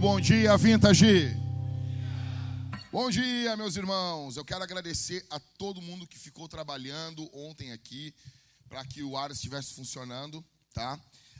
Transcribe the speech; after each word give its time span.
Bom 0.00 0.20
dia, 0.20 0.56
Vintage. 0.56 1.36
Bom 2.92 3.10
dia, 3.10 3.56
meus 3.56 3.74
irmãos. 3.74 4.36
Eu 4.36 4.44
quero 4.44 4.62
agradecer 4.62 5.26
a 5.28 5.40
todo 5.40 5.82
mundo 5.82 6.06
que 6.06 6.16
ficou 6.16 6.46
trabalhando 6.46 7.28
ontem 7.32 7.72
aqui 7.72 8.14
para 8.68 8.84
que 8.84 9.02
o 9.02 9.16
ar 9.16 9.32
estivesse 9.32 9.74
funcionando, 9.74 10.44
tá? 10.72 10.94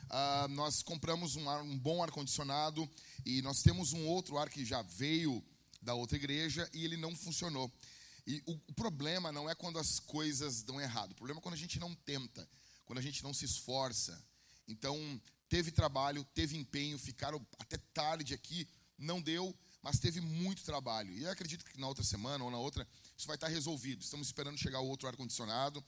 Uh, 0.09 0.49
nós 0.49 0.83
compramos 0.83 1.37
um, 1.37 1.49
ar, 1.49 1.61
um 1.61 1.77
bom 1.77 2.03
ar 2.03 2.11
condicionado 2.11 2.89
e 3.25 3.41
nós 3.41 3.61
temos 3.61 3.93
um 3.93 4.05
outro 4.05 4.37
ar 4.37 4.49
que 4.49 4.65
já 4.65 4.81
veio 4.81 5.41
da 5.81 5.93
outra 5.93 6.17
igreja 6.17 6.69
e 6.73 6.83
ele 6.83 6.97
não 6.97 7.15
funcionou. 7.15 7.71
E 8.27 8.43
o, 8.45 8.59
o 8.67 8.73
problema 8.73 9.31
não 9.31 9.49
é 9.49 9.55
quando 9.55 9.79
as 9.79 10.01
coisas 10.01 10.63
dão 10.63 10.81
errado. 10.81 11.11
O 11.11 11.15
problema 11.15 11.39
é 11.39 11.43
quando 11.43 11.55
a 11.55 11.57
gente 11.57 11.79
não 11.79 11.95
tenta, 11.95 12.45
quando 12.85 12.99
a 12.99 13.03
gente 13.03 13.23
não 13.23 13.33
se 13.33 13.45
esforça. 13.45 14.21
Então, 14.67 14.97
teve 15.49 15.71
trabalho, 15.71 16.23
teve 16.33 16.55
empenho, 16.55 16.97
ficaram 16.97 17.45
até 17.57 17.77
tarde 17.93 18.33
aqui, 18.33 18.67
não 18.97 19.19
deu, 19.19 19.53
mas 19.81 19.99
teve 19.99 20.21
muito 20.21 20.63
trabalho. 20.63 21.11
E 21.13 21.23
eu 21.23 21.31
acredito 21.31 21.65
que 21.65 21.79
na 21.79 21.87
outra 21.87 22.03
semana 22.03 22.43
ou 22.43 22.51
na 22.51 22.57
outra 22.57 22.87
isso 23.17 23.27
vai 23.27 23.35
estar 23.35 23.47
resolvido. 23.47 24.01
Estamos 24.01 24.27
esperando 24.27 24.57
chegar 24.57 24.79
o 24.79 24.87
outro 24.87 25.07
ar-condicionado. 25.07 25.83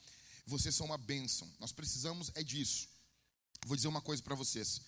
Vocês 0.46 0.74
são 0.76 0.88
uma 0.88 0.98
bênção. 0.98 1.50
Nós 1.60 1.72
precisamos 1.72 2.32
é 2.36 2.44
disso. 2.44 2.90
Vou 3.66 3.76
dizer 3.76 3.88
uma 3.88 4.02
coisa 4.02 4.24
para 4.24 4.34
vocês, 4.34 4.82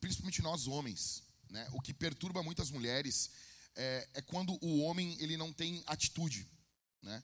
principalmente 0.00 0.40
nós 0.42 0.68
homens. 0.68 1.24
Né? 1.50 1.68
O 1.72 1.80
que 1.80 1.92
perturba 1.92 2.42
muitas 2.42 2.70
mulheres 2.70 3.30
é, 3.74 4.08
é, 4.14 4.22
quando 4.22 4.56
o 4.64 4.80
homem 4.82 5.16
ele 5.20 5.36
não 5.36 5.52
tem 5.52 5.82
atitude. 5.86 6.48
Né? 7.02 7.22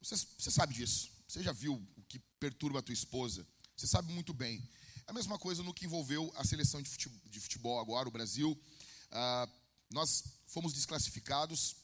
Você, 0.00 0.16
você 0.38 0.50
sabe 0.50 0.74
disso. 0.74 1.10
Você 1.26 1.42
já 1.42 1.52
viu 1.52 1.74
o 1.96 2.02
que 2.04 2.20
perturba 2.38 2.78
a 2.78 2.82
tua 2.82 2.92
esposa? 2.92 3.46
Você 3.76 3.86
sabe 3.86 4.12
muito 4.12 4.32
bem. 4.32 4.62
A 5.06 5.12
mesma 5.12 5.38
coisa 5.38 5.62
no 5.62 5.72
que 5.72 5.84
envolveu 5.84 6.32
a 6.36 6.44
seleção 6.44 6.82
de 6.82 7.40
futebol 7.40 7.78
agora, 7.78 8.08
o 8.08 8.12
Brasil. 8.12 8.58
Ah, 9.10 9.48
nós 9.90 10.24
fomos 10.46 10.72
desclassificados 10.72 11.76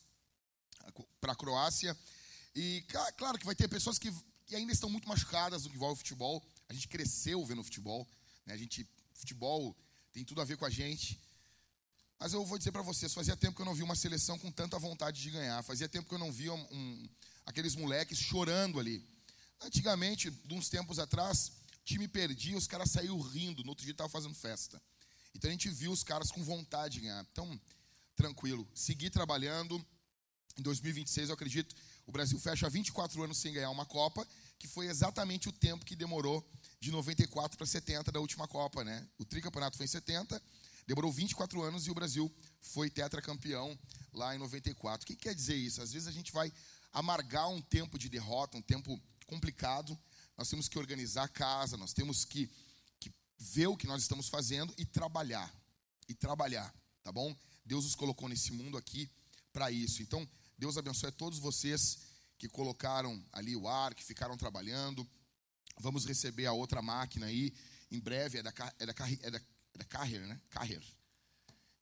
para 1.21 1.33
a 1.33 1.37
Croácia. 1.37 1.97
E 2.55 2.85
claro 3.17 3.39
que 3.39 3.47
vai 3.47 3.55
ter 3.55 3.69
pessoas 3.69 3.99
que, 3.99 4.13
ainda 4.53 4.73
estão 4.73 4.91
muito 4.91 5.09
machucadas 5.09 5.63
no 5.63 5.71
que 5.71 5.77
envolve 5.77 5.95
o 5.95 5.97
futebol. 5.97 6.45
A 6.69 6.75
gente 6.75 6.89
cresceu 6.89 7.45
vendo 7.45 7.63
futebol. 7.63 8.09
Né? 8.45 8.55
A 8.55 8.57
gente, 8.57 8.87
futebol 9.15 9.77
tem 10.13 10.25
tudo 10.25 10.41
a 10.41 10.45
ver 10.45 10.57
com 10.57 10.67
a 10.67 10.71
gente. 10.71 11.19
Mas 12.19 12.33
eu 12.33 12.45
vou 12.45 12.59
dizer 12.59 12.73
para 12.73 12.83
vocês, 12.83 13.15
fazia 13.15 13.37
tempo 13.37 13.57
que 13.57 13.63
eu 13.63 13.67
não 13.67 13.75
vi 13.75 13.83
uma 13.83 13.97
seleção 13.97 14.39
com 14.39 14.51
tanta 14.51 14.79
vontade 14.79 15.23
de 15.23 15.31
ganhar. 15.31 15.63
Fazia 15.63 15.89
tempo 15.89 16.09
que 16.09 16.15
eu 16.15 16.19
não 16.19 16.33
via 16.33 16.53
um, 16.53 16.67
um, 16.73 17.09
aqueles 17.47 17.75
moleques 17.77 18.19
chorando 18.19 18.79
ali. 18.81 19.05
Antigamente, 19.61 20.31
de 20.31 20.55
uns 20.55 20.69
tempos 20.69 20.99
atrás, 20.99 21.53
time 21.85 22.07
perdia, 22.09 22.57
os 22.57 22.67
caras 22.67 22.91
saíram 22.91 23.21
rindo, 23.21 23.63
no 23.63 23.71
outro 23.71 23.85
dia 23.85 23.93
estavam 23.93 24.11
fazendo 24.11 24.35
festa. 24.35 24.81
Então 25.35 25.49
a 25.49 25.53
gente 25.53 25.69
viu 25.71 25.91
os 25.91 26.03
caras 26.03 26.31
com 26.31 26.43
vontade 26.43 26.95
de 26.95 27.01
ganhar. 27.01 27.27
Então, 27.33 27.61
tranquilo, 28.15 28.69
seguir 28.75 29.11
trabalhando. 29.11 29.85
Em 30.57 30.63
2026, 30.63 31.31
eu 31.31 31.35
acredito, 31.35 31.75
o 32.07 32.13
Brasil 32.13 32.39
fecha 32.39 32.69
24 32.69 33.23
anos 33.23 33.39
sem 33.39 33.53
ganhar 33.53 33.71
uma 33.71 33.87
Copa, 33.87 34.27
que 34.59 34.69
foi 34.69 34.87
exatamente 34.87 35.49
o 35.49 35.53
tempo 35.53 35.85
que 35.85 35.97
demorou 35.97 36.47
de 36.79 36.91
94 36.91 37.57
para 37.57 37.67
70 37.67 38.13
da 38.13 38.21
última 38.21 38.47
Copa, 38.47 38.85
né? 38.85 39.09
O 39.19 39.25
tricampeonato 39.25 39.77
foi 39.77 39.87
em 39.87 39.89
70, 39.89 40.41
demorou 40.87 41.11
24 41.11 41.63
anos 41.63 41.87
e 41.87 41.91
o 41.91 41.95
Brasil 41.95 42.31
foi 42.61 42.91
tetracampeão 42.91 43.79
lá 44.13 44.35
em 44.35 44.39
94. 44.39 45.05
O 45.05 45.07
que 45.07 45.17
quer 45.17 45.35
dizer 45.35 45.57
isso? 45.57 45.81
Às 45.81 45.93
vezes 45.93 46.07
a 46.07 46.13
gente 46.13 46.31
vai 46.33 46.53
amargar 46.93 47.49
um 47.49 47.63
tempo 47.63 47.99
de 47.99 48.09
derrota, 48.09 48.59
um 48.59 48.63
tempo 48.63 49.01
complicado, 49.27 49.99
nós 50.37 50.49
temos 50.49 50.69
que 50.69 50.79
organizar 50.79 51.25
a 51.25 51.29
casa, 51.29 51.77
nós 51.77 51.93
temos 51.93 52.25
que, 52.25 52.51
que 52.99 53.13
ver 53.39 53.67
o 53.67 53.77
que 53.77 53.87
nós 53.87 54.03
estamos 54.03 54.29
fazendo 54.29 54.75
e 54.79 54.85
trabalhar. 54.85 55.53
E 56.09 56.15
trabalhar, 56.15 56.75
tá 57.03 57.13
bom? 57.13 57.35
Deus 57.65 57.85
nos 57.85 57.95
colocou 57.95 58.29
nesse 58.29 58.53
mundo 58.53 58.77
aqui 58.77 59.11
para 59.53 59.71
isso. 59.71 60.03
Então, 60.03 60.29
Deus 60.59 60.77
abençoe 60.77 61.09
a 61.09 61.13
todos 61.13 61.39
vocês 61.39 61.99
que 62.39 62.49
colocaram 62.49 63.25
ali 63.33 63.55
o 63.55 63.69
ar, 63.69 63.95
que 63.95 64.05
ficaram 64.05 64.37
trabalhando. 64.37 65.09
Vamos 65.79 66.05
receber 66.05 66.47
a 66.47 66.53
outra 66.53 66.83
máquina 66.83 67.27
aí. 67.27 67.55
Em 67.91 68.01
breve 68.01 68.39
é 68.39 68.43
da, 68.43 68.53
é 68.79 68.87
da, 68.87 68.95
é 69.23 69.31
da, 69.31 69.41
é 69.75 69.79
da 69.79 69.85
Carrier, 69.85 70.27
né? 70.27 70.41
Carrier. 70.51 70.83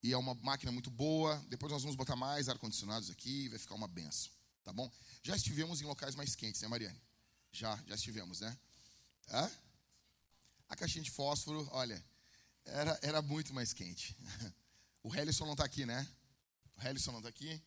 E 0.02 0.12
é 0.12 0.16
uma 0.16 0.34
máquina 0.34 0.72
muito 0.72 0.90
boa. 0.90 1.36
Depois 1.48 1.72
nós 1.72 1.82
vamos 1.82 1.96
botar 1.96 2.16
mais 2.16 2.48
ar-condicionados 2.48 3.10
aqui. 3.10 3.48
Vai 3.48 3.58
ficar 3.58 3.74
uma 3.74 3.88
benção. 3.88 4.30
Tá 4.62 4.72
bom? 4.72 4.90
Já 5.22 5.34
estivemos 5.34 5.80
em 5.80 5.84
locais 5.84 6.14
mais 6.14 6.34
quentes, 6.34 6.60
né, 6.60 6.68
Mariane? 6.68 7.00
Já, 7.52 7.76
já 7.86 7.94
estivemos, 7.94 8.40
né? 8.40 8.56
Hã? 9.30 9.50
A 10.68 10.76
caixinha 10.76 11.02
de 11.02 11.10
fósforo, 11.10 11.68
olha, 11.72 12.02
era, 12.64 12.98
era 13.02 13.22
muito 13.22 13.52
mais 13.52 13.72
quente. 13.72 14.16
O 15.02 15.16
Helison 15.16 15.46
não 15.46 15.52
está 15.52 15.64
aqui, 15.64 15.86
né? 15.86 16.06
O 16.76 16.86
Helison 16.86 17.10
não 17.10 17.20
está 17.20 17.30
aqui. 17.30 17.58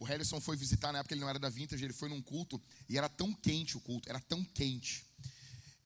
O 0.00 0.08
Helison 0.08 0.40
foi 0.40 0.56
visitar, 0.56 0.92
na 0.92 0.98
época 0.98 1.14
ele 1.14 1.20
não 1.20 1.28
era 1.28 1.38
da 1.38 1.48
Vintage, 1.48 1.84
ele 1.84 1.92
foi 1.92 2.08
num 2.08 2.20
culto 2.20 2.60
e 2.88 2.98
era 2.98 3.08
tão 3.08 3.32
quente 3.32 3.76
o 3.76 3.80
culto, 3.80 4.08
era 4.08 4.18
tão 4.18 4.44
quente, 4.44 5.06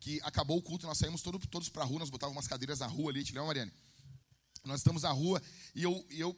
que 0.01 0.19
acabou 0.23 0.57
o 0.57 0.63
culto, 0.63 0.87
nós 0.87 0.97
saímos 0.97 1.21
todo, 1.21 1.39
todos 1.49 1.69
para 1.69 1.83
a 1.83 1.85
rua, 1.85 1.99
nós 1.99 2.09
botávamos 2.09 2.37
umas 2.37 2.49
cadeiras 2.49 2.79
na 2.79 2.87
rua 2.87 3.11
ali, 3.11 3.23
te 3.23 3.33
lembra, 3.33 3.49
Mariane? 3.49 3.73
Nós 4.65 4.81
estamos 4.81 5.03
na 5.03 5.11
rua 5.11 5.43
e 5.75 5.83
eu, 5.83 6.07
e 6.09 6.19
eu, 6.19 6.35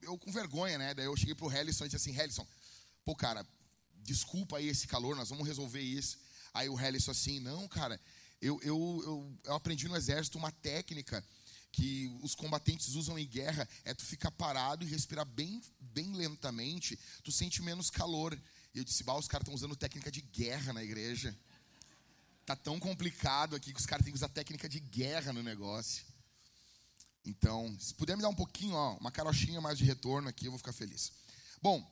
eu 0.00 0.18
com 0.18 0.32
vergonha, 0.32 0.76
né? 0.76 0.92
Daí 0.92 1.06
eu 1.06 1.16
cheguei 1.16 1.36
pro 1.36 1.52
Helison 1.52 1.84
e 1.84 1.88
disse 1.88 2.10
assim, 2.10 2.18
Helison, 2.18 2.44
pô, 3.04 3.14
cara, 3.14 3.46
desculpa 4.04 4.58
aí 4.58 4.68
esse 4.68 4.86
calor, 4.86 5.16
nós 5.16 5.28
vamos 5.28 5.46
resolver 5.46 5.80
isso. 5.80 6.18
Aí 6.52 6.68
o 6.68 6.78
Helison 6.78 7.10
assim, 7.10 7.40
não, 7.40 7.66
cara, 7.68 8.00
eu, 8.40 8.60
eu, 8.62 9.02
eu, 9.04 9.38
eu 9.44 9.54
aprendi 9.54 9.88
no 9.88 9.96
exército 9.96 10.36
uma 10.36 10.50
técnica 10.50 11.24
que 11.72 12.14
os 12.22 12.34
combatentes 12.34 12.94
usam 12.94 13.18
em 13.18 13.26
guerra 13.26 13.66
é 13.84 13.94
tu 13.94 14.04
ficar 14.04 14.30
parado 14.30 14.84
e 14.84 14.88
respirar 14.88 15.24
bem, 15.24 15.62
bem 15.80 16.12
lentamente, 16.14 16.98
tu 17.24 17.32
sente 17.32 17.62
menos 17.62 17.88
calor. 17.88 18.38
E 18.74 18.78
eu 18.78 18.84
disse, 18.84 19.02
bah, 19.02 19.16
os 19.16 19.26
caras 19.26 19.44
estão 19.44 19.54
usando 19.54 19.74
técnica 19.74 20.10
de 20.10 20.20
guerra 20.20 20.72
na 20.72 20.84
igreja. 20.84 21.36
Tá 22.44 22.54
tão 22.54 22.78
complicado 22.78 23.56
aqui 23.56 23.72
que 23.72 23.80
os 23.80 23.86
caras 23.86 24.04
têm 24.04 24.12
que 24.12 24.18
usar 24.18 24.28
técnica 24.28 24.68
de 24.68 24.80
guerra 24.80 25.32
no 25.32 25.42
negócio. 25.42 26.04
Então, 27.24 27.74
se 27.78 27.94
puder 27.94 28.16
me 28.16 28.22
dar 28.22 28.28
um 28.28 28.34
pouquinho, 28.34 28.74
ó, 28.74 28.96
uma 28.96 29.12
carochinha 29.12 29.60
mais 29.60 29.78
de 29.78 29.84
retorno 29.84 30.28
aqui, 30.28 30.46
eu 30.46 30.50
vou 30.50 30.58
ficar 30.58 30.72
feliz. 30.72 31.12
Bom, 31.62 31.88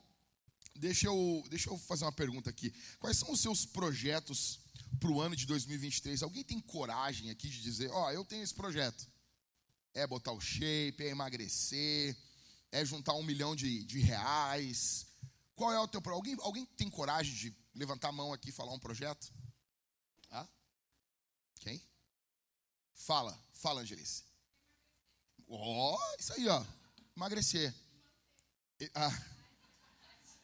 Deixa 0.75 1.07
eu, 1.07 1.45
deixa 1.49 1.71
eu 1.71 1.79
fazer 1.79 2.05
uma 2.05 2.13
pergunta 2.13 2.49
aqui. 2.49 2.73
Quais 2.99 3.17
são 3.17 3.31
os 3.33 3.41
seus 3.41 3.67
projetos 3.67 4.61
para 4.99 5.11
o 5.11 5.21
ano 5.21 5.37
de 5.37 5.47
2023? 5.47 6.23
Alguém 6.23 6.43
tem 6.43 6.61
coragem 6.61 7.31
aqui 7.31 7.49
de 7.49 7.61
dizer, 7.61 7.91
ó, 7.91 8.07
oh, 8.07 8.11
eu 8.11 8.25
tenho 8.25 8.43
esse 8.43 8.55
projeto? 8.55 9.07
É 9.93 10.07
botar 10.07 10.33
o 10.33 10.41
shape, 10.41 11.03
é 11.03 11.09
emagrecer, 11.09 12.17
é 12.73 12.85
juntar 12.85 13.15
um 13.15 13.23
milhão 13.23 13.55
de, 13.55 13.85
de 13.85 13.99
reais. 13.99 15.07
Qual 15.55 15.73
é 15.73 15.79
o 15.79 15.89
teu 15.89 16.01
alguém 16.13 16.37
Alguém 16.41 16.65
tem 16.65 16.89
coragem 16.89 17.35
de 17.35 17.57
levantar 17.75 18.09
a 18.09 18.13
mão 18.13 18.33
aqui 18.33 18.49
e 18.49 18.53
falar 18.53 18.73
um 18.73 18.79
projeto? 18.79 19.33
Ah? 20.31 20.49
Quem? 21.59 21.83
Fala, 22.95 23.39
fala, 23.53 23.83
Angelice. 23.83 24.25
Ó, 25.49 25.97
oh, 25.97 26.17
isso 26.19 26.33
aí, 26.33 26.49
ó. 26.49 26.65
Emagrecer. 27.17 27.75
Ah. 28.95 29.11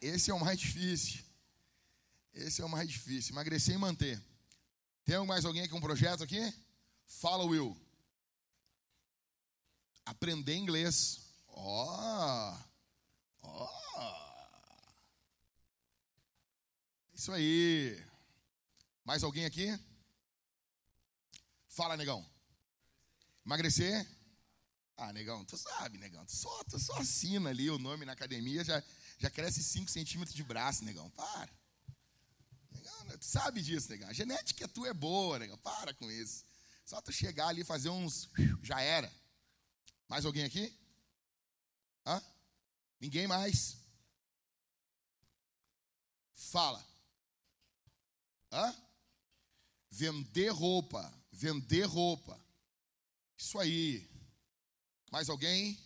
Esse 0.01 0.31
é 0.31 0.35
o 0.35 0.41
mais 0.41 0.59
difícil. 0.59 1.25
Esse 2.33 2.61
é 2.61 2.65
o 2.65 2.69
mais 2.69 2.89
difícil. 2.89 3.33
Emagrecer 3.33 3.75
e 3.75 3.79
manter. 3.79 4.23
Tem 5.05 5.25
mais 5.25 5.45
alguém 5.45 5.69
com 5.69 5.79
um 5.79 5.81
projeto 5.81 6.23
aqui? 6.23 6.53
Fala, 7.07 7.45
Will. 7.45 7.77
Aprender 10.05 10.55
inglês. 10.55 11.21
Ó. 11.49 12.53
Oh. 12.53 12.57
Ó. 13.43 13.69
Oh. 13.69 14.07
Isso 17.15 17.33
aí. 17.33 18.05
Mais 19.05 19.23
alguém 19.23 19.45
aqui? 19.45 19.79
Fala, 21.69 21.97
negão. 21.97 22.25
Emagrecer? 23.45 24.07
Ah, 24.97 25.13
negão, 25.13 25.45
tu 25.45 25.57
sabe, 25.57 25.99
negão. 25.99 26.25
Tu 26.25 26.35
só, 26.35 26.65
tu 26.65 26.79
só 26.79 26.97
assina 26.97 27.51
ali 27.51 27.71
o 27.71 27.79
nome 27.79 28.05
na 28.05 28.13
academia, 28.13 28.65
já, 28.65 28.83
já 29.19 29.31
cresce 29.31 29.63
5 29.63 29.91
centímetros 29.91 30.35
de 30.35 30.45
braço, 30.45 30.85
negão. 30.85 31.09
Para. 31.11 31.51
Negão, 32.71 33.19
tu 33.19 33.25
sabe 33.25 33.63
disso, 33.63 33.89
negão. 33.89 34.09
A 34.09 34.13
genética 34.13 34.69
tua 34.69 34.89
é 34.89 34.95
boa, 34.95 35.39
negão. 35.39 35.57
Para 35.59 35.95
com 35.95 36.11
isso. 36.11 36.45
Só 36.85 37.01
tu 37.01 37.13
chegar 37.13 37.49
ali 37.49 37.63
e 37.63 37.65
fazer 37.65 37.89
uns. 37.89 38.29
Já 38.63 38.81
era. 38.81 39.13
Mais 40.09 40.25
alguém 40.25 40.45
aqui? 40.45 40.73
Hã? 42.05 42.23
Ninguém 43.01 43.27
mais? 43.27 43.77
Fala. 46.35 46.87
Hã? 48.53 48.77
Vender 49.91 50.51
roupa. 50.51 51.13
Vender 51.33 51.85
roupa. 51.85 52.39
Isso 53.37 53.59
aí. 53.59 54.09
Mais 55.11 55.29
alguém? 55.29 55.79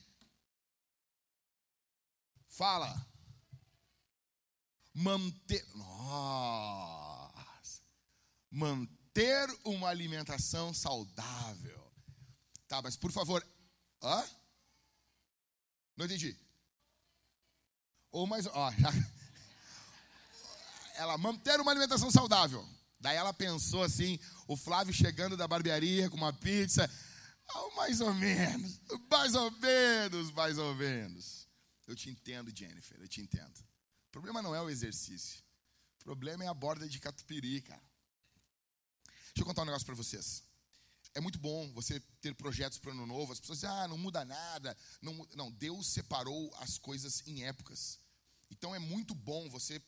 Fala 2.48 3.09
manter. 5.00 5.66
Nossa! 5.74 7.82
Manter 8.50 9.48
uma 9.64 9.88
alimentação 9.88 10.74
saudável. 10.74 11.80
Tá, 12.68 12.80
mas 12.82 12.96
por 12.96 13.10
favor. 13.10 13.44
Hã? 14.02 14.24
Não 15.96 16.06
entendi. 16.06 16.36
Ou 18.12 18.26
mais. 18.26 18.46
Ó, 18.46 18.72
já, 18.78 18.92
ela 20.96 21.18
manter 21.18 21.60
uma 21.60 21.70
alimentação 21.70 22.10
saudável. 22.10 22.66
Daí 22.98 23.16
ela 23.16 23.32
pensou 23.32 23.82
assim, 23.82 24.18
o 24.46 24.56
Flávio 24.56 24.92
chegando 24.92 25.36
da 25.36 25.48
barbearia 25.48 26.10
com 26.10 26.16
uma 26.16 26.32
pizza. 26.32 26.90
Oh, 27.54 27.74
mais 27.74 28.00
ou 28.00 28.12
menos, 28.14 28.80
mais 29.10 29.34
ou 29.34 29.50
menos, 29.52 30.30
mais 30.32 30.58
ou 30.58 30.74
menos. 30.74 31.48
Eu 31.86 31.96
te 31.96 32.10
entendo, 32.10 32.54
Jennifer, 32.54 33.00
eu 33.00 33.08
te 33.08 33.22
entendo. 33.22 33.69
O 34.10 34.12
problema 34.12 34.42
não 34.42 34.52
é 34.52 34.60
o 34.60 34.68
exercício. 34.68 35.40
O 36.00 36.04
problema 36.04 36.42
é 36.42 36.48
a 36.48 36.54
borda 36.54 36.88
de 36.88 36.98
catupiry, 36.98 37.62
cara. 37.62 37.82
Deixa 39.06 39.42
eu 39.42 39.44
contar 39.44 39.62
um 39.62 39.66
negócio 39.66 39.86
para 39.86 39.94
vocês. 39.94 40.42
É 41.14 41.20
muito 41.20 41.38
bom 41.38 41.72
você 41.72 42.00
ter 42.20 42.34
projetos 42.34 42.78
para 42.78 42.90
ano 42.90 43.06
novo. 43.06 43.32
As 43.32 43.38
pessoas 43.38 43.60
dizem, 43.60 43.70
ah, 43.70 43.86
não 43.86 43.96
muda 43.96 44.24
nada. 44.24 44.76
Não, 45.00 45.14
não, 45.36 45.52
Deus 45.52 45.86
separou 45.86 46.52
as 46.58 46.76
coisas 46.76 47.22
em 47.24 47.44
épocas. 47.44 48.00
Então 48.50 48.74
é 48.74 48.80
muito 48.80 49.14
bom 49.14 49.48
você 49.48 49.80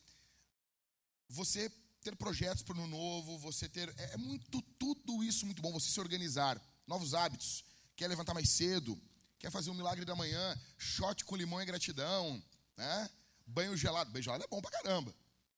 você 1.27 1.69
ter 2.01 2.15
projetos 2.15 2.63
para 2.63 2.77
o 2.77 2.79
ano 2.79 2.87
novo, 2.87 3.37
você 3.39 3.67
ter. 3.67 3.89
É, 3.97 4.13
é 4.13 4.17
muito, 4.17 4.61
tudo 4.79 5.21
isso 5.21 5.45
muito 5.45 5.61
bom, 5.61 5.73
você 5.73 5.89
se 5.89 5.99
organizar. 5.99 6.61
Novos 6.87 7.13
hábitos. 7.13 7.65
Quer 7.97 8.07
levantar 8.07 8.33
mais 8.33 8.49
cedo, 8.49 8.97
quer 9.37 9.51
fazer 9.51 9.69
um 9.69 9.75
milagre 9.75 10.05
da 10.05 10.15
manhã, 10.15 10.61
shot 10.77 11.25
com 11.25 11.35
limão 11.35 11.61
e 11.61 11.65
gratidão, 11.65 12.41
né? 12.77 13.09
Banho 13.45 13.75
gelado. 13.75 14.11
Banho 14.11 14.23
gelado 14.23 14.43
é 14.43 14.47
bom 14.47 14.61
pra 14.61 14.71
caramba. 14.71 15.13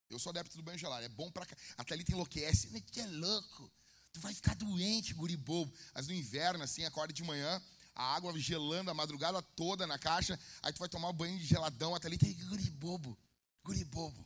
Eu 0.10 0.20
sou 0.20 0.30
adepto 0.30 0.56
do 0.56 0.64
banho 0.64 0.78
gelado, 0.78 1.04
é 1.04 1.10
bom 1.10 1.32
pra 1.32 1.48
Até 1.78 1.94
ali 1.94 2.04
tem 2.04 2.14
enlouquece, 2.14 2.68
que 2.82 3.00
é 3.00 3.06
louco. 3.08 3.72
Tu 4.14 4.20
vai 4.20 4.34
ficar 4.34 4.56
doente, 4.56 5.14
guri 5.14 5.36
bobo. 5.36 5.74
Mas 5.94 6.08
no 6.08 6.14
inverno, 6.14 6.64
assim, 6.64 6.86
acorda 6.86 7.14
de 7.14 7.24
manhã, 7.24 7.62
a 7.94 8.16
água 8.16 8.38
gelando 8.40 8.92
a 8.92 8.94
madrugada 8.94 9.42
toda 9.42 9.88
na 9.88 9.98
caixa, 9.98 10.40
aí 10.62 10.72
tu 10.72 10.80
vai 10.80 10.88
tomar 10.88 11.10
um 11.10 11.14
banho 11.14 11.38
de 11.38 11.46
geladão, 11.46 11.96
até 11.96 12.08
ali 12.08 12.18
tem 12.18 12.34
guri 12.48 12.70
bobo. 12.72 13.18
Guri 13.64 13.84
bobo. 13.84 14.26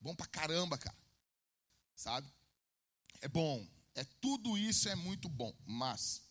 Bom 0.00 0.14
pra 0.14 0.26
caramba, 0.26 0.78
cara. 0.78 0.96
Sabe? 1.94 2.28
É 3.20 3.28
bom. 3.28 3.66
É 3.94 4.04
tudo 4.20 4.58
isso 4.58 4.88
é 4.88 4.94
muito 4.96 5.28
bom, 5.28 5.54
mas 5.64 6.22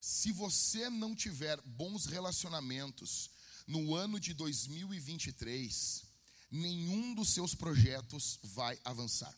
se 0.00 0.32
você 0.32 0.88
não 0.88 1.14
tiver 1.14 1.60
bons 1.62 2.06
relacionamentos 2.06 3.30
no 3.66 3.94
ano 3.94 4.20
de 4.20 4.32
2023, 4.32 6.04
nenhum 6.50 7.14
dos 7.14 7.30
seus 7.30 7.54
projetos 7.54 8.38
vai 8.42 8.78
avançar. 8.84 9.34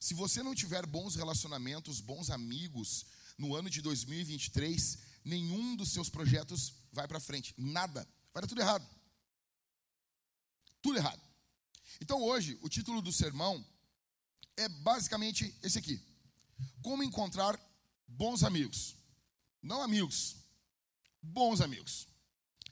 Se 0.00 0.14
você 0.14 0.42
não 0.42 0.54
tiver 0.54 0.84
bons 0.84 1.14
relacionamentos, 1.14 2.00
bons 2.00 2.28
amigos 2.30 3.06
no 3.38 3.54
ano 3.54 3.70
de 3.70 3.80
2023, 3.80 4.98
nenhum 5.24 5.76
dos 5.76 5.92
seus 5.92 6.10
projetos 6.10 6.74
vai 6.92 7.08
para 7.08 7.20
frente. 7.20 7.54
Nada. 7.56 8.06
Vai 8.32 8.42
dar 8.42 8.48
tudo 8.48 8.60
errado. 8.60 8.86
Tudo 10.82 10.98
errado. 10.98 11.22
Então 12.00 12.20
hoje, 12.22 12.58
o 12.60 12.68
título 12.68 13.00
do 13.00 13.12
sermão 13.12 13.64
é 14.56 14.68
basicamente 14.68 15.56
esse 15.62 15.78
aqui: 15.78 16.00
Como 16.82 17.02
encontrar 17.02 17.58
bons 18.06 18.42
amigos. 18.42 18.96
Não 19.62 19.80
amigos, 19.80 20.36
bons 21.22 21.60
amigos. 21.62 22.06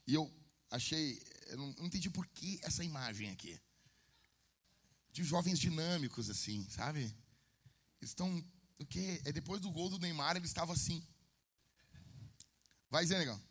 E 0.05 0.13
eu 0.13 0.31
achei, 0.69 1.21
eu 1.47 1.57
não, 1.57 1.71
não 1.73 1.85
entendi 1.85 2.09
por 2.09 2.25
que 2.27 2.59
essa 2.63 2.83
imagem 2.83 3.29
aqui. 3.29 3.59
De 5.11 5.23
jovens 5.23 5.59
dinâmicos, 5.59 6.29
assim, 6.29 6.67
sabe? 6.69 7.01
Eles 8.01 8.09
estão, 8.09 8.43
o 8.79 8.85
quê? 8.85 9.21
É 9.25 9.31
depois 9.31 9.61
do 9.61 9.71
gol 9.71 9.89
do 9.89 9.99
Neymar, 9.99 10.35
eles 10.35 10.49
estavam 10.49 10.73
assim. 10.73 11.05
Vai 12.89 13.03
dizer, 13.03 13.17
negão. 13.17 13.41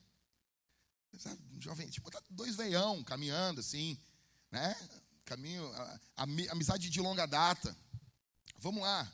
Sabe, 1.18 1.40
jovem, 1.60 1.88
tipo, 1.90 2.10
tá 2.10 2.22
dois 2.30 2.56
veião 2.56 3.04
caminhando 3.04 3.60
assim, 3.60 3.98
né? 4.50 4.74
Caminho, 5.24 5.64
a, 5.74 6.00
a, 6.16 6.22
amizade 6.22 6.88
de 6.88 7.00
longa 7.00 7.26
data. 7.26 7.76
Vamos 8.58 8.82
lá. 8.82 9.12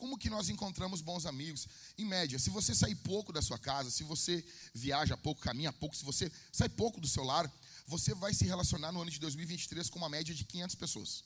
Como 0.00 0.16
que 0.16 0.30
nós 0.30 0.48
encontramos 0.48 1.02
bons 1.02 1.26
amigos? 1.26 1.68
Em 1.98 2.06
média, 2.06 2.38
se 2.38 2.48
você 2.48 2.74
sair 2.74 2.94
pouco 2.94 3.34
da 3.34 3.42
sua 3.42 3.58
casa, 3.58 3.90
se 3.90 4.02
você 4.02 4.42
viaja 4.72 5.14
pouco, 5.14 5.42
caminha 5.42 5.74
pouco, 5.74 5.94
se 5.94 6.02
você 6.02 6.32
sai 6.50 6.70
pouco 6.70 6.98
do 6.98 7.06
seu 7.06 7.22
lar, 7.22 7.52
você 7.86 8.14
vai 8.14 8.32
se 8.32 8.46
relacionar 8.46 8.92
no 8.92 9.02
ano 9.02 9.10
de 9.10 9.20
2023 9.20 9.90
com 9.90 9.98
uma 9.98 10.08
média 10.08 10.34
de 10.34 10.42
500 10.42 10.74
pessoas. 10.76 11.24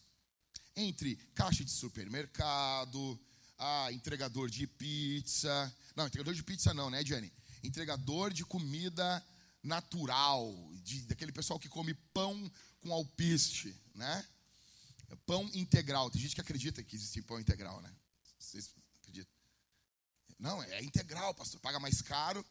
Entre 0.75 1.15
caixa 1.37 1.65
de 1.65 1.71
supermercado, 1.71 3.17
ah, 3.57 3.93
entregador 3.93 4.51
de 4.51 4.67
pizza. 4.67 5.73
Não, 5.95 6.09
entregador 6.09 6.35
de 6.35 6.43
pizza 6.43 6.75
não, 6.75 6.91
né, 6.91 7.05
Jenny? 7.05 7.33
Entregador 7.63 8.33
de 8.33 8.45
comida 8.45 9.25
natural, 9.63 10.53
de, 10.83 11.03
daquele 11.03 11.31
pessoal 11.31 11.61
que 11.61 11.69
come 11.69 11.95
pão 12.13 12.51
com 12.81 12.93
alpiste, 12.93 13.73
né? 13.95 14.27
Pão 15.25 15.49
integral. 15.55 16.11
Tem 16.11 16.21
gente 16.21 16.35
que 16.35 16.41
acredita 16.41 16.83
que 16.83 16.97
existe 16.97 17.23
pão 17.23 17.39
integral, 17.39 17.81
né? 17.81 17.95
Vocês 18.47 18.71
acreditam? 19.01 19.33
Não, 20.39 20.63
é 20.63 20.83
integral, 20.83 21.35
pastor. 21.35 21.61
Paga 21.61 21.81
mais 21.81 22.03
caro. 22.03 22.45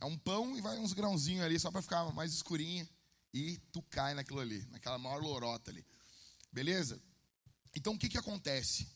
É 0.00 0.04
um 0.04 0.18
pão 0.18 0.56
e 0.56 0.60
vai 0.60 0.78
uns 0.78 0.92
grãozinhos 0.92 1.44
ali 1.44 1.58
só 1.58 1.70
para 1.70 1.82
ficar 1.82 2.04
mais 2.12 2.32
escurinho. 2.32 2.88
E 3.32 3.58
tu 3.72 3.82
cai 3.82 4.14
naquilo 4.14 4.40
ali, 4.40 4.64
naquela 4.70 4.98
maior 4.98 5.20
lorota 5.22 5.70
ali. 5.70 5.84
Beleza? 6.52 7.00
Então 7.74 7.94
o 7.94 7.98
que, 7.98 8.08
que 8.08 8.18
acontece? 8.18 8.86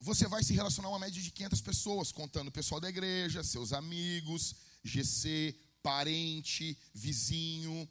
Você 0.00 0.28
vai 0.28 0.44
se 0.44 0.54
relacionar 0.54 0.88
a 0.88 0.92
uma 0.92 0.98
média 0.98 1.20
de 1.20 1.30
500 1.30 1.60
pessoas, 1.60 2.12
contando 2.12 2.48
o 2.48 2.52
pessoal 2.52 2.80
da 2.80 2.88
igreja, 2.88 3.42
seus 3.42 3.72
amigos, 3.72 4.54
GC, 4.84 5.54
parente, 5.82 6.78
vizinho. 6.94 7.88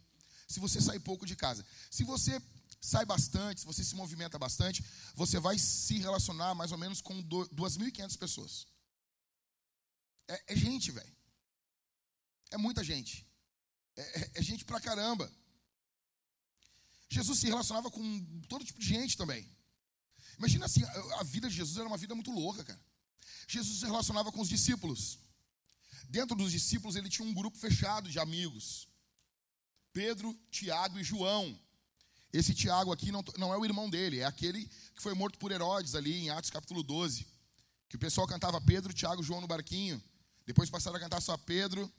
Se 0.48 0.60
você 0.60 0.80
sair 0.80 1.02
pouco 1.02 1.26
de 1.26 1.36
casa. 1.36 1.66
Se 1.92 2.04
você 2.04 2.42
sai 2.80 3.06
bastante, 3.06 3.62
se 3.62 3.66
você 3.66 3.84
se 3.84 3.96
movimenta 3.96 4.38
bastante, 4.38 4.84
você 5.16 5.40
vai 5.40 5.58
se 5.58 5.98
relacionar 6.00 6.54
mais 6.56 6.72
ou 6.72 6.78
menos 6.78 7.02
com 7.02 7.22
2.500 7.24 8.18
pessoas. 8.18 8.68
É, 10.28 10.54
é 10.54 10.56
gente, 10.56 10.92
velho. 10.92 11.16
É 12.52 12.58
muita 12.58 12.84
gente. 12.84 13.26
É, 13.96 14.02
é, 14.02 14.32
é, 14.36 14.42
gente 14.44 14.64
pra 14.64 14.80
caramba. 14.80 15.32
Jesus 17.10 17.40
se 17.40 17.48
relacionava 17.48 17.90
com 17.90 18.42
todo 18.48 18.66
tipo 18.66 18.80
de 18.80 18.88
gente 18.88 19.18
também. 19.18 19.50
Imagina 20.38 20.66
assim, 20.66 20.84
a, 20.84 21.24
vida 21.24 21.50
de 21.50 21.56
Jesus 21.56 21.78
era 21.78 21.88
uma 21.88 21.98
vida 21.98 22.14
muito 22.14 22.32
louca, 22.32 22.64
cara. 22.64 22.80
Jesus 23.48 23.80
se 23.80 23.86
relacionava 23.86 24.32
com 24.32 24.42
os 24.42 24.50
discípulos. 24.50 25.20
Dentro 26.10 26.36
dos 26.36 26.52
discípulos 26.52 26.96
ele 26.96 27.10
tinha 27.10 27.28
um 27.28 27.34
grupo 27.34 27.58
fechado 27.58 28.10
de 28.10 28.20
amigos. 28.20 28.88
Pedro, 29.92 30.38
Tiago 30.52 31.00
e 31.00 31.04
João. 31.04 31.60
Esse 32.32 32.54
Tiago 32.54 32.92
aqui 32.92 33.12
não, 33.12 33.24
não 33.38 33.54
é 33.54 33.58
o 33.58 33.66
irmão 33.66 33.90
dele, 33.90 34.20
é 34.20 34.26
aquele 34.26 34.66
que 34.96 35.02
foi 35.02 35.14
morto 35.14 35.40
por 35.40 35.52
Herodes 35.52 35.96
ali 35.96 36.14
em 36.14 36.30
Atos 36.30 36.50
capítulo 36.50 36.84
12. 36.84 37.26
Que 37.90 37.96
o 37.96 38.00
pessoal 38.00 38.28
cantava 38.28 38.60
Pedro, 38.60 38.94
Tiago, 38.94 39.24
João 39.24 39.40
no 39.40 39.48
barquinho. 39.48 40.02
Depois 40.46 40.70
passaram 40.70 40.98
a 40.98 41.00
cantar 41.00 41.22
só 41.22 41.38
Pedro, 41.38 41.92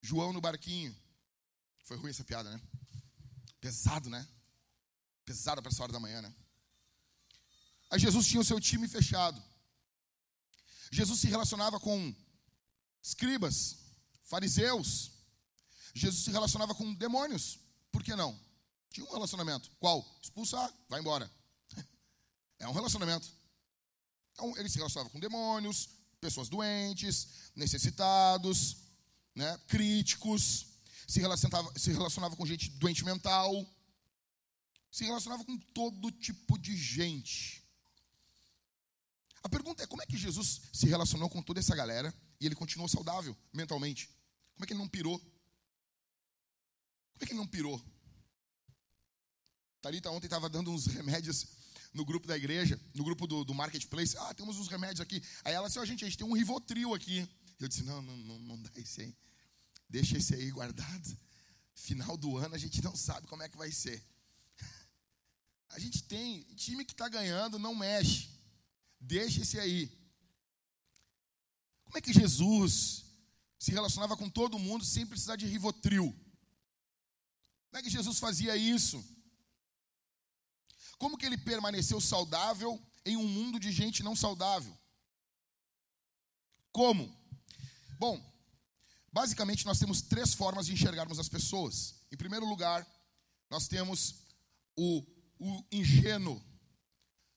João 0.00 0.32
no 0.32 0.40
barquinho. 0.40 0.96
Foi 1.84 1.96
ruim 1.96 2.10
essa 2.10 2.24
piada, 2.24 2.50
né? 2.50 2.60
Pesado, 3.60 4.08
né? 4.08 4.26
Pesada 5.24 5.60
para 5.60 5.70
essa 5.70 5.82
hora 5.82 5.92
da 5.92 6.00
manhã, 6.00 6.22
né? 6.22 6.34
Aí 7.90 7.98
Jesus 7.98 8.26
tinha 8.26 8.40
o 8.40 8.44
seu 8.44 8.58
time 8.58 8.88
fechado. 8.88 9.42
Jesus 10.90 11.20
se 11.20 11.26
relacionava 11.26 11.78
com 11.78 12.14
escribas, 13.02 13.76
fariseus. 14.24 15.12
Jesus 15.94 16.24
se 16.24 16.30
relacionava 16.30 16.74
com 16.74 16.94
demônios. 16.94 17.58
Por 17.90 18.02
que 18.02 18.16
não? 18.16 18.38
Tinha 18.92 19.06
um 19.06 19.12
relacionamento. 19.12 19.70
Qual? 19.80 20.04
Expulsar, 20.22 20.72
vai 20.88 21.00
embora. 21.00 21.30
É 22.58 22.68
um 22.68 22.72
relacionamento. 22.72 23.28
Então, 24.32 24.56
ele 24.56 24.68
se 24.68 24.76
relacionava 24.76 25.10
com 25.10 25.18
demônios, 25.18 25.88
pessoas 26.20 26.48
doentes, 26.48 27.50
necessitados, 27.56 28.76
né, 29.34 29.58
críticos, 29.66 30.66
se 31.08 31.18
relacionava, 31.20 31.76
se 31.76 31.90
relacionava 31.90 32.36
com 32.36 32.46
gente 32.46 32.70
doente 32.70 33.04
mental, 33.04 33.66
se 34.90 35.04
relacionava 35.04 35.44
com 35.44 35.58
todo 35.58 36.12
tipo 36.12 36.56
de 36.56 36.76
gente. 36.76 37.62
A 39.42 39.48
pergunta 39.48 39.82
é: 39.82 39.86
como 39.86 40.02
é 40.02 40.06
que 40.06 40.16
Jesus 40.16 40.62
se 40.72 40.86
relacionou 40.86 41.28
com 41.28 41.42
toda 41.42 41.58
essa 41.58 41.74
galera 41.74 42.14
e 42.40 42.46
ele 42.46 42.54
continuou 42.54 42.88
saudável 42.88 43.36
mentalmente? 43.52 44.08
Como 44.54 44.64
é 44.64 44.66
que 44.66 44.72
ele 44.72 44.80
não 44.80 44.88
pirou? 44.88 45.18
Como 45.18 45.32
é 47.22 47.26
que 47.26 47.32
ele 47.32 47.40
não 47.40 47.46
pirou? 47.46 47.82
Talita 49.82 50.10
ontem 50.10 50.26
estava 50.26 50.48
dando 50.48 50.70
uns 50.70 50.86
remédios 50.86 51.46
no 51.92 52.04
grupo 52.04 52.26
da 52.26 52.36
igreja, 52.36 52.80
no 52.94 53.04
grupo 53.04 53.26
do, 53.26 53.44
do 53.44 53.52
marketplace. 53.52 54.16
Ah, 54.16 54.32
temos 54.32 54.56
uns 54.56 54.68
remédios 54.68 55.00
aqui. 55.00 55.22
Aí 55.44 55.52
ela 55.52 55.66
disse: 55.66 55.78
oh, 55.78 55.84
gente, 55.84 56.04
a 56.04 56.08
gente 56.08 56.16
tem 56.16 56.26
um 56.26 56.32
Rivotril 56.32 56.94
aqui. 56.94 57.28
Eu 57.58 57.68
disse: 57.68 57.82
não, 57.82 58.00
não, 58.00 58.16
não, 58.16 58.38
não 58.38 58.62
dá 58.62 58.70
esse 58.76 59.02
aí. 59.02 59.16
Deixa 59.88 60.16
esse 60.16 60.34
aí 60.34 60.50
guardado. 60.50 61.18
Final 61.74 62.16
do 62.16 62.38
ano 62.38 62.54
a 62.54 62.58
gente 62.58 62.80
não 62.80 62.96
sabe 62.96 63.26
como 63.26 63.42
é 63.42 63.48
que 63.48 63.56
vai 63.56 63.70
ser. 63.72 64.02
A 65.70 65.78
gente 65.78 66.02
tem 66.04 66.42
time 66.54 66.84
que 66.84 66.92
está 66.92 67.08
ganhando, 67.08 67.58
não 67.58 67.74
mexe. 67.74 68.28
Deixa 69.00 69.40
esse 69.40 69.58
aí. 69.58 69.90
Como 71.84 71.98
é 71.98 72.00
que 72.00 72.12
Jesus 72.12 73.02
se 73.62 73.70
relacionava 73.70 74.16
com 74.16 74.28
todo 74.28 74.58
mundo 74.58 74.84
sem 74.84 75.06
precisar 75.06 75.36
de 75.36 75.46
rivotril. 75.46 76.12
Como 77.68 77.78
é 77.78 77.82
que 77.82 77.88
Jesus 77.88 78.18
fazia 78.18 78.56
isso? 78.56 79.04
Como 81.02 81.18
que 81.18 81.26
ele 81.26 81.36
permaneceu 81.36 82.00
saudável 82.00 82.80
em 83.04 83.16
um 83.16 83.26
mundo 83.26 83.58
de 83.58 83.72
gente 83.72 84.04
não 84.04 84.14
saudável? 84.14 84.72
Como? 86.70 87.12
Bom, 87.98 88.24
basicamente 89.12 89.66
nós 89.66 89.80
temos 89.80 90.00
três 90.00 90.32
formas 90.32 90.66
de 90.66 90.74
enxergarmos 90.74 91.18
as 91.18 91.28
pessoas. 91.28 91.96
Em 92.12 92.16
primeiro 92.16 92.46
lugar, 92.46 92.86
nós 93.50 93.66
temos 93.66 94.14
o, 94.76 95.04
o 95.40 95.64
ingênuo. 95.72 96.40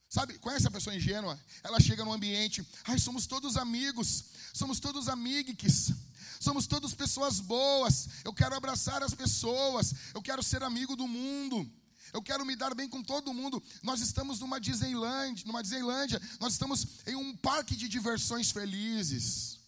Sabe, 0.10 0.38
conhece 0.38 0.68
a 0.68 0.72
pessoa 0.72 0.96
ingênua? 0.96 1.36
Ela 1.64 1.80
chega 1.80 2.06
no 2.06 2.14
ambiente, 2.14 2.64
ai, 2.84 3.00
somos 3.00 3.26
todos 3.26 3.58
amigos, 3.58 4.26
somos 4.54 4.80
todos 4.80 5.10
amigues, 5.10 5.92
somos 6.40 6.68
todos 6.68 6.94
pessoas 6.94 7.40
boas, 7.40 8.10
eu 8.24 8.32
quero 8.32 8.56
abraçar 8.56 9.02
as 9.02 9.16
pessoas, 9.16 9.92
eu 10.14 10.22
quero 10.22 10.44
ser 10.44 10.62
amigo 10.62 10.96
do 10.96 11.08
mundo. 11.08 11.68
Eu 12.14 12.22
quero 12.22 12.46
me 12.46 12.56
dar 12.56 12.74
bem 12.74 12.88
com 12.88 13.04
todo 13.04 13.34
mundo. 13.34 13.62
Nós 13.84 14.02
estamos 14.02 14.40
numa 14.40 14.60
Disneyland, 14.60 15.46
numa 15.46 15.62
Disneylândia, 15.62 16.22
nós 16.40 16.54
estamos 16.54 17.06
em 17.08 17.16
um 17.16 17.36
parque 17.36 17.76
de 17.76 17.88
diversões 17.88 18.52
felizes. 18.52 19.60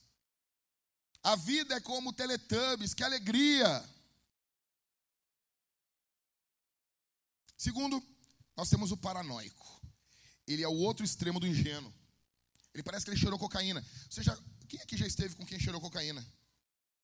A 1.24 1.36
vida 1.36 1.76
é 1.76 1.80
como 1.80 2.14
Teletubbies, 2.14 2.94
que 2.94 3.04
alegria! 3.04 3.84
Segundo, 7.58 8.02
nós 8.56 8.70
temos 8.70 8.92
o 8.92 8.98
paranoico. 8.98 9.82
Ele 10.48 10.64
é 10.64 10.68
o 10.68 10.78
outro 10.78 11.04
extremo 11.04 11.40
do 11.40 11.48
ingênuo. 11.48 11.94
Ele 12.74 12.84
parece 12.84 13.04
que 13.04 13.12
ele 13.12 13.20
cheirou 13.20 13.38
cocaína. 13.38 13.84
Você 14.10 14.24
já, 14.24 14.38
quem 14.68 14.80
aqui 14.80 14.96
já 14.96 15.06
esteve 15.06 15.36
com 15.36 15.46
quem 15.46 15.60
cheirou 15.60 15.82
cocaína? 15.82 16.26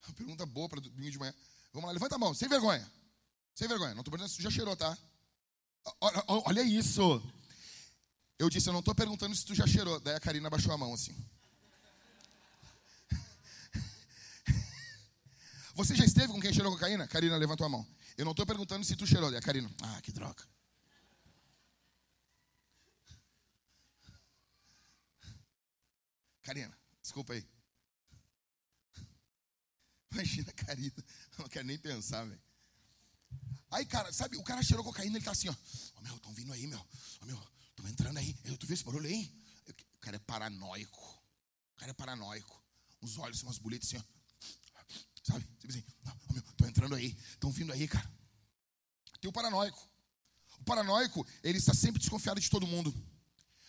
Uma 0.07 0.13
pergunta 0.13 0.45
boa 0.45 0.69
para 0.69 0.79
domingo 0.79 1.11
de 1.11 1.17
manhã. 1.17 1.33
Vamos 1.73 1.87
lá, 1.87 1.93
levanta 1.93 2.15
a 2.15 2.19
mão, 2.19 2.33
sem 2.33 2.47
vergonha. 2.47 2.89
Sem 3.55 3.67
vergonha. 3.67 3.93
Não 3.93 4.01
estou 4.01 4.11
perguntando 4.11 4.35
se 4.35 4.41
já 4.41 4.51
cheirou, 4.51 4.75
tá? 4.75 4.97
Olha, 5.99 6.23
olha 6.27 6.63
isso. 6.63 7.21
Eu 8.39 8.49
disse, 8.49 8.69
eu 8.69 8.73
não 8.73 8.79
estou 8.79 8.95
perguntando 8.95 9.35
se 9.35 9.45
tu 9.45 9.53
já 9.53 9.67
cheirou. 9.67 9.99
Daí 9.99 10.15
a 10.15 10.19
Karina 10.19 10.49
baixou 10.49 10.73
a 10.73 10.77
mão 10.77 10.93
assim. 10.93 11.15
Você 15.75 15.95
já 15.95 16.05
esteve 16.05 16.31
com 16.31 16.39
quem 16.39 16.53
cheirou 16.53 16.71
cocaína? 16.71 17.07
Karina 17.07 17.37
levantou 17.37 17.65
a 17.65 17.69
mão. 17.69 17.85
Eu 18.17 18.25
não 18.25 18.31
estou 18.31 18.45
perguntando 18.45 18.85
se 18.85 18.95
tu 18.95 19.07
cheirou. 19.07 19.29
Daí 19.29 19.39
a 19.39 19.41
Karina, 19.41 19.69
ah, 19.81 20.01
que 20.01 20.11
droga. 20.11 20.43
Karina, 26.43 26.77
desculpa 27.01 27.33
aí. 27.33 27.45
Imagina 30.11 30.49
a 30.49 30.65
Karina. 30.65 31.05
Não 31.37 31.47
quero 31.47 31.65
nem 31.65 31.77
pensar, 31.77 32.25
velho. 32.25 32.41
Aí, 33.73 33.85
cara, 33.87 34.13
sabe, 34.13 34.37
o 34.37 34.43
cara 34.43 34.61
cheirou 34.61 34.85
cocaína, 34.85 35.17
ele 35.17 35.25
tá 35.25 35.31
assim, 35.31 35.49
ó. 35.49 35.51
Ó, 35.51 35.55
oh, 35.97 36.01
meu, 36.01 36.15
estão 36.15 36.31
vindo 36.33 36.53
aí, 36.53 36.67
meu. 36.67 36.79
Ó, 36.79 36.85
oh, 37.21 37.25
meu, 37.25 37.43
estão 37.69 37.87
entrando 37.89 38.17
aí. 38.19 38.37
Eu, 38.43 38.55
tu 38.55 38.67
viu 38.67 38.75
esse 38.75 38.83
barulho 38.83 39.07
aí? 39.07 39.33
O 39.95 39.99
cara 39.99 40.17
é 40.17 40.19
paranoico. 40.19 41.01
O 41.73 41.79
cara 41.79 41.89
é 41.89 41.93
paranoico. 41.93 42.63
Os 43.01 43.17
olhos 43.17 43.39
são 43.39 43.49
umas 43.49 43.57
boletas 43.57 43.87
assim, 43.87 43.97
ó. 43.97 44.03
Sabe? 45.23 45.43
Tipo 45.59 45.73
assim, 45.73 45.83
oh, 46.05 46.33
meu, 46.33 46.43
estão 46.43 46.67
entrando 46.67 46.93
aí. 46.93 47.17
Estão 47.31 47.49
vindo 47.49 47.73
aí, 47.73 47.87
cara. 47.87 48.07
Tem 49.19 49.27
o 49.27 49.33
paranoico. 49.33 49.89
O 50.59 50.63
paranoico, 50.63 51.25
ele 51.43 51.57
está 51.57 51.73
sempre 51.73 51.99
desconfiado 51.99 52.39
de 52.39 52.49
todo 52.49 52.67
mundo. 52.67 52.93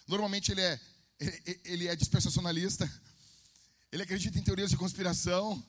Normalmente 0.07 0.53
ele 0.53 0.61
é, 0.61 0.81
ele, 1.19 1.61
ele 1.65 1.89
é 1.89 1.97
dispensacionalista. 1.97 2.93
Ele 3.91 4.03
acredita 4.03 4.39
em 4.39 4.43
teorias 4.43 4.69
de 4.69 4.77
conspiração. 4.77 5.65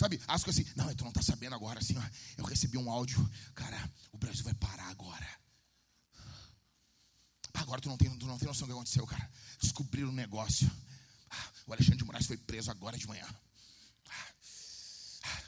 Sabe, 0.00 0.18
as 0.26 0.42
coisas 0.42 0.64
assim, 0.64 0.72
não, 0.76 0.94
tu 0.94 1.04
não 1.04 1.12
tá 1.12 1.20
sabendo 1.20 1.54
agora, 1.54 1.78
assim, 1.78 1.94
ó, 1.98 2.02
eu 2.38 2.44
recebi 2.46 2.78
um 2.78 2.90
áudio, 2.90 3.20
cara, 3.54 3.76
o 4.10 4.16
Brasil 4.16 4.42
vai 4.42 4.54
parar 4.54 4.88
agora. 4.88 5.28
Agora 7.52 7.82
tu 7.82 7.90
não 7.90 7.98
tem, 7.98 8.08
tu 8.16 8.26
não 8.26 8.38
tem 8.38 8.48
noção 8.48 8.66
do 8.66 8.72
que 8.72 8.78
aconteceu, 8.78 9.06
cara. 9.06 9.30
Descobriram 9.60 10.08
um 10.08 10.12
negócio. 10.12 10.70
Ah, 11.28 11.52
o 11.66 11.74
Alexandre 11.74 11.98
de 11.98 12.04
Moraes 12.04 12.26
foi 12.26 12.38
preso 12.38 12.70
agora 12.70 12.96
de 12.96 13.06
manhã. 13.06 13.28
Ah, 15.22 15.42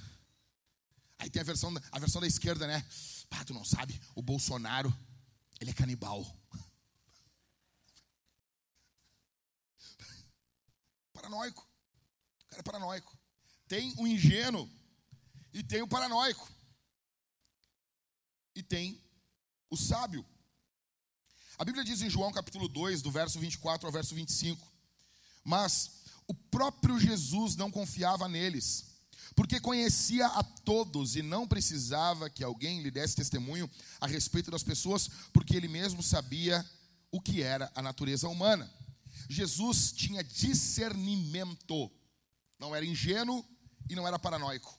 aí 1.21 1.31
tem 1.31 1.41
a 1.41 1.47
versão, 1.47 1.73
a 1.91 1.99
versão 1.99 2.21
da 2.21 2.27
esquerda, 2.27 2.67
né? 2.67 2.85
Ah, 3.31 3.47
tu 3.47 3.55
não 3.55 3.65
sabe, 3.65 3.99
o 4.15 4.21
Bolsonaro, 4.21 4.95
ele 5.63 5.71
é 5.71 5.75
canibal. 5.75 6.31
Paranoico. 11.15 11.67
O 12.45 12.49
cara 12.51 12.61
é 12.61 12.63
paranoico. 12.63 13.22
Tem 13.73 13.95
o 13.97 14.07
ingênuo 14.07 14.69
e 15.51 15.63
tem 15.63 15.81
o 15.81 15.89
paranoico. 15.89 16.47
E 18.55 18.63
tem 18.63 19.01
o 19.71 19.79
sábio. 19.79 20.23
A 21.57 21.65
Bíblia 21.65 21.83
diz 21.83 22.03
em 22.03 22.11
João 22.11 22.31
capítulo 22.31 22.69
2, 22.69 23.01
do 23.01 23.11
verso 23.11 23.41
24 23.41 23.87
ao 23.87 23.91
verso 23.91 24.15
25: 24.15 24.63
Mas 25.43 26.03
o 26.29 26.35
próprio 26.35 27.01
Jesus 27.01 27.57
não 27.57 27.71
confiava 27.71 28.29
neles, 28.29 28.85
porque 29.35 29.59
conhecia 29.59 30.27
a 30.27 30.45
todos 30.45 31.17
e 31.17 31.23
não 31.23 31.49
precisava 31.49 32.29
que 32.29 32.45
alguém 32.45 32.83
lhe 32.83 32.91
desse 32.91 33.17
testemunho 33.17 33.71
a 33.99 34.07
respeito 34.07 34.51
das 34.51 34.63
pessoas, 34.63 35.09
porque 35.33 35.57
ele 35.57 35.69
mesmo 35.69 36.03
sabia 36.03 36.63
o 37.11 37.23
que 37.23 37.41
era 37.41 37.73
a 37.75 37.81
natureza 37.81 38.29
humana. 38.29 38.71
Jesus 39.31 39.93
tinha 39.93 40.23
discernimento, 40.23 41.91
não 42.59 42.77
era 42.77 42.85
ingênuo 42.85 43.43
e 43.89 43.95
não 43.95 44.07
era 44.07 44.19
paranoico. 44.19 44.79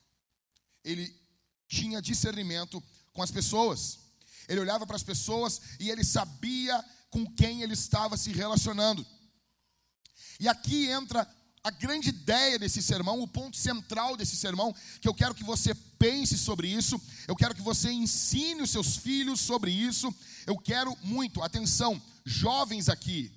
Ele 0.84 1.16
tinha 1.68 2.02
discernimento 2.02 2.84
com 3.12 3.22
as 3.22 3.32
pessoas. 3.32 4.00
Ele 4.48 4.60
olhava 4.60 4.86
para 4.86 4.96
as 4.96 5.04
pessoas 5.04 5.62
e 5.80 5.90
ele 5.90 6.04
sabia 6.04 6.84
com 7.10 7.26
quem 7.26 7.62
ele 7.62 7.74
estava 7.74 8.18
se 8.18 8.32
relacionando. 8.32 9.06
E 10.40 10.48
aqui 10.48 10.88
entra 10.88 11.28
a 11.64 11.72
grande 11.72 12.10
ideia 12.10 12.60
desse 12.60 12.82
sermão, 12.82 13.22
o 13.22 13.28
ponto 13.28 13.56
central 13.56 14.18
desse 14.18 14.36
sermão, 14.36 14.76
que 15.00 15.08
eu 15.08 15.14
quero 15.14 15.34
que 15.34 15.44
você 15.44 15.74
pense 15.98 16.38
sobre 16.38 16.68
isso, 16.68 17.00
eu 17.26 17.36
quero 17.36 17.56
que 17.56 17.62
você 17.62 17.90
ensine 17.90 18.62
os 18.62 18.70
seus 18.70 18.98
filhos 18.98 19.40
sobre 19.40 19.72
isso. 19.72 20.14
Eu 20.46 20.58
quero 20.58 20.98
muito, 21.02 21.42
atenção, 21.42 22.02
jovens 22.26 22.90
aqui, 22.90 23.32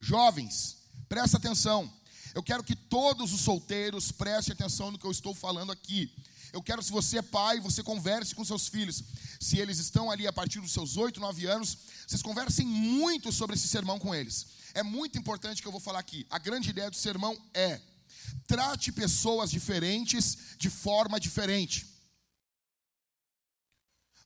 jovens, 0.00 0.78
presta 1.06 1.36
atenção. 1.36 1.92
Eu 2.34 2.42
quero 2.42 2.62
que 2.62 2.76
todos 2.76 3.32
os 3.32 3.40
solteiros 3.40 4.12
prestem 4.12 4.52
atenção 4.52 4.90
no 4.90 4.98
que 4.98 5.06
eu 5.06 5.10
estou 5.10 5.34
falando 5.34 5.72
aqui. 5.72 6.12
Eu 6.52 6.62
quero, 6.62 6.82
se 6.82 6.90
você 6.90 7.18
é 7.18 7.22
pai, 7.22 7.60
você 7.60 7.82
converse 7.82 8.34
com 8.34 8.44
seus 8.44 8.68
filhos. 8.68 9.02
Se 9.38 9.58
eles 9.58 9.78
estão 9.78 10.10
ali 10.10 10.26
a 10.26 10.32
partir 10.32 10.60
dos 10.60 10.72
seus 10.72 10.96
8, 10.96 11.20
9 11.20 11.46
anos, 11.46 11.78
vocês 12.06 12.22
conversem 12.22 12.66
muito 12.66 13.32
sobre 13.32 13.56
esse 13.56 13.68
sermão 13.68 13.98
com 13.98 14.14
eles. 14.14 14.46
É 14.74 14.82
muito 14.82 15.18
importante 15.18 15.62
que 15.62 15.68
eu 15.68 15.72
vou 15.72 15.80
falar 15.80 16.00
aqui. 16.00 16.26
A 16.30 16.38
grande 16.38 16.70
ideia 16.70 16.90
do 16.90 16.96
sermão 16.96 17.36
é: 17.54 17.80
trate 18.46 18.92
pessoas 18.92 19.50
diferentes 19.50 20.56
de 20.58 20.70
forma 20.70 21.18
diferente. 21.18 21.86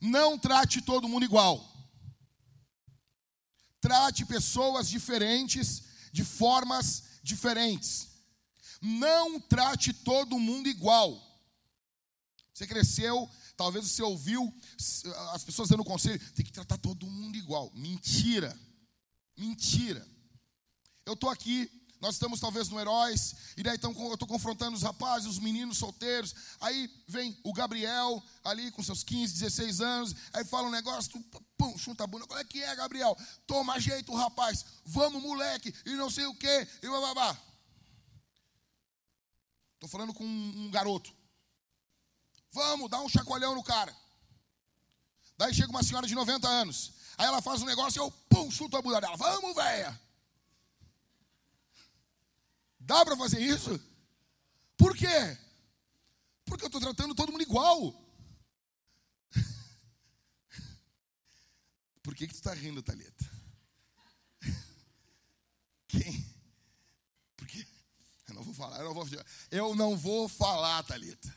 Não 0.00 0.38
trate 0.38 0.82
todo 0.82 1.08
mundo 1.08 1.25
igual. 1.25 1.73
Trate 3.80 4.25
pessoas 4.25 4.88
diferentes 4.88 5.82
de 6.12 6.25
formas 6.25 6.87
diferentes. 6.87 7.13
Não 8.81 9.40
trate 9.40 9.93
todo 9.93 10.38
mundo 10.38 10.69
igual. 10.69 11.21
Você 12.52 12.66
cresceu, 12.66 13.28
talvez 13.57 13.87
você 13.90 14.02
ouviu 14.02 14.54
as 15.33 15.43
pessoas 15.43 15.69
dando 15.69 15.83
conselho, 15.83 16.21
tem 16.35 16.45
que 16.45 16.52
tratar 16.52 16.78
todo 16.78 17.07
mundo 17.07 17.37
igual. 17.37 17.73
Mentira. 17.75 18.57
Mentira. 19.37 20.07
Eu 21.04 21.14
estou 21.14 21.31
aqui, 21.31 21.71
nós 22.04 22.16
estamos 22.16 22.38
talvez 22.38 22.68
no 22.68 22.78
Heróis, 22.78 23.34
e 23.56 23.62
daí 23.62 23.76
então 23.76 23.94
eu 23.99 24.12
estou 24.12 24.28
confrontando 24.28 24.76
os 24.76 24.82
rapazes, 24.82 25.26
os 25.26 25.38
meninos 25.38 25.78
solteiros. 25.78 26.34
Aí 26.61 26.90
vem 27.08 27.34
o 27.42 27.50
Gabriel, 27.50 28.23
ali 28.44 28.70
com 28.73 28.82
seus 28.82 29.02
15, 29.02 29.32
16 29.32 29.80
anos, 29.80 30.14
aí 30.34 30.44
fala 30.44 30.68
um 30.68 30.70
negócio, 30.70 31.18
pum, 31.56 31.78
chuta 31.78 32.04
a 32.04 32.06
bunda. 32.06 32.26
Qual 32.26 32.38
é 32.38 32.44
que 32.44 32.62
é, 32.62 32.76
Gabriel? 32.76 33.16
Toma 33.46 33.80
jeito, 33.80 34.14
rapaz. 34.14 34.66
Vamos, 34.84 35.23
moleque, 35.23 35.75
e 35.87 35.94
não 35.94 36.11
sei 36.11 36.26
o 36.26 36.34
quê, 36.34 36.68
e 36.82 36.88
bababá. 36.90 37.38
Estou 39.76 39.88
falando 39.88 40.12
com 40.12 40.25
um 40.25 40.70
garoto. 40.70 41.11
Vamos, 42.52 42.90
dá 42.90 43.00
um 43.00 43.08
chacoalhão 43.08 43.54
no 43.54 43.62
cara. 43.62 43.96
Daí 45.38 45.54
chega 45.54 45.70
uma 45.70 45.82
senhora 45.82 46.06
de 46.06 46.14
90 46.14 46.46
anos. 46.46 46.92
Aí 47.16 47.26
ela 47.26 47.40
faz 47.40 47.62
um 47.62 47.66
negócio 47.66 47.99
e 47.99 48.04
eu, 48.04 48.11
pum, 48.28 48.50
chuto 48.50 48.76
a 48.76 48.82
bunda 48.82 49.00
dela. 49.00 49.16
Vamos, 49.16 49.54
velha. 49.54 50.04
Dá 52.85 53.05
para 53.05 53.17
fazer 53.17 53.41
isso? 53.41 53.81
Por 54.76 54.95
quê? 54.95 55.38
Porque 56.45 56.64
eu 56.64 56.67
estou 56.67 56.81
tratando 56.81 57.14
todo 57.14 57.33
mundo 57.33 57.43
igual. 57.43 57.95
Por 62.03 62.14
que, 62.14 62.26
que 62.26 62.35
tu 62.35 62.37
está 62.37 62.53
rindo, 62.53 62.83
Thalita? 62.83 63.25
Quem? 65.88 66.31
Por 67.37 67.49
quê? 67.49 67.67
Eu 68.29 68.35
não 68.35 68.43
vou 68.43 68.53
falar, 68.53 68.81
eu 68.81 68.85
não 68.85 68.95
vou, 68.95 69.07
eu 69.50 69.75
não 69.75 69.97
vou 69.97 70.29
falar, 70.29 70.83
Thalita. 70.83 71.35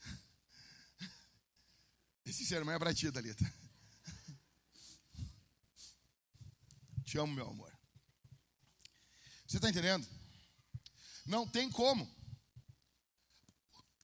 Esse 2.24 2.46
sermão 2.46 2.74
é 2.74 2.78
pra 2.78 2.94
ti, 2.94 3.12
Thalita. 3.12 3.44
Te 7.04 7.18
amo, 7.18 7.34
meu 7.34 7.50
amor. 7.50 7.70
Você 9.46 9.58
está 9.58 9.68
entendendo? 9.68 10.23
Não 11.26 11.46
tem 11.46 11.70
como. 11.70 12.08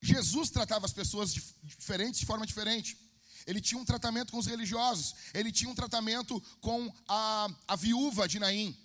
Jesus 0.01 0.49
tratava 0.49 0.85
as 0.85 0.93
pessoas 0.93 1.33
diferentes 1.63 2.19
de 2.19 2.25
forma 2.25 2.45
diferente. 2.45 2.97
Ele 3.45 3.61
tinha 3.61 3.79
um 3.79 3.85
tratamento 3.85 4.31
com 4.31 4.39
os 4.39 4.47
religiosos, 4.47 5.15
ele 5.33 5.51
tinha 5.51 5.69
um 5.69 5.75
tratamento 5.75 6.39
com 6.59 6.93
a, 7.07 7.49
a 7.67 7.75
viúva 7.75 8.27
de 8.27 8.39
Naim. 8.39 8.77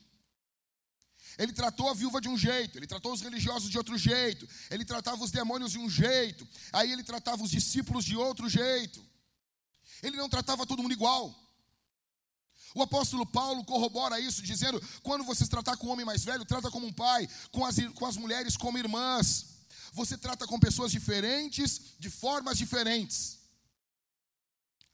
Ele 1.38 1.52
tratou 1.52 1.90
a 1.90 1.94
viúva 1.94 2.20
de 2.20 2.28
um 2.28 2.38
jeito, 2.38 2.78
ele 2.78 2.86
tratou 2.86 3.12
os 3.12 3.20
religiosos 3.20 3.70
de 3.70 3.76
outro 3.76 3.98
jeito, 3.98 4.48
ele 4.70 4.84
tratava 4.84 5.22
os 5.22 5.30
demônios 5.30 5.72
de 5.72 5.78
um 5.78 5.88
jeito, 5.88 6.48
aí 6.72 6.90
ele 6.90 7.02
tratava 7.02 7.42
os 7.42 7.50
discípulos 7.50 8.04
de 8.04 8.16
outro 8.16 8.48
jeito. 8.48 9.04
Ele 10.02 10.16
não 10.16 10.28
tratava 10.28 10.66
todo 10.66 10.82
mundo 10.82 10.92
igual. 10.92 11.34
O 12.76 12.82
apóstolo 12.82 13.24
Paulo 13.24 13.64
corrobora 13.64 14.20
isso, 14.20 14.42
dizendo: 14.42 14.78
quando 15.02 15.24
você 15.24 15.46
tratar 15.46 15.78
com 15.78 15.86
o 15.86 15.90
homem 15.90 16.04
mais 16.04 16.22
velho, 16.22 16.44
trata 16.44 16.70
como 16.70 16.86
um 16.86 16.92
pai, 16.92 17.26
com 17.50 17.64
as, 17.64 17.76
com 17.94 18.04
as 18.04 18.18
mulheres 18.18 18.54
como 18.54 18.76
irmãs. 18.76 19.46
Você 19.94 20.18
trata 20.18 20.46
com 20.46 20.60
pessoas 20.60 20.92
diferentes, 20.92 21.94
de 21.98 22.10
formas 22.10 22.58
diferentes. 22.58 23.38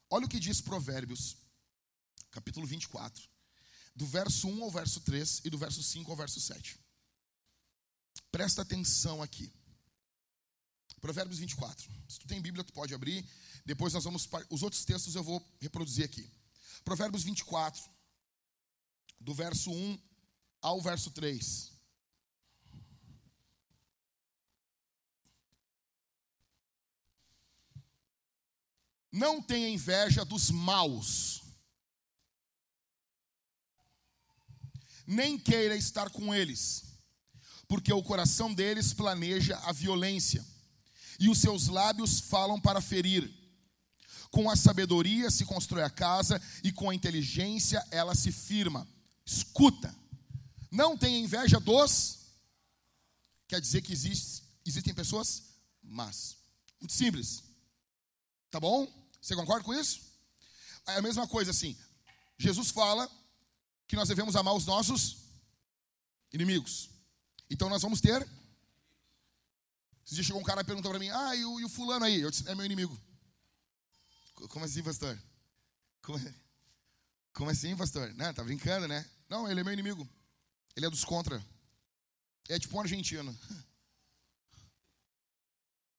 Olha 0.09 0.27
o 0.27 0.29
que 0.29 0.39
diz 0.39 0.61
Provérbios, 0.61 1.37
capítulo 2.31 2.69
24, 2.69 3.29
do 3.97 4.07
verso 4.07 4.47
1 4.47 4.63
ao 4.63 4.71
verso 4.71 5.01
3 5.01 5.41
e 5.45 5.51
do 5.51 5.59
verso 5.59 5.83
5 5.83 6.09
ao 6.09 6.17
verso 6.17 6.41
7. 6.41 6.79
Presta 8.31 8.63
atenção 8.63 9.21
aqui. 9.21 9.53
Provérbios 11.01 11.41
24. 11.41 11.91
Se 12.09 12.21
tu 12.21 12.29
tem 12.29 12.41
Bíblia, 12.41 12.63
tu 12.63 12.73
pode 12.73 12.95
abrir. 12.95 13.29
Depois 13.67 13.93
nós 13.93 14.05
vamos. 14.05 14.29
Os 14.49 14.63
outros 14.63 14.85
textos 14.85 15.17
eu 15.17 15.25
vou 15.25 15.45
reproduzir 15.61 16.05
aqui. 16.05 16.31
Provérbios 16.85 17.23
24, 17.23 17.83
do 19.21 19.33
verso 19.33 19.71
1 19.71 19.99
ao 20.61 20.81
verso 20.81 21.11
3. 21.11 21.73
Não 29.11 29.43
tenha 29.43 29.69
inveja 29.69 30.25
dos 30.25 30.51
maus, 30.51 31.43
nem 35.07 35.39
queira 35.39 35.77
estar 35.77 36.09
com 36.09 36.35
eles, 36.35 36.85
porque 37.69 37.93
o 37.93 38.03
coração 38.03 38.55
deles 38.55 38.95
planeja 38.95 39.59
a 39.65 39.73
violência, 39.73 40.45
e 41.21 41.29
os 41.29 41.39
seus 41.39 41.69
lábios 41.69 42.21
falam 42.21 42.59
para 42.59 42.81
ferir. 42.81 43.42
Com 44.33 44.51
a 44.51 44.57
sabedoria 44.57 45.31
se 45.31 45.45
constrói 45.45 45.85
a 45.85 45.91
casa, 45.91 46.43
e 46.65 46.73
com 46.73 46.89
a 46.89 46.95
inteligência 46.95 47.87
ela 47.91 48.15
se 48.15 48.33
firma. 48.33 48.89
Escuta, 49.25 49.95
não 50.71 50.97
tenha 50.97 51.19
inveja 51.19 51.61
dos. 51.61 52.19
Quer 53.47 53.61
dizer 53.61 53.83
que 53.83 53.93
existe, 53.93 54.43
existem 54.65 54.95
pessoas 54.95 55.43
más. 55.83 56.39
Muito 56.81 56.95
simples. 56.95 57.45
Tá 58.51 58.59
bom? 58.59 58.91
Você 59.21 59.37
concorda 59.37 59.63
com 59.63 59.75
isso? 59.75 60.01
É 60.87 60.97
a 60.97 61.03
mesma 61.03 61.29
coisa 61.29 61.51
assim. 61.51 61.77
Jesus 62.39 62.71
fala 62.71 63.09
que 63.87 63.95
nós 63.95 64.09
devemos 64.09 64.35
amar 64.35 64.55
os 64.55 64.65
nossos 64.65 65.19
inimigos. 66.33 66.89
Então 67.51 67.69
nós 67.69 67.83
vamos 67.83 68.01
ter. 68.01 68.27
Esse 70.07 70.15
dia 70.15 70.25
chegou 70.25 70.41
um 70.41 70.45
cara 70.45 70.63
e 70.63 70.65
perguntou 70.65 70.91
para 70.91 70.99
mim: 70.99 71.11
Ah, 71.11 71.37
e 71.37 71.45
o, 71.45 71.61
e 71.61 71.65
o, 71.67 71.69
fulano 71.69 72.07
aí? 72.07 72.21
Eu 72.23 72.31
disse: 72.31 72.49
É 72.49 72.55
meu 72.55 72.65
inimigo. 72.65 72.99
Como 74.49 74.65
assim, 74.65 74.83
pastor? 74.83 75.21
Como, 76.03 76.19
como 77.33 77.51
assim, 77.51 77.77
pastor? 77.77 78.13
Não, 78.15 78.35
tá 78.35 78.43
brincando, 78.43 78.89
né? 78.89 79.09
Não, 79.29 79.51
ele 79.51 79.61
é 79.61 79.65
meu 79.65 79.73
inimigo. 79.73 80.09
Ele 80.77 80.87
é 80.87 80.91
dos 80.91 81.05
contra. 81.05 81.43
É 82.49 82.59
tipo 82.59 82.77
um 82.77 82.81
argentino. 82.81 83.37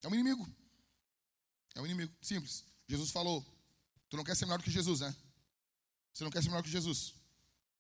É 0.02 0.08
um 0.10 0.14
inimigo. 0.14 0.46
É 1.76 1.82
um 1.82 1.86
inimigo. 1.86 2.14
Simples. 2.22 2.66
Jesus 2.88 3.10
falou: 3.10 3.42
Tu 4.10 4.18
não 4.18 4.24
quer 4.24 4.36
ser 4.36 4.46
melhor 4.46 4.62
que 4.62 4.70
Jesus, 4.70 5.00
né? 5.00 5.16
Você 6.14 6.24
não 6.24 6.30
quer 6.30 6.44
ser 6.44 6.50
melhor 6.50 6.62
que 6.62 6.70
Jesus? 6.70 7.16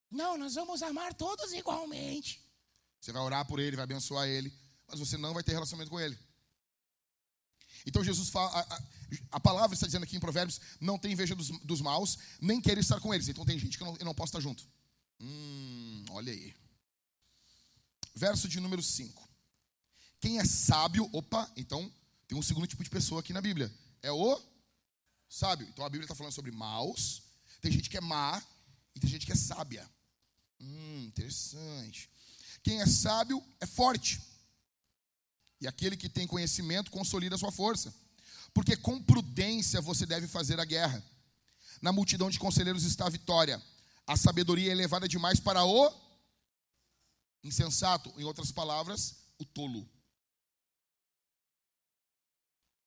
Não, 0.10 0.38
nós 0.38 0.56
vamos 0.56 0.82
amar 0.82 1.13
todos 1.13 1.52
igualmente. 1.54 2.41
Você 2.99 3.12
vai 3.12 3.21
orar 3.21 3.45
por 3.45 3.60
ele, 3.60 3.76
vai 3.76 3.84
abençoar 3.84 4.28
ele, 4.28 4.58
mas 4.88 4.99
você 4.99 5.17
não 5.17 5.34
vai 5.34 5.43
ter 5.43 5.52
relacionamento 5.52 5.91
com 5.91 5.99
ele. 5.99 6.17
Então 7.86 8.04
Jesus 8.04 8.30
fala, 8.30 8.50
a, 8.50 8.76
a, 8.76 8.82
a 9.32 9.39
palavra 9.39 9.74
está 9.74 9.86
dizendo 9.86 10.04
aqui 10.04 10.15
em 10.15 10.19
Provérbios: 10.19 10.60
não 10.80 10.98
tem 10.98 11.12
inveja 11.12 11.36
dos, 11.36 11.50
dos 11.62 11.82
maus, 11.82 12.17
nem 12.41 12.62
quer 12.62 12.78
estar 12.78 13.00
com 13.00 13.13
eles. 13.13 13.28
Então 13.28 13.46
tem 13.46 13.60
gente 13.60 13.78
que 13.78 13.84
eu 13.84 13.88
não, 13.88 13.98
eu 13.98 14.06
não 14.06 14.15
posso 14.15 14.30
estar 14.30 14.39
junto. 14.39 14.67
Hum, 15.19 16.06
olha 16.12 16.32
aí. 16.32 16.54
Verso 18.15 18.48
de 18.48 18.60
número 18.60 18.84
5. 18.84 19.30
Quem 20.19 20.39
é 20.39 20.46
sábio, 20.46 21.10
opa, 21.12 21.52
então 21.58 21.91
tem 22.28 22.38
um 22.38 22.41
segundo 22.41 22.67
tipo 22.67 22.84
de 22.84 22.89
pessoa 22.89 23.19
aqui 23.19 23.34
na 23.34 23.41
Bíblia. 23.41 23.74
É 24.02 24.12
o 24.12 24.41
sábio. 25.28 25.67
Então 25.67 25.86
a 25.86 25.89
Bíblia 25.89 26.06
está 26.06 26.15
falando 26.15 26.34
sobre 26.34 26.52
maus. 26.52 27.24
Tem 27.62 27.72
gente 27.72 27.89
que 27.89 27.98
é 27.98 28.02
má 28.02 28.41
e 28.96 29.00
tem 29.00 29.10
gente 29.10 29.26
que 29.26 29.32
é 29.32 29.36
sábia. 29.36 29.89
Hum, 30.60 31.06
interessante. 31.08 32.10
Quem 32.62 32.82
é 32.82 32.86
sábio 32.86 33.43
é 33.60 33.65
forte. 33.65 34.22
E 35.63 35.67
aquele 35.67 35.95
que 35.95 36.10
tem 36.10 36.28
conhecimento 36.28 36.91
consolida 36.91 37.36
a 37.36 37.39
sua 37.39 37.49
força. 37.49 37.95
Porque 38.54 38.76
com 38.76 39.02
prudência 39.02 39.80
você 39.80 40.06
deve 40.06 40.28
fazer 40.28 40.60
a 40.60 40.65
guerra. 40.65 41.02
Na 41.82 41.93
multidão 41.93 42.30
de 42.30 42.38
conselheiros 42.38 42.84
está 42.84 43.08
a 43.08 43.10
vitória. 43.10 43.63
A 44.06 44.17
sabedoria 44.17 44.67
é 44.67 44.73
elevada 44.73 45.08
demais 45.08 45.39
para 45.39 45.63
o 45.63 45.89
insensato. 47.41 48.13
Em 48.17 48.26
outras 48.26 48.52
palavras, 48.52 49.15
o 49.39 49.45
tolo. 49.45 49.89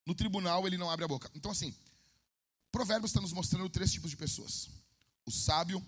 No 0.05 0.15
tribunal 0.15 0.67
ele 0.67 0.77
não 0.77 0.91
abre 0.91 1.07
a 1.07 1.09
boca. 1.09 1.31
Então, 1.35 1.51
assim, 1.51 1.75
Provérbios 2.71 3.11
está 3.11 3.23
nos 3.23 3.33
mostrando 3.33 3.71
três 3.71 3.91
tipos 3.91 4.11
de 4.11 4.19
pessoas: 4.19 4.69
o 5.25 5.31
sábio, 5.31 5.83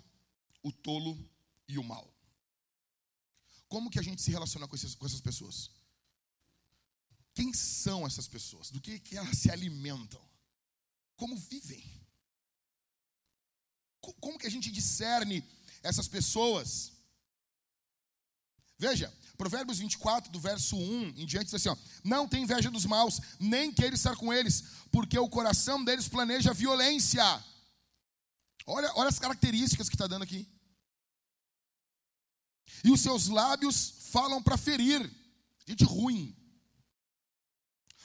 o 0.62 0.72
tolo 0.72 1.22
e 1.68 1.78
o 1.78 1.84
mal. 1.84 2.10
Como 3.68 3.90
que 3.90 3.98
a 3.98 4.02
gente 4.02 4.22
se 4.22 4.30
relaciona 4.30 4.66
com, 4.66 4.74
com 4.74 5.06
essas 5.06 5.20
pessoas? 5.20 5.70
Quem 7.38 7.54
são 7.54 8.04
essas 8.04 8.26
pessoas? 8.26 8.68
Do 8.68 8.80
que, 8.80 8.98
que 8.98 9.16
elas 9.16 9.38
se 9.38 9.48
alimentam? 9.48 10.20
Como 11.14 11.36
vivem? 11.36 11.84
Como 14.00 14.36
que 14.36 14.48
a 14.48 14.50
gente 14.50 14.72
discerne 14.72 15.48
essas 15.80 16.08
pessoas? 16.08 16.90
Veja, 18.76 19.16
Provérbios 19.36 19.78
24, 19.78 20.32
do 20.32 20.40
verso 20.40 20.76
1 20.76 21.10
em 21.10 21.24
diante, 21.24 21.44
diz 21.44 21.54
assim: 21.54 21.68
ó, 21.68 21.76
Não 22.02 22.26
tem 22.26 22.42
inveja 22.42 22.72
dos 22.72 22.84
maus, 22.84 23.20
nem 23.38 23.72
queira 23.72 23.94
estar 23.94 24.16
com 24.16 24.32
eles, 24.32 24.64
porque 24.90 25.16
o 25.16 25.28
coração 25.28 25.84
deles 25.84 26.08
planeja 26.08 26.52
violência. 26.52 27.22
Olha, 28.66 28.90
olha 28.96 29.10
as 29.10 29.20
características 29.20 29.88
que 29.88 29.94
está 29.94 30.08
dando 30.08 30.24
aqui. 30.24 30.44
E 32.82 32.90
os 32.90 33.00
seus 33.00 33.28
lábios 33.28 34.08
falam 34.10 34.42
para 34.42 34.58
ferir. 34.58 35.08
Gente 35.68 35.84
ruim. 35.84 36.37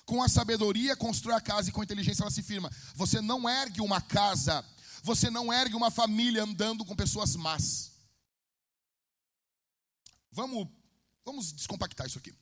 Com 0.05 0.21
a 0.21 0.29
sabedoria 0.29 0.95
constrói 0.95 1.35
a 1.35 1.41
casa 1.41 1.69
e 1.69 1.71
com 1.71 1.81
a 1.81 1.83
inteligência 1.83 2.23
ela 2.23 2.31
se 2.31 2.43
firma. 2.43 2.71
Você 2.95 3.21
não 3.21 3.49
ergue 3.49 3.81
uma 3.81 4.01
casa, 4.01 4.63
você 5.01 5.29
não 5.29 5.51
ergue 5.51 5.75
uma 5.75 5.89
família 5.89 6.43
andando 6.43 6.83
com 6.83 6.95
pessoas 6.95 7.35
más. 7.35 7.91
Vamos 10.31 10.67
Vamos 11.25 11.53
descompactar 11.53 12.07
isso 12.07 12.17
aqui. 12.17 12.33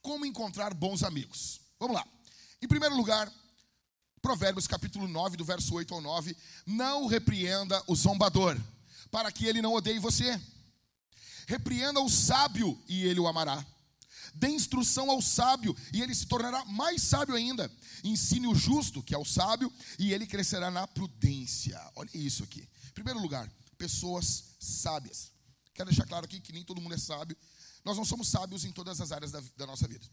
Como 0.00 0.24
encontrar 0.24 0.72
bons 0.74 1.02
amigos? 1.02 1.60
Vamos 1.78 1.96
lá. 1.96 2.06
Em 2.62 2.68
primeiro 2.68 2.96
lugar, 2.96 3.30
Provérbios 4.22 4.66
capítulo 4.66 5.08
9, 5.08 5.36
do 5.36 5.44
verso 5.44 5.74
8 5.74 5.92
ao 5.92 6.00
9. 6.00 6.36
Não 6.66 7.06
repreenda 7.06 7.82
o 7.86 7.96
zombador, 7.96 8.56
para 9.10 9.30
que 9.32 9.46
ele 9.46 9.60
não 9.60 9.72
odeie 9.72 9.98
você. 9.98 10.40
Repreenda 11.46 12.00
o 12.00 12.08
sábio 12.08 12.80
e 12.88 13.04
ele 13.04 13.20
o 13.20 13.26
amará. 13.26 13.64
Dê 14.34 14.48
instrução 14.48 15.10
ao 15.10 15.22
sábio 15.22 15.76
e 15.92 16.02
ele 16.02 16.14
se 16.14 16.26
tornará 16.26 16.64
mais 16.64 17.02
sábio 17.02 17.34
ainda. 17.34 17.70
Ensine 18.02 18.46
o 18.46 18.54
justo, 18.54 19.02
que 19.02 19.14
é 19.14 19.18
o 19.18 19.24
sábio, 19.24 19.72
e 19.98 20.12
ele 20.12 20.26
crescerá 20.26 20.70
na 20.70 20.86
prudência. 20.86 21.80
Olha 21.94 22.10
isso 22.12 22.42
aqui. 22.44 22.68
Em 22.88 22.92
primeiro 22.92 23.20
lugar, 23.20 23.50
pessoas 23.78 24.44
sábias. 24.58 25.32
Quero 25.72 25.88
deixar 25.88 26.06
claro 26.06 26.24
aqui 26.24 26.40
que 26.40 26.52
nem 26.52 26.62
todo 26.62 26.80
mundo 26.80 26.94
é 26.94 26.98
sábio 26.98 27.36
nós 27.84 27.98
não 27.98 28.04
somos 28.04 28.28
sábios 28.28 28.64
em 28.64 28.72
todas 28.72 29.00
as 29.00 29.12
áreas 29.12 29.30
da, 29.30 29.42
da 29.56 29.66
nossa 29.66 29.86
vida. 29.86 30.04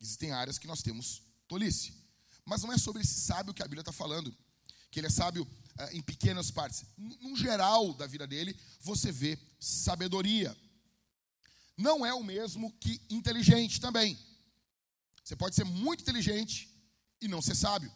Existem 0.00 0.32
áreas 0.32 0.58
que 0.58 0.66
nós 0.66 0.82
temos 0.82 1.22
tolice. 1.46 1.94
Mas 2.44 2.62
não 2.62 2.72
é 2.72 2.78
sobre 2.78 3.02
esse 3.02 3.20
sábio 3.20 3.54
que 3.54 3.62
a 3.62 3.66
Bíblia 3.66 3.82
está 3.82 3.92
falando. 3.92 4.36
Que 4.90 4.98
ele 4.98 5.06
é 5.06 5.10
sábio 5.10 5.44
uh, 5.44 5.96
em 5.96 6.02
pequenas 6.02 6.50
partes. 6.50 6.84
No 6.96 7.36
geral 7.36 7.94
da 7.94 8.06
vida 8.06 8.26
dele, 8.26 8.58
você 8.80 9.12
vê 9.12 9.38
sabedoria. 9.60 10.56
Não 11.76 12.04
é 12.04 12.14
o 12.14 12.22
mesmo 12.22 12.72
que 12.78 13.00
inteligente 13.10 13.80
também. 13.80 14.18
Você 15.22 15.36
pode 15.36 15.54
ser 15.54 15.64
muito 15.64 16.02
inteligente 16.02 16.72
e 17.20 17.28
não 17.28 17.42
ser 17.42 17.54
sábio. 17.54 17.92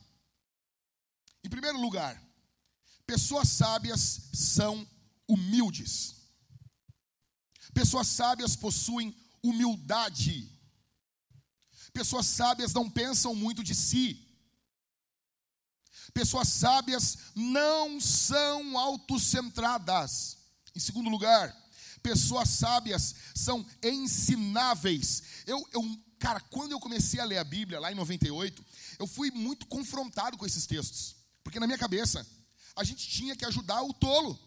Em 1.42 1.48
primeiro 1.48 1.80
lugar, 1.80 2.20
pessoas 3.06 3.48
sábias 3.48 4.30
são 4.32 4.86
humildes. 5.26 6.16
Pessoas 7.72 8.08
sábias 8.08 8.56
possuem 8.56 9.16
humildade. 9.42 10.50
Pessoas 11.92 12.26
sábias 12.26 12.72
não 12.72 12.90
pensam 12.90 13.34
muito 13.34 13.62
de 13.62 13.74
si. 13.74 14.26
Pessoas 16.12 16.48
sábias 16.48 17.18
não 17.34 18.00
são 18.00 18.76
autocentradas. 18.76 20.38
Em 20.74 20.80
segundo 20.80 21.08
lugar, 21.08 21.56
pessoas 22.02 22.48
sábias 22.48 23.14
são 23.34 23.66
ensináveis. 23.82 25.22
Eu, 25.46 25.66
eu, 25.72 25.98
cara, 26.18 26.40
quando 26.40 26.72
eu 26.72 26.80
comecei 26.80 27.20
a 27.20 27.24
ler 27.24 27.38
a 27.38 27.44
Bíblia, 27.44 27.80
lá 27.80 27.92
em 27.92 27.94
98, 27.94 28.64
eu 28.98 29.06
fui 29.06 29.30
muito 29.30 29.66
confrontado 29.66 30.36
com 30.36 30.46
esses 30.46 30.66
textos. 30.66 31.16
Porque 31.42 31.60
na 31.60 31.66
minha 31.66 31.78
cabeça, 31.78 32.26
a 32.76 32.84
gente 32.84 33.08
tinha 33.08 33.36
que 33.36 33.44
ajudar 33.44 33.82
o 33.82 33.92
tolo. 33.92 34.38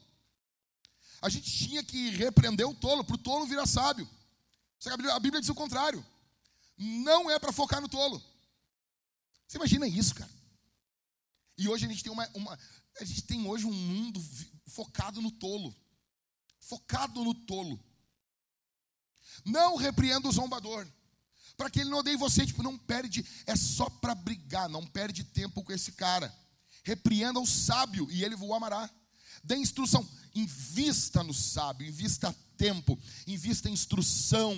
A 1.21 1.29
gente 1.29 1.49
tinha 1.49 1.83
que 1.83 2.09
repreender 2.11 2.67
o 2.67 2.75
tolo, 2.75 3.03
para 3.03 3.15
o 3.15 3.17
tolo 3.17 3.45
virar 3.45 3.65
sábio. 3.65 4.09
A 5.11 5.19
Bíblia 5.19 5.39
diz 5.39 5.49
o 5.49 5.55
contrário. 5.55 6.05
Não 6.77 7.29
é 7.29 7.39
para 7.39 7.51
focar 7.51 7.81
no 7.81 7.87
tolo. 7.87 8.21
Você 9.47 9.57
imagina 9.57 9.87
isso, 9.87 10.15
cara? 10.15 10.31
E 11.57 11.67
hoje 11.69 11.85
a 11.85 11.89
gente 11.89 12.03
tem 12.03 12.11
uma, 12.11 12.27
uma, 12.33 12.59
a 12.99 13.05
gente 13.05 13.21
tem 13.21 13.47
hoje 13.47 13.65
um 13.65 13.73
mundo 13.73 14.21
focado 14.67 15.21
no 15.21 15.31
tolo. 15.31 15.73
Focado 16.67 17.23
no 17.23 17.34
tolo. 17.34 17.80
Não 19.45 19.76
repreenda 19.76 20.28
o 20.28 20.32
zombador. 20.32 20.88
Para 21.58 21.69
que 21.69 21.82
ele 21.82 21.89
não 21.89 21.99
odeie 21.99 22.17
você, 22.17 22.45
tipo, 22.45 22.63
não 22.63 22.78
perde, 22.78 23.23
é 23.45 23.56
só 23.56 23.89
para 23.89 24.15
brigar, 24.15 24.67
não 24.67 24.86
perde 24.86 25.23
tempo 25.23 25.63
com 25.63 25.71
esse 25.71 25.91
cara. 25.91 26.34
Repreenda 26.84 27.39
o 27.39 27.45
sábio 27.45 28.10
e 28.10 28.23
ele 28.23 28.36
o 28.36 28.54
amará. 28.54 28.89
Dê 29.43 29.56
instrução, 29.56 30.08
invista 30.34 31.23
no 31.23 31.34
sábio, 31.34 31.88
invista 31.88 32.34
tempo, 32.58 32.97
invista 33.28 33.69
instrução 33.69 34.56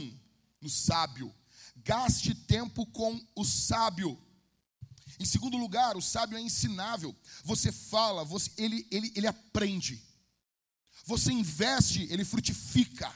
no 0.61 0.69
sábio. 0.69 1.33
Gaste 1.77 2.33
tempo 2.33 2.85
com 2.87 3.19
o 3.35 3.43
sábio. 3.43 4.17
Em 5.19 5.25
segundo 5.25 5.57
lugar, 5.57 5.97
o 5.97 6.01
sábio 6.01 6.37
é 6.37 6.41
ensinável. 6.41 7.15
Você 7.43 7.71
fala, 7.71 8.23
você, 8.23 8.51
ele, 8.57 8.87
ele, 8.91 9.11
ele 9.15 9.27
aprende. 9.27 10.01
Você 11.05 11.31
investe, 11.31 12.03
ele 12.11 12.25
frutifica. 12.25 13.13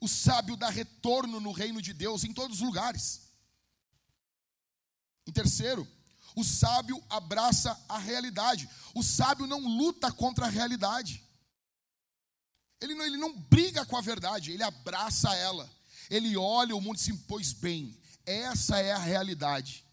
O 0.00 0.08
sábio 0.08 0.56
dá 0.56 0.68
retorno 0.68 1.40
no 1.40 1.52
reino 1.52 1.82
de 1.82 1.92
Deus 1.92 2.24
em 2.24 2.32
todos 2.32 2.60
os 2.60 2.62
lugares. 2.62 3.22
Em 5.26 5.32
terceiro, 5.32 5.86
o 6.36 6.44
sábio 6.44 7.02
abraça 7.08 7.78
a 7.88 7.98
realidade. 7.98 8.68
O 8.94 9.02
sábio 9.02 9.46
não 9.46 9.60
luta 9.60 10.12
contra 10.12 10.46
a 10.46 10.50
realidade. 10.50 11.22
Ele 12.80 12.94
não, 12.94 13.04
ele 13.04 13.16
não 13.16 13.38
briga 13.38 13.84
com 13.86 13.96
a 13.96 14.00
verdade, 14.00 14.52
ele 14.52 14.62
abraça 14.62 15.34
ela. 15.34 15.70
Ele 16.10 16.36
olha 16.36 16.76
o 16.76 16.80
mundo 16.80 16.96
e 16.96 17.00
se 17.00 17.10
impôs 17.10 17.52
bem. 17.52 17.98
Essa 18.26 18.78
é 18.78 18.92
a 18.92 18.98
realidade 18.98 19.84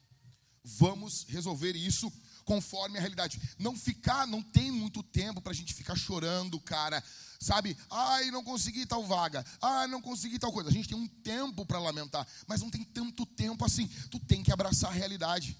vamos 0.64 1.26
resolver 1.28 1.76
isso 1.76 2.12
conforme 2.46 2.98
a 2.98 3.02
realidade. 3.02 3.42
Não 3.58 3.78
ficar, 3.78 4.28
não 4.28 4.42
tem 4.42 4.72
muito 4.72 5.02
tempo 5.04 5.42
para 5.42 5.52
a 5.52 5.56
gente 5.56 5.74
ficar 5.74 5.96
chorando, 5.96 6.60
cara. 6.60 7.04
Sabe? 7.40 7.76
Ai, 7.90 8.30
não 8.30 8.44
consegui 8.44 8.86
tal 8.86 9.06
vaga. 9.06 9.46
Ai, 9.62 9.88
não 9.88 10.02
consegui 10.02 10.38
tal 10.38 10.52
coisa. 10.52 10.70
A 10.70 10.74
gente 10.74 10.90
tem 10.90 10.98
um 10.98 11.08
tempo 11.08 11.66
para 11.66 11.80
lamentar, 11.80 12.28
mas 12.48 12.62
não 12.62 12.70
tem 12.70 12.84
tanto 12.84 13.26
tempo 13.26 13.66
assim. 13.66 13.88
Tu 14.10 14.20
tem 14.20 14.44
que 14.44 14.52
abraçar 14.52 14.92
a 14.92 14.94
realidade. 14.94 15.58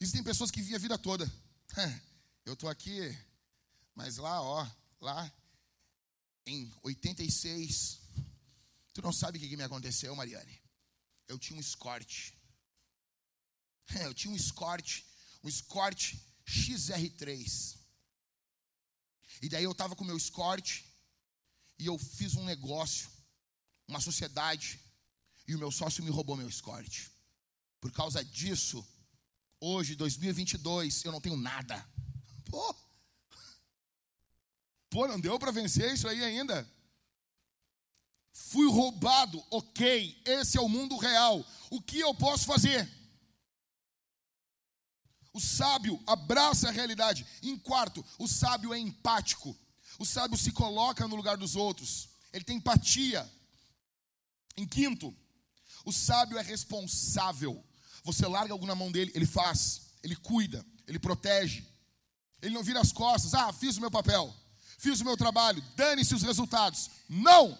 Existem 0.00 0.22
pessoas 0.22 0.50
que 0.50 0.60
vivem 0.60 0.76
a 0.76 0.80
vida 0.80 0.98
toda. 0.98 1.30
Eu 2.44 2.54
tô 2.54 2.68
aqui, 2.68 3.16
mas 3.94 4.16
lá, 4.18 4.42
ó, 4.42 4.66
lá 5.00 5.32
em 6.46 6.70
86, 6.82 8.00
tu 8.92 9.00
não 9.00 9.12
sabe 9.12 9.38
o 9.38 9.40
que 9.40 9.56
me 9.56 9.62
aconteceu, 9.62 10.14
Mariane. 10.14 10.60
Eu 11.26 11.38
tinha 11.38 11.56
um 11.56 11.60
escorte. 11.60 12.36
Eu 14.02 14.14
tinha 14.14 14.32
um 14.32 14.36
Escort, 14.36 15.02
um 15.42 15.48
Escort 15.48 16.14
XR3. 16.46 17.76
E 19.42 19.48
daí 19.48 19.64
eu 19.64 19.72
estava 19.72 19.96
com 19.96 20.04
meu 20.04 20.16
Escort 20.16 20.82
e 21.78 21.86
eu 21.86 21.98
fiz 21.98 22.34
um 22.34 22.44
negócio, 22.44 23.10
uma 23.86 24.00
sociedade, 24.00 24.80
e 25.46 25.54
o 25.54 25.58
meu 25.58 25.70
sócio 25.70 26.02
me 26.02 26.10
roubou 26.10 26.36
meu 26.36 26.48
Escort. 26.48 27.08
Por 27.80 27.92
causa 27.92 28.24
disso, 28.24 28.86
hoje, 29.60 29.94
2022, 29.94 31.04
eu 31.04 31.12
não 31.12 31.20
tenho 31.20 31.36
nada. 31.36 31.86
Pô, 32.50 32.74
Pô 34.88 35.06
não 35.08 35.20
deu 35.20 35.38
para 35.38 35.50
vencer 35.50 35.92
isso 35.92 36.08
aí 36.08 36.22
ainda? 36.22 36.66
Fui 38.32 38.66
roubado, 38.66 39.44
ok, 39.50 40.22
esse 40.24 40.56
é 40.56 40.60
o 40.60 40.68
mundo 40.68 40.96
real. 40.96 41.44
O 41.70 41.82
que 41.82 42.00
eu 42.00 42.14
posso 42.14 42.46
fazer? 42.46 42.88
O 45.34 45.40
sábio 45.40 46.00
abraça 46.06 46.68
a 46.68 46.72
realidade. 46.72 47.26
Em 47.42 47.58
quarto, 47.58 48.04
o 48.18 48.28
sábio 48.28 48.72
é 48.72 48.78
empático. 48.78 49.54
O 49.98 50.06
sábio 50.06 50.38
se 50.38 50.52
coloca 50.52 51.08
no 51.08 51.16
lugar 51.16 51.36
dos 51.36 51.56
outros. 51.56 52.08
Ele 52.32 52.44
tem 52.44 52.56
empatia. 52.56 53.28
Em 54.56 54.64
quinto, 54.66 55.12
o 55.84 55.92
sábio 55.92 56.38
é 56.38 56.42
responsável. 56.42 57.62
Você 58.04 58.24
larga 58.26 58.52
algo 58.52 58.64
na 58.64 58.76
mão 58.76 58.92
dele, 58.92 59.10
ele 59.14 59.26
faz, 59.26 59.90
ele 60.04 60.14
cuida, 60.14 60.64
ele 60.86 61.00
protege. 61.00 61.66
Ele 62.40 62.54
não 62.54 62.62
vira 62.62 62.80
as 62.80 62.92
costas. 62.92 63.34
Ah, 63.34 63.52
fiz 63.52 63.76
o 63.76 63.80
meu 63.80 63.90
papel, 63.90 64.32
fiz 64.78 65.00
o 65.00 65.04
meu 65.04 65.16
trabalho, 65.16 65.62
dane-se 65.74 66.14
os 66.14 66.22
resultados. 66.22 66.90
Não! 67.08 67.58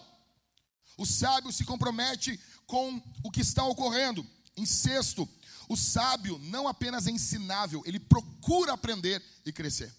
O 0.97 1.05
sábio 1.05 1.51
se 1.51 1.65
compromete 1.65 2.39
com 2.65 3.01
o 3.21 3.29
que 3.29 3.41
está 3.41 3.65
ocorrendo. 3.65 4.25
Em 4.55 4.65
sexto, 4.65 5.27
o 5.67 5.75
sábio 5.75 6.37
não 6.39 6.67
apenas 6.67 7.07
é 7.07 7.11
ensinável, 7.11 7.81
ele 7.85 7.99
procura 7.99 8.73
aprender 8.73 9.21
e 9.45 9.51
crescer. 9.51 9.93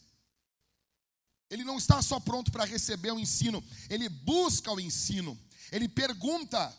Ele 1.49 1.65
não 1.65 1.79
está 1.79 2.03
só 2.03 2.19
pronto 2.19 2.51
para 2.51 2.65
receber 2.65 3.13
o 3.13 3.19
ensino, 3.19 3.63
ele 3.89 4.09
busca 4.09 4.73
o 4.73 4.81
ensino, 4.81 5.39
ele 5.71 5.89
pergunta, 5.89 6.77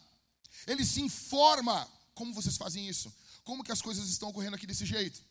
ele 0.66 0.86
se 0.86 1.02
informa. 1.02 1.88
Como 2.14 2.34
vocês 2.34 2.58
fazem 2.58 2.88
isso? 2.88 3.14
Como 3.44 3.64
que 3.64 3.72
as 3.72 3.82
coisas 3.82 4.10
estão 4.10 4.30
ocorrendo 4.30 4.56
aqui 4.56 4.68
desse 4.68 4.86
jeito? 4.86 5.22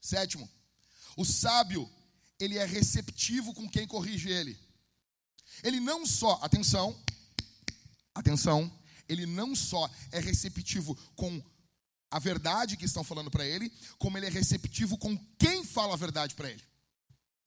Sétimo, 0.00 0.48
o 1.16 1.24
sábio, 1.24 1.88
ele 2.38 2.58
é 2.58 2.64
receptivo 2.64 3.52
com 3.54 3.68
quem 3.68 3.86
corrige 3.86 4.30
ele. 4.30 4.58
Ele 5.62 5.80
não 5.80 6.06
só, 6.06 6.38
atenção, 6.42 6.96
atenção, 8.14 8.72
ele 9.08 9.26
não 9.26 9.54
só 9.54 9.90
é 10.12 10.20
receptivo 10.20 10.94
com 11.16 11.42
a 12.10 12.18
verdade 12.18 12.76
que 12.76 12.84
estão 12.84 13.04
falando 13.04 13.30
para 13.30 13.46
ele, 13.46 13.70
como 13.98 14.16
ele 14.16 14.26
é 14.26 14.30
receptivo 14.30 14.96
com 14.96 15.16
quem 15.38 15.64
fala 15.64 15.94
a 15.94 15.96
verdade 15.96 16.34
para 16.34 16.50
ele. 16.50 16.62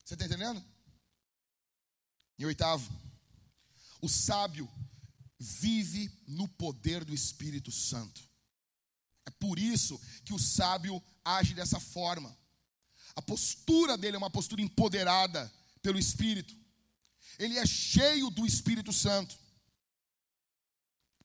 Você 0.04 0.14
está 0.14 0.26
entendendo? 0.26 0.64
E 2.38 2.46
oitavo, 2.46 2.92
o 4.02 4.10
sábio 4.10 4.70
vive 5.40 6.12
no 6.28 6.48
poder 6.48 7.04
do 7.04 7.14
Espírito 7.14 7.72
Santo. 7.72 8.22
É 9.26 9.30
por 9.32 9.58
isso 9.58 10.00
que 10.24 10.34
o 10.34 10.40
sábio 10.40 11.02
age 11.24 11.54
dessa 11.54 11.80
forma. 11.80 12.36
A 13.16 13.22
postura 13.22 13.98
dele 13.98 14.16
é 14.16 14.18
uma 14.18 14.30
postura 14.30 14.62
empoderada 14.62 15.52
pelo 15.82 16.00
Espírito. 16.00 16.56
Ele 17.38 17.58
é 17.58 17.66
cheio 17.66 18.30
do 18.30 18.46
Espírito 18.46 18.94
Santo. 18.94 19.38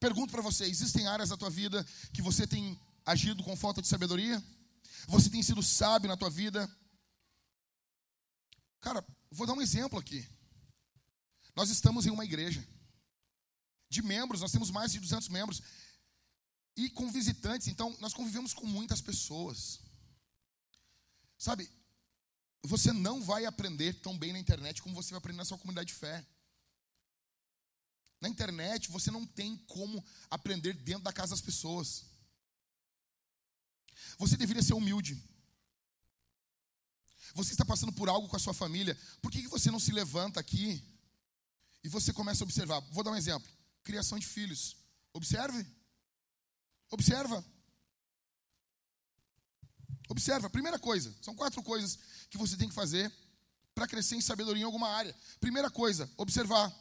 Pergunto 0.00 0.32
para 0.32 0.42
você: 0.42 0.64
existem 0.64 1.06
áreas 1.06 1.30
da 1.30 1.36
tua 1.36 1.50
vida 1.50 1.86
que 2.12 2.22
você 2.22 2.46
tem 2.46 2.78
agido 3.06 3.42
com 3.44 3.56
falta 3.56 3.80
de 3.80 3.88
sabedoria? 3.88 4.42
Você 5.06 5.30
tem 5.30 5.42
sido 5.42 5.62
sábio 5.62 6.08
na 6.08 6.16
tua 6.16 6.28
vida? 6.28 6.68
Cara, 8.80 9.06
vou 9.30 9.46
dar 9.46 9.54
um 9.54 9.62
exemplo 9.62 9.98
aqui. 9.98 10.28
Nós 11.54 11.70
estamos 11.70 12.04
em 12.04 12.10
uma 12.10 12.24
igreja. 12.24 12.66
De 13.88 14.02
membros, 14.02 14.40
nós 14.40 14.50
temos 14.50 14.70
mais 14.70 14.92
de 14.92 14.98
200 14.98 15.28
membros. 15.28 15.62
E 16.76 16.90
com 16.90 17.10
visitantes, 17.10 17.68
então, 17.68 17.96
nós 18.00 18.12
convivemos 18.12 18.52
com 18.52 18.66
muitas 18.66 19.00
pessoas. 19.00 19.80
Sabe, 21.38 21.70
você 22.62 22.92
não 22.92 23.22
vai 23.22 23.46
aprender 23.46 23.94
tão 24.00 24.18
bem 24.18 24.32
na 24.32 24.38
internet 24.38 24.82
como 24.82 24.94
você 24.94 25.10
vai 25.10 25.18
aprender 25.18 25.38
na 25.38 25.44
sua 25.44 25.58
comunidade 25.58 25.88
de 25.88 25.94
fé. 25.94 26.26
Na 28.20 28.28
internet, 28.28 28.90
você 28.90 29.10
não 29.10 29.24
tem 29.24 29.56
como 29.68 30.04
aprender 30.28 30.72
dentro 30.74 31.04
da 31.04 31.12
casa 31.12 31.30
das 31.30 31.40
pessoas. 31.40 32.04
Você 34.18 34.36
deveria 34.36 34.62
ser 34.62 34.74
humilde. 34.74 35.22
Você 37.34 37.52
está 37.52 37.64
passando 37.64 37.92
por 37.92 38.08
algo 38.08 38.28
com 38.28 38.36
a 38.36 38.40
sua 38.40 38.54
família. 38.54 38.98
Por 39.20 39.30
que 39.30 39.46
você 39.48 39.70
não 39.70 39.80
se 39.80 39.92
levanta 39.92 40.40
aqui 40.40 40.82
e 41.86 41.88
você 41.88 42.12
começa 42.12 42.42
a 42.42 42.46
observar. 42.46 42.80
Vou 42.90 43.04
dar 43.04 43.12
um 43.12 43.16
exemplo: 43.16 43.48
criação 43.84 44.18
de 44.18 44.26
filhos. 44.26 44.76
Observe. 45.12 45.64
Observa. 46.90 47.44
Observa. 50.08 50.50
Primeira 50.50 50.80
coisa, 50.80 51.14
são 51.22 51.34
quatro 51.36 51.62
coisas 51.62 51.96
que 52.28 52.36
você 52.36 52.56
tem 52.56 52.68
que 52.68 52.74
fazer 52.74 53.12
para 53.72 53.86
crescer 53.86 54.16
em 54.16 54.20
sabedoria 54.20 54.62
em 54.62 54.66
alguma 54.66 54.88
área. 54.88 55.14
Primeira 55.38 55.70
coisa, 55.70 56.10
observar. 56.16 56.74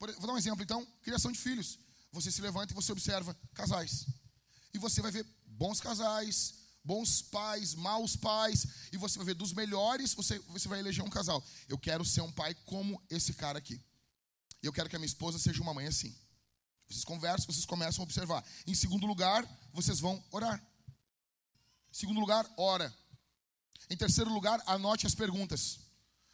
Vou 0.00 0.26
dar 0.26 0.32
um 0.32 0.38
exemplo 0.38 0.62
então: 0.62 0.84
criação 1.02 1.30
de 1.30 1.38
filhos. 1.38 1.78
Você 2.10 2.32
se 2.32 2.40
levanta 2.40 2.72
e 2.72 2.74
você 2.74 2.90
observa 2.90 3.32
casais. 3.54 4.06
E 4.74 4.78
você 4.78 5.00
vai 5.00 5.12
ver 5.12 5.24
bons 5.56 5.80
casais, 5.80 6.54
bons 6.84 7.22
pais, 7.22 7.74
maus 7.74 8.16
pais, 8.16 8.66
e 8.92 8.96
você 8.96 9.18
vai 9.18 9.26
ver 9.26 9.34
dos 9.34 9.52
melhores, 9.52 10.14
você, 10.14 10.38
você 10.48 10.68
vai 10.68 10.78
eleger 10.78 11.04
um 11.04 11.10
casal. 11.10 11.44
Eu 11.68 11.78
quero 11.78 12.04
ser 12.04 12.20
um 12.20 12.30
pai 12.30 12.54
como 12.64 13.02
esse 13.10 13.34
cara 13.34 13.58
aqui. 13.58 13.80
Eu 14.62 14.72
quero 14.72 14.88
que 14.88 14.96
a 14.96 14.98
minha 14.98 15.06
esposa 15.06 15.38
seja 15.38 15.60
uma 15.62 15.74
mãe 15.74 15.86
assim. 15.86 16.14
Vocês 16.88 17.04
conversam, 17.04 17.52
vocês 17.52 17.66
começam 17.66 18.02
a 18.02 18.04
observar. 18.04 18.44
Em 18.66 18.74
segundo 18.74 19.06
lugar, 19.06 19.44
vocês 19.72 19.98
vão 19.98 20.22
orar. 20.30 20.64
Em 21.90 21.94
segundo 21.94 22.20
lugar, 22.20 22.48
ora. 22.56 22.94
Em 23.90 23.96
terceiro 23.96 24.32
lugar, 24.32 24.62
anote 24.66 25.06
as 25.06 25.14
perguntas. 25.14 25.80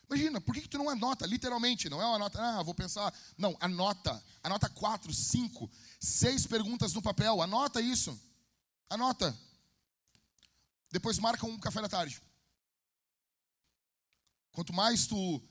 Imagina, 0.07 0.41
por 0.41 0.55
que, 0.55 0.63
que 0.63 0.69
tu 0.69 0.77
não 0.77 0.91
anota? 0.91 1.25
Literalmente, 1.25 1.89
não 1.89 2.03
é 2.03 2.05
uma 2.05 2.19
nota, 2.19 2.39
ah, 2.39 2.63
vou 2.63 2.75
pensar. 2.75 3.15
Não, 3.39 3.57
anota. 3.61 4.23
Anota 4.43 4.69
quatro, 4.69 5.13
cinco, 5.15 5.71
seis 5.99 6.47
perguntas 6.47 6.93
no 6.93 7.01
papel. 7.01 7.41
Anota 7.41 7.81
isso. 7.81 8.19
Anota. 8.92 9.35
Depois 10.90 11.18
marca 11.18 11.46
um 11.46 11.59
café 11.59 11.81
da 11.81 11.88
tarde. 11.88 12.20
Quanto 14.52 14.70
mais 14.72 15.07
tu, 15.07 15.42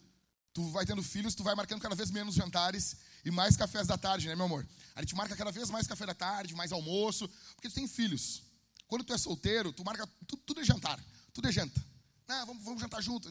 tu 0.54 0.70
vai 0.70 0.86
tendo 0.86 1.02
filhos, 1.02 1.34
tu 1.34 1.44
vai 1.44 1.56
marcando 1.56 1.82
cada 1.82 1.96
vez 1.96 2.12
menos 2.12 2.36
jantares 2.36 2.98
e 3.26 3.32
mais 3.32 3.58
cafés 3.58 3.88
da 3.88 3.98
tarde, 3.98 4.28
né, 4.28 4.36
meu 4.36 4.46
amor? 4.46 4.68
A 4.96 5.02
gente 5.02 5.16
marca 5.16 5.36
cada 5.36 5.52
vez 5.52 5.72
mais 5.72 5.88
café 5.88 6.06
da 6.06 6.14
tarde, 6.14 6.54
mais 6.54 6.72
almoço, 6.72 7.28
porque 7.56 7.68
tu 7.68 7.74
tem 7.74 7.88
filhos. 7.88 8.44
Quando 8.88 9.04
tu 9.04 9.12
é 9.12 9.18
solteiro, 9.18 9.74
tu 9.74 9.84
marca 9.84 10.06
tudo, 10.28 10.44
tudo 10.44 10.62
é 10.62 10.64
jantar, 10.64 11.04
tudo 11.34 11.48
é 11.48 11.52
janta. 11.52 11.84
Ah, 12.28 12.46
vamos, 12.46 12.64
vamos 12.64 12.80
jantar 12.80 13.02
junto. 13.02 13.28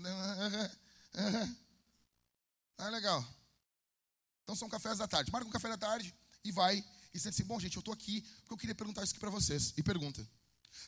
Ah, 2.78 2.88
legal. 2.88 3.24
Então 4.42 4.56
são 4.56 4.68
cafés 4.68 4.98
da 4.98 5.06
tarde. 5.06 5.30
Marca 5.30 5.46
um 5.46 5.52
café 5.52 5.68
da 5.68 5.78
tarde 5.78 6.12
e 6.42 6.50
vai 6.50 6.84
e 7.12 7.18
diz 7.18 7.26
assim, 7.26 7.44
bom, 7.44 7.58
gente, 7.58 7.76
eu 7.76 7.80
estou 7.80 7.92
aqui 7.92 8.20
porque 8.20 8.52
eu 8.52 8.58
queria 8.58 8.74
perguntar 8.74 9.02
isso 9.02 9.12
aqui 9.12 9.20
para 9.20 9.30
vocês. 9.30 9.74
E 9.76 9.82
pergunta. 9.82 10.26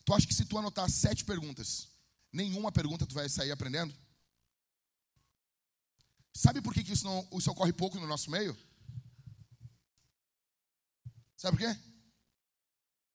Tu 0.05 0.15
acha 0.15 0.27
que 0.27 0.35
se 0.35 0.45
tu 0.45 0.57
anotar 0.57 0.89
sete 0.89 1.25
perguntas, 1.25 1.89
nenhuma 2.33 2.71
pergunta 2.71 3.07
tu 3.07 3.15
vai 3.15 3.29
sair 3.29 3.51
aprendendo? 3.51 3.95
Sabe 6.35 6.63
por 6.63 6.73
que, 6.73 6.85
que 6.85 6.93
isso, 6.93 7.05
não, 7.05 7.29
isso 7.33 7.51
ocorre 7.51 7.73
pouco 7.73 7.99
no 7.99 8.07
nosso 8.07 8.31
meio? 8.31 8.57
Sabe 11.37 11.59
por 11.59 11.67
quê? 11.67 11.81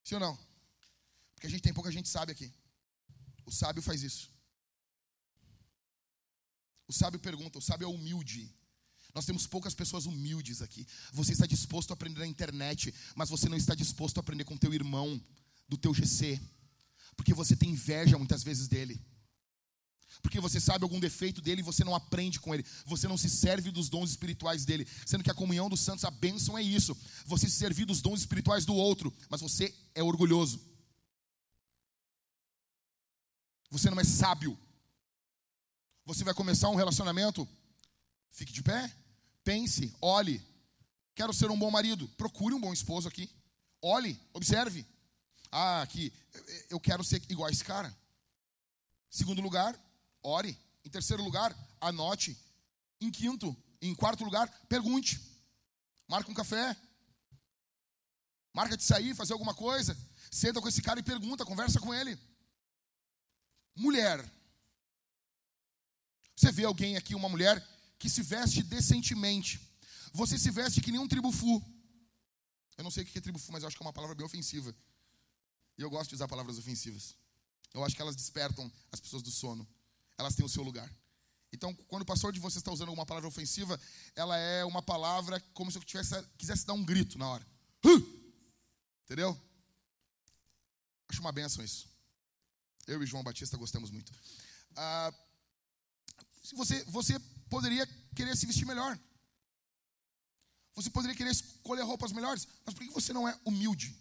Sim 0.04 0.14
ou 0.16 0.20
não? 0.20 0.38
Porque 1.34 1.46
a 1.46 1.50
gente 1.50 1.62
tem 1.62 1.72
pouca 1.72 1.90
gente 1.90 2.08
sabe 2.08 2.32
aqui. 2.32 2.52
O 3.46 3.50
sábio 3.50 3.82
faz 3.82 4.02
isso. 4.02 4.30
O 6.86 6.92
sábio 6.92 7.18
pergunta, 7.18 7.58
o 7.58 7.62
sábio 7.62 7.86
é 7.86 7.88
humilde. 7.88 8.54
Nós 9.14 9.24
temos 9.24 9.46
poucas 9.46 9.74
pessoas 9.74 10.06
humildes 10.06 10.62
aqui. 10.62 10.86
Você 11.12 11.32
está 11.32 11.46
disposto 11.46 11.90
a 11.90 11.94
aprender 11.94 12.20
na 12.20 12.26
internet, 12.26 12.94
mas 13.14 13.28
você 13.28 13.48
não 13.48 13.56
está 13.56 13.74
disposto 13.74 14.18
a 14.18 14.20
aprender 14.20 14.44
com 14.44 14.56
teu 14.56 14.72
irmão 14.72 15.20
do 15.68 15.76
teu 15.76 15.92
GC, 15.92 16.40
porque 17.16 17.34
você 17.34 17.56
tem 17.56 17.70
inveja 17.70 18.16
muitas 18.16 18.42
vezes 18.42 18.68
dele. 18.68 19.00
Porque 20.22 20.40
você 20.40 20.58
sabe 20.60 20.84
algum 20.84 20.98
defeito 20.98 21.40
dele 21.40 21.60
e 21.60 21.64
você 21.64 21.84
não 21.84 21.94
aprende 21.94 22.40
com 22.40 22.54
ele. 22.54 22.64
Você 22.86 23.06
não 23.06 23.16
se 23.16 23.28
serve 23.28 23.70
dos 23.70 23.88
dons 23.88 24.10
espirituais 24.10 24.64
dele. 24.64 24.86
Sendo 25.06 25.22
que 25.22 25.30
a 25.30 25.34
comunhão 25.34 25.68
dos 25.68 25.80
santos, 25.80 26.04
a 26.04 26.10
bênção 26.10 26.56
é 26.58 26.62
isso. 26.62 26.96
Você 27.26 27.48
se 27.48 27.56
servir 27.56 27.84
dos 27.84 28.00
dons 28.00 28.20
espirituais 28.20 28.64
do 28.64 28.74
outro. 28.74 29.14
Mas 29.28 29.40
você 29.40 29.72
é 29.94 30.02
orgulhoso. 30.02 30.60
Você 33.70 33.90
não 33.90 34.00
é 34.00 34.04
sábio. 34.04 34.58
Você 36.04 36.24
vai 36.24 36.34
começar 36.34 36.68
um 36.68 36.74
relacionamento 36.74 37.46
Fique 38.30 38.52
de 38.52 38.62
pé, 38.62 38.92
pense, 39.42 39.94
olhe. 40.00 40.42
Quero 41.14 41.32
ser 41.32 41.50
um 41.50 41.58
bom 41.58 41.70
marido. 41.70 42.06
Procure 42.16 42.54
um 42.54 42.60
bom 42.60 42.72
esposo 42.72 43.08
aqui. 43.08 43.30
Olhe, 43.82 44.20
observe. 44.32 44.86
Ah, 45.50 45.82
aqui, 45.82 46.12
eu 46.68 46.78
quero 46.78 47.02
ser 47.02 47.22
igual 47.28 47.48
a 47.48 47.50
esse 47.50 47.64
cara. 47.64 47.96
Segundo 49.10 49.40
lugar, 49.40 49.78
ore. 50.22 50.56
Em 50.84 50.90
terceiro 50.90 51.22
lugar, 51.22 51.56
anote. 51.80 52.38
Em 53.00 53.10
quinto, 53.10 53.56
em 53.80 53.94
quarto 53.94 54.24
lugar, 54.24 54.48
pergunte. 54.68 55.20
Marca 56.06 56.30
um 56.30 56.34
café. 56.34 56.76
Marca 58.54 58.76
de 58.76 58.84
sair, 58.84 59.14
fazer 59.14 59.32
alguma 59.32 59.54
coisa. 59.54 59.96
Senta 60.30 60.60
com 60.60 60.68
esse 60.68 60.82
cara 60.82 61.00
e 61.00 61.02
pergunta, 61.02 61.44
conversa 61.44 61.80
com 61.80 61.94
ele. 61.94 62.18
Mulher. 63.74 64.24
Você 66.36 66.52
vê 66.52 66.64
alguém 66.64 66.96
aqui, 66.96 67.14
uma 67.14 67.28
mulher 67.28 67.64
que 67.98 68.08
se 68.08 68.22
veste 68.22 68.62
decentemente. 68.62 69.60
Você 70.12 70.38
se 70.38 70.50
veste 70.50 70.80
que 70.80 70.90
nem 70.90 71.00
um 71.00 71.08
tribufu. 71.08 71.62
Eu 72.76 72.84
não 72.84 72.90
sei 72.90 73.02
o 73.02 73.06
que 73.06 73.18
é 73.18 73.20
tribufu, 73.20 73.52
mas 73.52 73.62
eu 73.62 73.68
acho 73.68 73.76
que 73.76 73.82
é 73.82 73.86
uma 73.86 73.92
palavra 73.92 74.14
bem 74.14 74.24
ofensiva. 74.24 74.74
E 75.76 75.82
eu 75.82 75.90
gosto 75.90 76.10
de 76.10 76.14
usar 76.14 76.28
palavras 76.28 76.58
ofensivas. 76.58 77.16
Eu 77.74 77.84
acho 77.84 77.94
que 77.94 78.02
elas 78.02 78.16
despertam 78.16 78.70
as 78.90 79.00
pessoas 79.00 79.22
do 79.22 79.30
sono. 79.30 79.68
Elas 80.16 80.34
têm 80.34 80.44
o 80.44 80.48
seu 80.48 80.62
lugar. 80.62 80.92
Então, 81.52 81.74
quando 81.86 82.02
o 82.02 82.06
pastor 82.06 82.32
de 82.32 82.40
vocês 82.40 82.56
está 82.58 82.70
usando 82.70 82.88
alguma 82.88 83.06
palavra 83.06 83.28
ofensiva, 83.28 83.80
ela 84.14 84.36
é 84.36 84.64
uma 84.64 84.82
palavra 84.82 85.40
como 85.54 85.70
se 85.70 85.78
eu 85.78 85.84
tivesse, 85.84 86.22
quisesse 86.36 86.66
dar 86.66 86.74
um 86.74 86.84
grito 86.84 87.18
na 87.18 87.28
hora. 87.28 87.46
Entendeu? 89.04 89.38
Acho 91.08 91.20
uma 91.20 91.32
benção 91.32 91.64
isso. 91.64 91.88
Eu 92.86 93.02
e 93.02 93.06
João 93.06 93.22
Batista 93.22 93.56
gostamos 93.56 93.90
muito. 93.90 94.12
Ah, 94.76 95.12
se 96.42 96.54
você, 96.54 96.84
você 96.84 97.18
poderia 97.48 97.86
querer 98.14 98.36
se 98.36 98.46
vestir 98.46 98.66
melhor. 98.66 98.98
Você 100.74 100.90
poderia 100.90 101.16
querer 101.16 101.30
escolher 101.30 101.82
roupas 101.82 102.12
melhores. 102.12 102.46
Mas 102.64 102.74
por 102.74 102.84
que 102.84 102.90
você 102.92 103.12
não 103.12 103.28
é 103.28 103.36
humilde? 103.44 103.96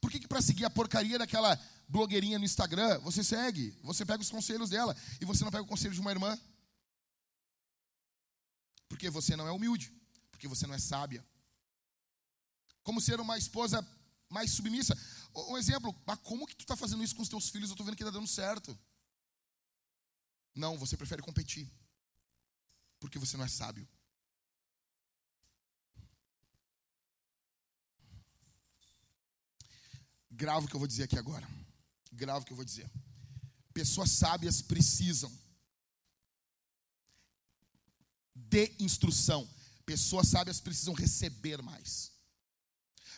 Por 0.00 0.10
que, 0.10 0.20
que 0.20 0.28
para 0.28 0.42
seguir 0.42 0.64
a 0.64 0.70
porcaria 0.70 1.18
daquela 1.18 1.58
blogueirinha 1.88 2.38
no 2.38 2.44
Instagram, 2.44 2.98
você 2.98 3.24
segue, 3.24 3.70
você 3.82 4.04
pega 4.04 4.22
os 4.22 4.30
conselhos 4.30 4.68
dela 4.68 4.94
e 5.20 5.24
você 5.24 5.42
não 5.44 5.50
pega 5.50 5.62
o 5.62 5.66
conselho 5.66 5.94
de 5.94 6.00
uma 6.00 6.10
irmã? 6.10 6.38
Porque 8.88 9.08
você 9.08 9.36
não 9.36 9.48
é 9.48 9.52
humilde, 9.52 9.90
porque 10.30 10.46
você 10.46 10.66
não 10.66 10.74
é 10.74 10.78
sábia. 10.78 11.24
Como 12.82 13.00
ser 13.00 13.18
uma 13.18 13.38
esposa 13.38 13.86
mais 14.28 14.50
submissa? 14.50 14.94
Um 15.34 15.56
exemplo, 15.56 15.94
ah, 16.06 16.16
como 16.18 16.46
que 16.46 16.54
tu 16.54 16.64
está 16.64 16.76
fazendo 16.76 17.02
isso 17.02 17.16
com 17.16 17.22
os 17.22 17.28
teus 17.28 17.48
filhos? 17.48 17.70
Eu 17.70 17.74
estou 17.74 17.86
vendo 17.86 17.96
que 17.96 18.02
está 18.02 18.10
dando 18.10 18.28
certo. 18.28 18.78
Não, 20.54 20.76
você 20.76 20.96
prefere 20.96 21.22
competir 21.22 21.72
porque 23.04 23.18
você 23.18 23.36
não 23.36 23.44
é 23.44 23.48
sábio. 23.48 23.86
Gravo 30.30 30.64
o 30.64 30.68
que 30.70 30.74
eu 30.74 30.78
vou 30.80 30.88
dizer 30.88 31.02
aqui 31.02 31.18
agora. 31.18 31.46
Gravo 32.10 32.40
o 32.40 32.46
que 32.46 32.52
eu 32.52 32.56
vou 32.56 32.64
dizer. 32.64 32.90
Pessoas 33.74 34.10
sábias 34.10 34.62
precisam 34.62 35.30
de 38.34 38.74
instrução. 38.78 39.46
Pessoas 39.84 40.28
sábias 40.28 40.58
precisam 40.58 40.94
receber 40.94 41.60
mais. 41.60 42.10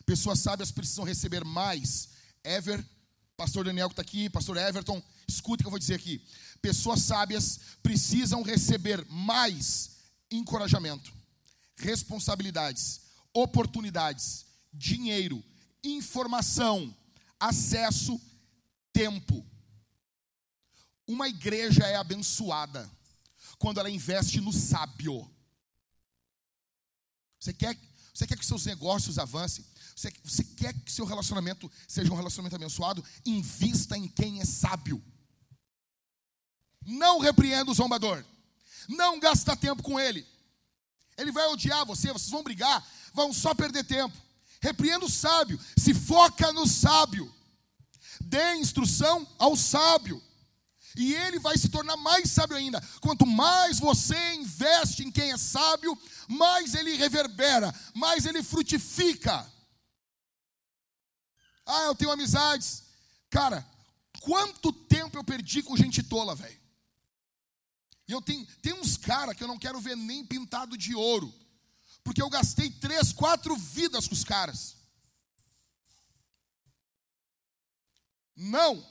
Pessoas 0.05 0.41
sábias 0.41 0.73
precisam 0.73 1.05
receber 1.05 1.45
mais. 1.45 2.09
Ever, 2.43 2.85
pastor 3.37 3.65
Daniel 3.65 3.89
que 3.89 3.93
está 3.93 4.03
aqui, 4.03 4.31
pastor 4.31 4.57
Everton, 4.57 5.03
escute 5.29 5.61
o 5.61 5.65
que 5.65 5.67
eu 5.67 5.71
vou 5.71 5.79
dizer 5.79 5.95
aqui. 5.95 6.25
Pessoas 6.63 7.03
sábias 7.03 7.61
precisam 7.83 8.43
receber 8.43 9.05
mais 9.09 9.97
encorajamento, 10.31 11.13
responsabilidades, 11.77 13.03
oportunidades, 13.33 14.47
dinheiro, 14.73 15.45
informação, 15.85 16.95
acesso, 17.39 18.21
tempo. 18.93 19.45
Uma 21.07 21.29
igreja 21.29 21.85
é 21.85 21.97
abençoada 21.97 22.91
quando 23.59 23.79
ela 23.79 23.91
investe 23.91 24.41
no 24.41 24.53
sábio. 24.53 25.31
Você 27.39 27.53
quer, 27.53 27.79
você 28.13 28.27
quer 28.27 28.39
que 28.39 28.47
seus 28.47 28.65
negócios 28.65 29.19
avancem? 29.19 29.65
Você, 29.97 30.13
você 30.23 30.45
quer 30.45 30.75
que 30.75 30.93
seu 30.93 31.07
relacionamento 31.07 31.73
seja 31.89 32.13
um 32.13 32.17
relacionamento 32.17 32.55
abençoado? 32.55 33.03
Invista 33.25 33.97
em 33.97 34.07
quem 34.07 34.43
é 34.43 34.45
sábio. 34.45 35.03
Não 36.85 37.19
repreenda 37.19 37.71
o 37.71 37.75
zombador. 37.75 38.23
Não 38.91 39.19
gasta 39.19 39.57
tempo 39.57 39.83
com 39.83 39.99
ele. 39.99 40.27
Ele 41.17 41.33
vai 41.33 41.47
odiar 41.47 41.87
você, 41.87 42.13
vocês 42.13 42.29
vão 42.29 42.43
brigar, 42.43 42.87
vão 43.15 43.33
só 43.33 43.55
perder 43.55 43.85
tempo. 43.85 44.15
Repreenda 44.61 45.07
o 45.07 45.11
sábio, 45.11 45.59
se 45.79 45.95
foca 45.95 46.53
no 46.53 46.67
sábio. 46.67 47.35
Dê 48.21 48.57
instrução 48.57 49.27
ao 49.39 49.57
sábio. 49.57 50.23
E 50.95 51.15
ele 51.15 51.39
vai 51.39 51.57
se 51.57 51.71
tornar 51.71 51.97
mais 51.97 52.31
sábio 52.31 52.57
ainda. 52.57 52.83
Quanto 53.01 53.25
mais 53.25 53.79
você 53.79 54.35
investe 54.35 55.05
em 55.05 55.11
quem 55.11 55.33
é 55.33 55.39
sábio, 55.39 55.99
mais 56.29 56.75
ele 56.75 56.97
reverbera, 56.97 57.75
mais 57.95 58.27
ele 58.27 58.43
frutifica. 58.43 59.56
Ah, 61.67 61.87
eu 61.87 61.95
tenho 61.95 62.13
amizades. 62.13 62.85
Cara, 63.29 63.67
quanto 64.21 64.73
tempo 64.73 65.19
eu 65.19 65.25
perdi 65.25 65.63
com 65.63 65.77
gente 65.77 66.03
tola, 66.03 66.35
velho? 66.35 66.59
E 68.09 68.13
eu 68.13 68.23
tenho, 68.23 68.47
tem 68.63 68.73
uns 68.73 68.97
caras 68.97 69.37
que 69.37 69.43
eu 69.43 69.49
não 69.49 69.59
quero 69.59 69.81
ver 69.81 69.97
nem 69.97 70.25
pintado 70.25 70.79
de 70.79 70.95
ouro. 70.95 71.35
Porque 72.05 72.23
eu 72.23 72.31
gastei 72.31 72.71
três, 72.71 73.13
quatro 73.13 73.57
vidas 73.57 74.07
com 74.07 74.15
os 74.15 74.23
caras. 74.23 74.77
Não. 78.37 78.87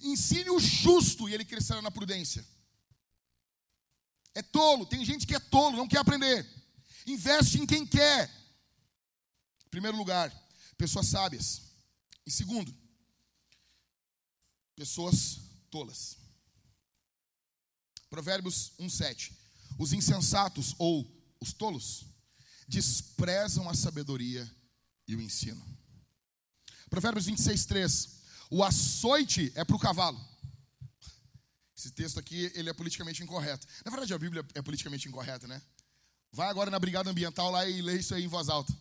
Ensine 0.00 0.48
o 0.48 0.58
justo 0.58 1.28
e 1.28 1.34
ele 1.34 1.44
crescerá 1.44 1.82
na 1.82 1.90
prudência. 1.90 2.46
É 4.34 4.40
tolo, 4.40 4.86
tem 4.86 5.04
gente 5.04 5.26
que 5.26 5.34
é 5.34 5.40
tolo, 5.40 5.76
não 5.76 5.88
quer 5.88 5.98
aprender. 5.98 6.46
Investe 7.06 7.58
em 7.58 7.66
quem 7.66 7.86
quer. 7.86 8.30
Em 9.66 9.68
primeiro 9.68 9.96
lugar, 9.96 10.32
pessoas 10.78 11.08
sábias. 11.08 11.65
Em 12.26 12.30
segundo, 12.30 12.74
pessoas 14.74 15.38
tolas. 15.70 16.18
Provérbios 18.10 18.72
1:7. 18.78 19.32
Os 19.78 19.92
insensatos 19.92 20.74
ou 20.78 21.06
os 21.40 21.52
tolos 21.52 22.04
desprezam 22.66 23.68
a 23.68 23.74
sabedoria 23.74 24.50
e 25.06 25.14
o 25.14 25.20
ensino. 25.20 25.62
Provérbios 26.90 27.26
26:3. 27.26 28.16
O 28.50 28.64
açoite 28.64 29.52
é 29.54 29.64
para 29.64 29.76
o 29.76 29.78
cavalo. 29.78 30.18
Esse 31.76 31.90
texto 31.90 32.18
aqui, 32.18 32.50
ele 32.54 32.70
é 32.70 32.72
politicamente 32.72 33.22
incorreto. 33.22 33.66
Na 33.84 33.90
verdade, 33.90 34.14
a 34.14 34.18
Bíblia 34.18 34.44
é 34.54 34.62
politicamente 34.62 35.08
incorreta, 35.08 35.46
né? 35.46 35.60
Vai 36.32 36.48
agora 36.48 36.70
na 36.70 36.78
brigada 36.78 37.10
ambiental 37.10 37.50
lá 37.50 37.68
e 37.68 37.82
lê 37.82 37.98
isso 37.98 38.14
aí 38.14 38.24
em 38.24 38.28
voz 38.28 38.48
alta. 38.48 38.74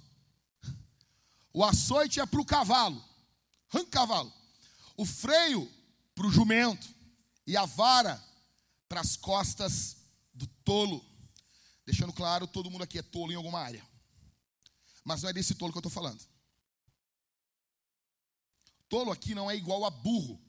O 1.54 1.64
açoite 1.64 2.20
é 2.20 2.26
para 2.26 2.40
o 2.40 2.46
cavalo. 2.46 3.04
Arranca 3.72 3.92
cavalo. 3.92 4.34
O 4.98 5.06
freio 5.06 5.72
para 6.14 6.28
o 6.28 6.32
jumento. 6.32 6.88
E 7.48 7.56
a 7.56 7.66
vara 7.66 8.24
para 8.88 9.02
as 9.02 9.16
costas 9.16 9.98
do 10.34 10.48
tolo. 10.64 11.06
Deixando 11.86 12.14
claro, 12.14 12.48
todo 12.48 12.72
mundo 12.72 12.84
aqui 12.84 12.98
é 12.98 13.04
tolo 13.04 13.32
em 13.32 13.36
alguma 13.36 13.60
área. 13.60 13.86
Mas 15.04 15.22
não 15.22 15.30
é 15.30 15.34
desse 15.34 15.56
tolo 15.56 15.72
que 15.72 15.78
eu 15.78 15.82
estou 15.82 15.92
falando. 15.92 16.24
Tolo 18.90 19.12
aqui 19.12 19.36
não 19.36 19.50
é 19.50 19.56
igual 19.56 19.86
a 19.86 19.90
burro. 19.90 20.42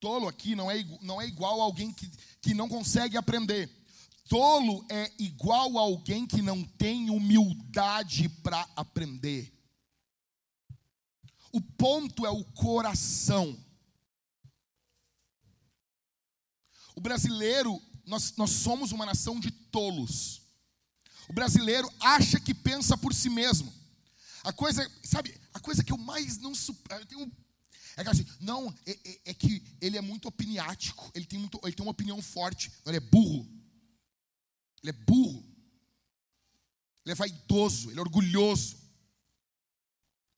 Tolo 0.00 0.28
aqui 0.28 0.54
não 0.54 0.70
é, 0.70 0.76
não 1.02 1.20
é 1.20 1.26
igual 1.26 1.60
a 1.60 1.64
alguém 1.64 1.92
que, 1.92 2.08
que 2.40 2.54
não 2.54 2.68
consegue 2.68 3.16
aprender. 3.16 3.68
Tolo 4.28 4.84
é 4.90 5.10
igual 5.18 5.78
a 5.78 5.82
alguém 5.82 6.26
que 6.26 6.40
não 6.42 6.62
tem 6.62 7.10
humildade 7.10 8.28
para 8.28 8.68
aprender. 8.76 9.52
O 11.52 11.60
ponto 11.60 12.26
é 12.26 12.30
o 12.30 12.44
coração. 12.44 13.58
O 16.94 17.00
brasileiro, 17.00 17.80
nós, 18.04 18.36
nós 18.36 18.50
somos 18.50 18.92
uma 18.92 19.06
nação 19.06 19.38
de 19.38 19.50
tolos. 19.50 20.42
O 21.28 21.32
brasileiro 21.32 21.90
acha 22.00 22.40
que 22.40 22.54
pensa 22.54 22.96
por 22.96 23.14
si 23.14 23.30
mesmo. 23.30 23.72
A 24.42 24.52
coisa, 24.52 24.90
sabe, 25.04 25.38
a 25.52 25.60
coisa 25.60 25.84
que 25.84 25.92
eu 25.92 25.98
mais 25.98 26.38
não 26.38 26.52
eu 26.90 27.06
tenho, 27.06 27.32
é 27.96 28.02
que 28.02 28.10
assim, 28.10 28.26
não, 28.40 28.74
é, 28.86 28.92
é, 28.92 29.20
é, 29.26 29.34
que 29.34 29.62
ele 29.80 29.96
é 29.96 30.00
muito 30.00 30.28
opiniático, 30.28 31.10
ele 31.14 31.26
tem, 31.26 31.38
muito, 31.38 31.60
ele 31.64 31.74
tem 31.74 31.84
uma 31.84 31.92
opinião 31.92 32.20
forte, 32.22 32.70
ele 32.86 32.96
é 32.96 33.00
burro. 33.00 33.46
Ele 34.82 34.90
é 34.90 34.92
burro. 34.92 35.44
Ele 37.04 37.12
é 37.12 37.14
vaidoso, 37.14 37.90
ele 37.90 37.98
é 37.98 38.02
orgulhoso 38.02 38.87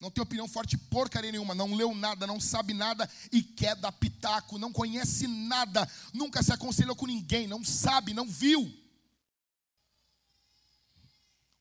não 0.00 0.10
tem 0.10 0.22
opinião 0.22 0.48
forte 0.48 0.78
porcaria 0.78 1.30
nenhuma, 1.30 1.54
não 1.54 1.74
leu 1.74 1.94
nada, 1.94 2.26
não 2.26 2.40
sabe 2.40 2.72
nada 2.72 3.08
e 3.30 3.42
quer 3.42 3.76
dar 3.76 3.92
pitaco, 3.92 4.58
não 4.58 4.72
conhece 4.72 5.26
nada, 5.26 5.86
nunca 6.14 6.42
se 6.42 6.52
aconselhou 6.52 6.96
com 6.96 7.06
ninguém, 7.06 7.46
não 7.46 7.62
sabe, 7.62 8.14
não 8.14 8.26
viu. 8.26 8.72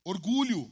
Orgulho. 0.05 0.71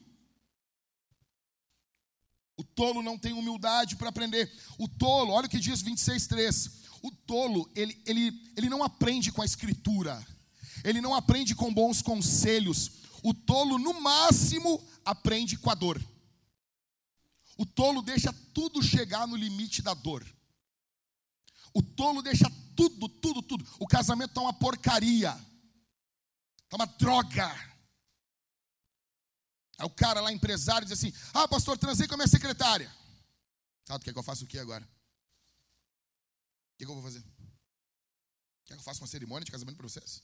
O 2.55 2.63
tolo 2.63 3.03
não 3.03 3.19
tem 3.19 3.33
humildade 3.33 3.97
para 3.97 4.09
aprender. 4.09 4.51
O 4.79 4.87
tolo, 4.87 5.33
olha 5.33 5.45
o 5.45 5.49
que 5.49 5.59
diz 5.59 5.83
26,3. 5.83 6.71
O 7.03 7.11
tolo, 7.11 7.69
ele, 7.75 8.01
ele, 8.05 8.51
ele 8.55 8.69
não 8.69 8.81
aprende 8.81 9.31
com 9.31 9.41
a 9.41 9.45
escritura, 9.45 10.25
ele 10.83 11.01
não 11.01 11.13
aprende 11.13 11.53
com 11.53 11.71
bons 11.71 12.01
conselhos. 12.01 12.91
O 13.21 13.33
tolo, 13.33 13.77
no 13.77 14.01
máximo, 14.01 14.81
aprende 15.03 15.57
com 15.57 15.69
a 15.69 15.75
dor. 15.75 16.01
O 17.57 17.65
tolo 17.65 18.01
deixa 18.01 18.31
tudo 18.53 18.83
chegar 18.83 19.27
no 19.27 19.35
limite 19.35 19.81
da 19.81 19.93
dor. 19.93 20.25
O 21.73 21.81
tolo 21.81 22.21
deixa 22.21 22.45
tudo, 22.75 23.09
tudo, 23.09 23.41
tudo. 23.41 23.67
O 23.79 23.87
casamento 23.87 24.29
está 24.29 24.41
uma 24.41 24.53
porcaria. 24.53 25.31
Está 26.63 26.75
uma 26.75 26.85
droga. 26.85 27.49
Aí 29.79 29.85
o 29.85 29.89
cara 29.89 30.21
lá, 30.21 30.31
empresário, 30.31 30.87
diz 30.87 30.97
assim: 30.97 31.13
Ah, 31.33 31.47
pastor, 31.47 31.77
transei 31.77 32.07
com 32.07 32.13
a 32.13 32.17
minha 32.17 32.27
secretária. 32.27 32.93
Sabe, 33.85 34.03
quer 34.03 34.13
que 34.13 34.19
eu 34.19 34.23
faça 34.23 34.43
o 34.43 34.47
que 34.47 34.59
agora? 34.59 34.83
O 34.83 36.77
que, 36.77 36.85
que 36.85 36.91
eu 36.91 36.95
vou 36.95 37.03
fazer? 37.03 37.23
Quer 38.65 38.73
que 38.73 38.79
eu 38.79 38.83
faça 38.83 39.01
uma 39.01 39.07
cerimônia 39.07 39.45
de 39.45 39.51
casamento 39.51 39.77
para 39.77 39.87
vocês? 39.87 40.21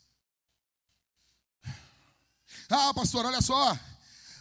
Ah, 2.69 2.93
pastor, 2.93 3.25
olha 3.25 3.41
só. 3.41 3.71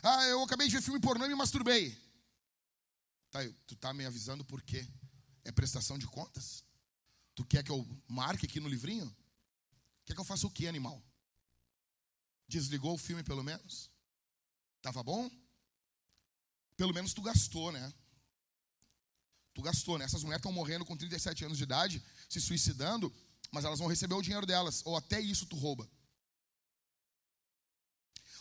Ah, 0.02 0.24
eu 0.26 0.42
acabei 0.42 0.66
de 0.68 0.74
ver 0.74 0.83
filme 0.83 1.00
pornô 1.00 1.24
e 1.24 1.28
me 1.28 1.35
masturbei. 1.35 2.02
Tá, 3.33 3.40
tu 3.66 3.75
tá 3.75 3.95
me 3.95 4.05
avisando 4.05 4.45
por 4.45 4.62
quê? 4.62 4.87
É 5.42 5.51
prestação 5.51 5.99
de 5.99 6.07
contas? 6.07 6.62
Tu 7.35 7.45
quer 7.47 7.64
que 7.64 7.73
eu 7.73 7.85
marque 8.07 8.45
aqui 8.45 8.61
no 8.61 8.68
livrinho? 8.68 9.11
Quer 10.05 10.12
que 10.14 10.21
eu 10.21 10.25
faça 10.25 10.47
o 10.47 10.51
que, 10.51 10.68
animal? 10.68 11.03
Desligou 12.47 12.95
o 12.95 12.99
filme 12.99 13.25
pelo 13.25 13.42
menos? 13.42 13.90
Tava 14.83 15.03
bom? 15.03 15.31
Pelo 16.77 16.92
menos 16.92 17.14
tu 17.14 17.23
gastou, 17.23 17.73
né? 17.73 17.92
Tu 19.55 19.62
gastou, 19.62 19.97
né? 19.97 20.05
Essas 20.05 20.23
mulheres 20.23 20.40
estão 20.40 20.53
morrendo 20.53 20.85
com 20.85 20.97
37 20.97 21.47
anos 21.47 21.57
de 21.57 21.64
idade, 21.64 22.05
se 22.29 22.38
suicidando, 22.38 23.12
mas 23.51 23.64
elas 23.64 23.79
vão 23.79 23.88
receber 23.88 24.14
o 24.14 24.23
dinheiro 24.23 24.45
delas, 24.47 24.83
ou 24.85 24.95
até 24.95 25.18
isso 25.18 25.47
tu 25.47 25.57
rouba. 25.57 25.88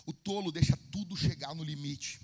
O 0.05 0.11
tolo 0.11 0.51
deixa 0.51 0.75
tudo 0.91 1.15
chegar 1.15 1.55
no 1.55 1.63
limite. 1.63 2.19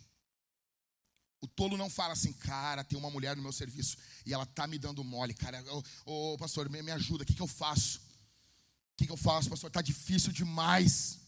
O 1.39 1.47
tolo 1.47 1.78
não 1.78 1.89
fala 1.89 2.13
assim, 2.13 2.34
cara, 2.34 2.84
tem 2.84 2.97
uma 2.97 3.12
mulher 3.12 3.36
no 3.36 3.43
meu 3.43 3.52
serviço 3.52 3.97
e 4.26 4.34
ela 4.34 4.45
tá 4.45 4.65
me 4.65 4.80
dando 4.80 5.04
mole, 5.04 5.34
cara. 5.34 5.63
Ô, 6.06 6.34
ô 6.34 6.38
pastor, 6.38 6.67
me, 6.69 6.82
me 6.82 6.91
ajuda, 6.91 7.23
o 7.23 7.26
que, 7.26 7.34
que 7.34 7.41
eu 7.41 7.47
faço? 7.47 7.99
O 7.99 8.97
que, 8.97 9.05
que 9.05 9.11
eu 9.11 9.18
faço, 9.18 9.49
pastor? 9.49 9.70
Tá 9.70 9.82
difícil 9.82 10.32
demais. 10.32 11.20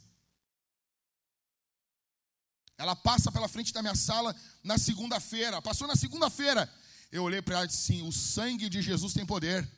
Ela 2.75 2.95
passa 2.95 3.31
pela 3.31 3.47
frente 3.47 3.71
da 3.71 3.81
minha 3.81 3.93
sala 3.93 4.35
na 4.63 4.77
segunda-feira. 4.77 5.61
Passou 5.61 5.87
na 5.87 5.95
segunda-feira. 5.95 6.71
Eu 7.11 7.23
olhei 7.23 7.41
para 7.41 7.55
ela 7.55 7.65
e 7.65 7.67
disse 7.67 7.93
sim, 7.93 8.07
o 8.07 8.11
sangue 8.11 8.69
de 8.69 8.81
Jesus 8.81 9.13
tem 9.13 9.25
poder. 9.25 9.69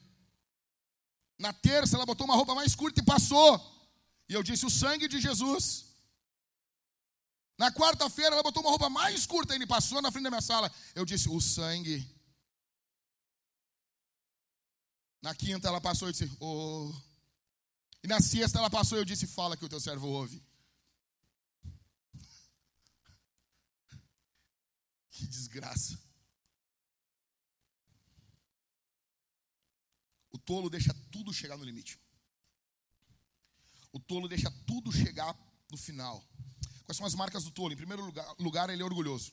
Na 1.38 1.52
terça, 1.52 1.98
ela 1.98 2.06
botou 2.06 2.26
uma 2.26 2.36
roupa 2.36 2.54
mais 2.54 2.76
curta 2.76 3.02
e 3.02 3.04
passou. 3.04 3.60
E 4.30 4.34
eu 4.34 4.44
disse: 4.44 4.66
o 4.66 4.70
sangue 4.70 5.08
de 5.08 5.20
Jesus. 5.20 5.91
Na 7.62 7.72
quarta-feira, 7.72 8.34
ela 8.34 8.42
botou 8.42 8.64
uma 8.64 8.72
roupa 8.72 8.90
mais 8.90 9.28
curta 9.28 9.56
e 9.56 9.68
passou 9.68 10.02
na 10.02 10.12
frente 10.12 10.24
da 10.24 10.32
minha 10.32 10.42
sala. 10.42 10.74
Eu 10.96 11.06
disse: 11.06 11.30
O 11.30 11.40
sangue. 11.40 12.04
Na 15.22 15.36
quinta, 15.36 15.68
ela 15.68 15.80
passou 15.80 16.10
e 16.10 16.12
disse: 16.12 16.28
Oh. 16.40 16.92
E 18.04 18.08
na 18.08 18.20
sexta, 18.20 18.58
ela 18.58 18.68
passou 18.68 18.98
e 18.98 19.02
eu 19.02 19.06
disse: 19.06 19.28
Fala 19.28 19.56
que 19.56 19.64
o 19.64 19.70
teu 19.70 19.80
servo 19.80 20.08
ouve. 20.08 20.44
Que 25.12 25.28
desgraça. 25.28 26.00
O 30.32 30.38
tolo 30.40 30.68
deixa 30.68 30.96
tudo 31.12 31.32
chegar 31.32 31.58
no 31.58 31.64
limite. 31.64 32.00
O 33.92 34.00
tolo 34.00 34.28
deixa 34.28 34.50
tudo 34.66 34.92
chegar 34.92 35.38
no 35.70 35.78
final. 35.78 36.28
Quais 36.92 36.98
são 36.98 37.08
as 37.08 37.16
marcas 37.16 37.46
do 37.46 37.52
tolo? 37.52 37.72
Em 37.72 37.78
primeiro 37.78 38.04
lugar, 38.04 38.36
lugar 38.38 38.70
ele 38.70 38.82
é 38.82 38.86
orgulhoso. 38.86 39.32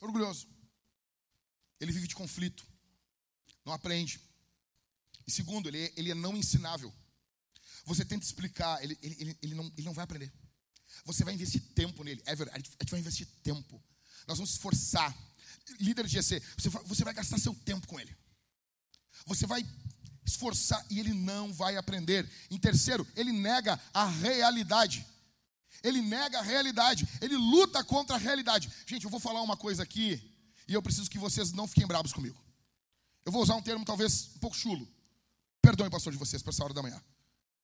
Orgulhoso. 0.00 0.48
Ele 1.78 1.92
vive 1.92 2.06
de 2.06 2.14
conflito. 2.14 2.66
Não 3.62 3.74
aprende. 3.74 4.18
E 5.26 5.30
segundo, 5.30 5.68
ele 5.68 5.84
é, 5.84 5.92
ele 5.98 6.10
é 6.10 6.14
não 6.14 6.34
ensinável. 6.34 6.90
Você 7.84 8.06
tenta 8.06 8.24
explicar, 8.24 8.82
ele, 8.82 8.98
ele, 9.02 9.38
ele, 9.42 9.54
não, 9.54 9.70
ele 9.76 9.84
não 9.84 9.92
vai 9.92 10.04
aprender. 10.04 10.32
Você 11.04 11.24
vai 11.24 11.34
investir 11.34 11.60
tempo 11.74 12.02
nele. 12.02 12.22
É 12.24 12.34
verdade, 12.34 12.70
a 12.80 12.82
gente 12.82 12.90
vai 12.90 13.00
investir 13.00 13.28
tempo. 13.42 13.84
Nós 14.26 14.38
vamos 14.38 14.48
se 14.48 14.56
esforçar. 14.56 15.14
Líder 15.78 16.06
de 16.06 16.12
GC, 16.22 16.40
você 16.56 16.70
você 16.70 17.04
vai 17.04 17.12
gastar 17.12 17.38
seu 17.38 17.54
tempo 17.54 17.86
com 17.86 18.00
ele. 18.00 18.16
Você 19.26 19.46
vai 19.46 19.62
esforçar 20.24 20.82
e 20.88 21.00
ele 21.00 21.12
não 21.12 21.52
vai 21.52 21.76
aprender. 21.76 22.26
Em 22.50 22.56
terceiro, 22.56 23.06
ele 23.14 23.30
nega 23.30 23.78
a 23.92 24.06
realidade. 24.06 25.06
Ele 25.84 26.00
nega 26.00 26.38
a 26.38 26.42
realidade, 26.42 27.06
ele 27.20 27.36
luta 27.36 27.84
contra 27.84 28.16
a 28.16 28.18
realidade. 28.18 28.72
Gente, 28.86 29.04
eu 29.04 29.10
vou 29.10 29.20
falar 29.20 29.42
uma 29.42 29.56
coisa 29.56 29.82
aqui 29.82 30.34
e 30.66 30.72
eu 30.72 30.82
preciso 30.82 31.10
que 31.10 31.18
vocês 31.18 31.52
não 31.52 31.68
fiquem 31.68 31.86
bravos 31.86 32.10
comigo. 32.10 32.42
Eu 33.22 33.30
vou 33.30 33.42
usar 33.42 33.54
um 33.54 33.62
termo 33.62 33.84
talvez 33.84 34.30
um 34.34 34.38
pouco 34.38 34.56
chulo. 34.56 34.88
Perdoe, 35.60 35.90
pastor, 35.90 36.10
de 36.10 36.18
vocês, 36.18 36.42
para 36.42 36.50
essa 36.50 36.64
hora 36.64 36.72
da 36.72 36.82
manhã. 36.82 36.96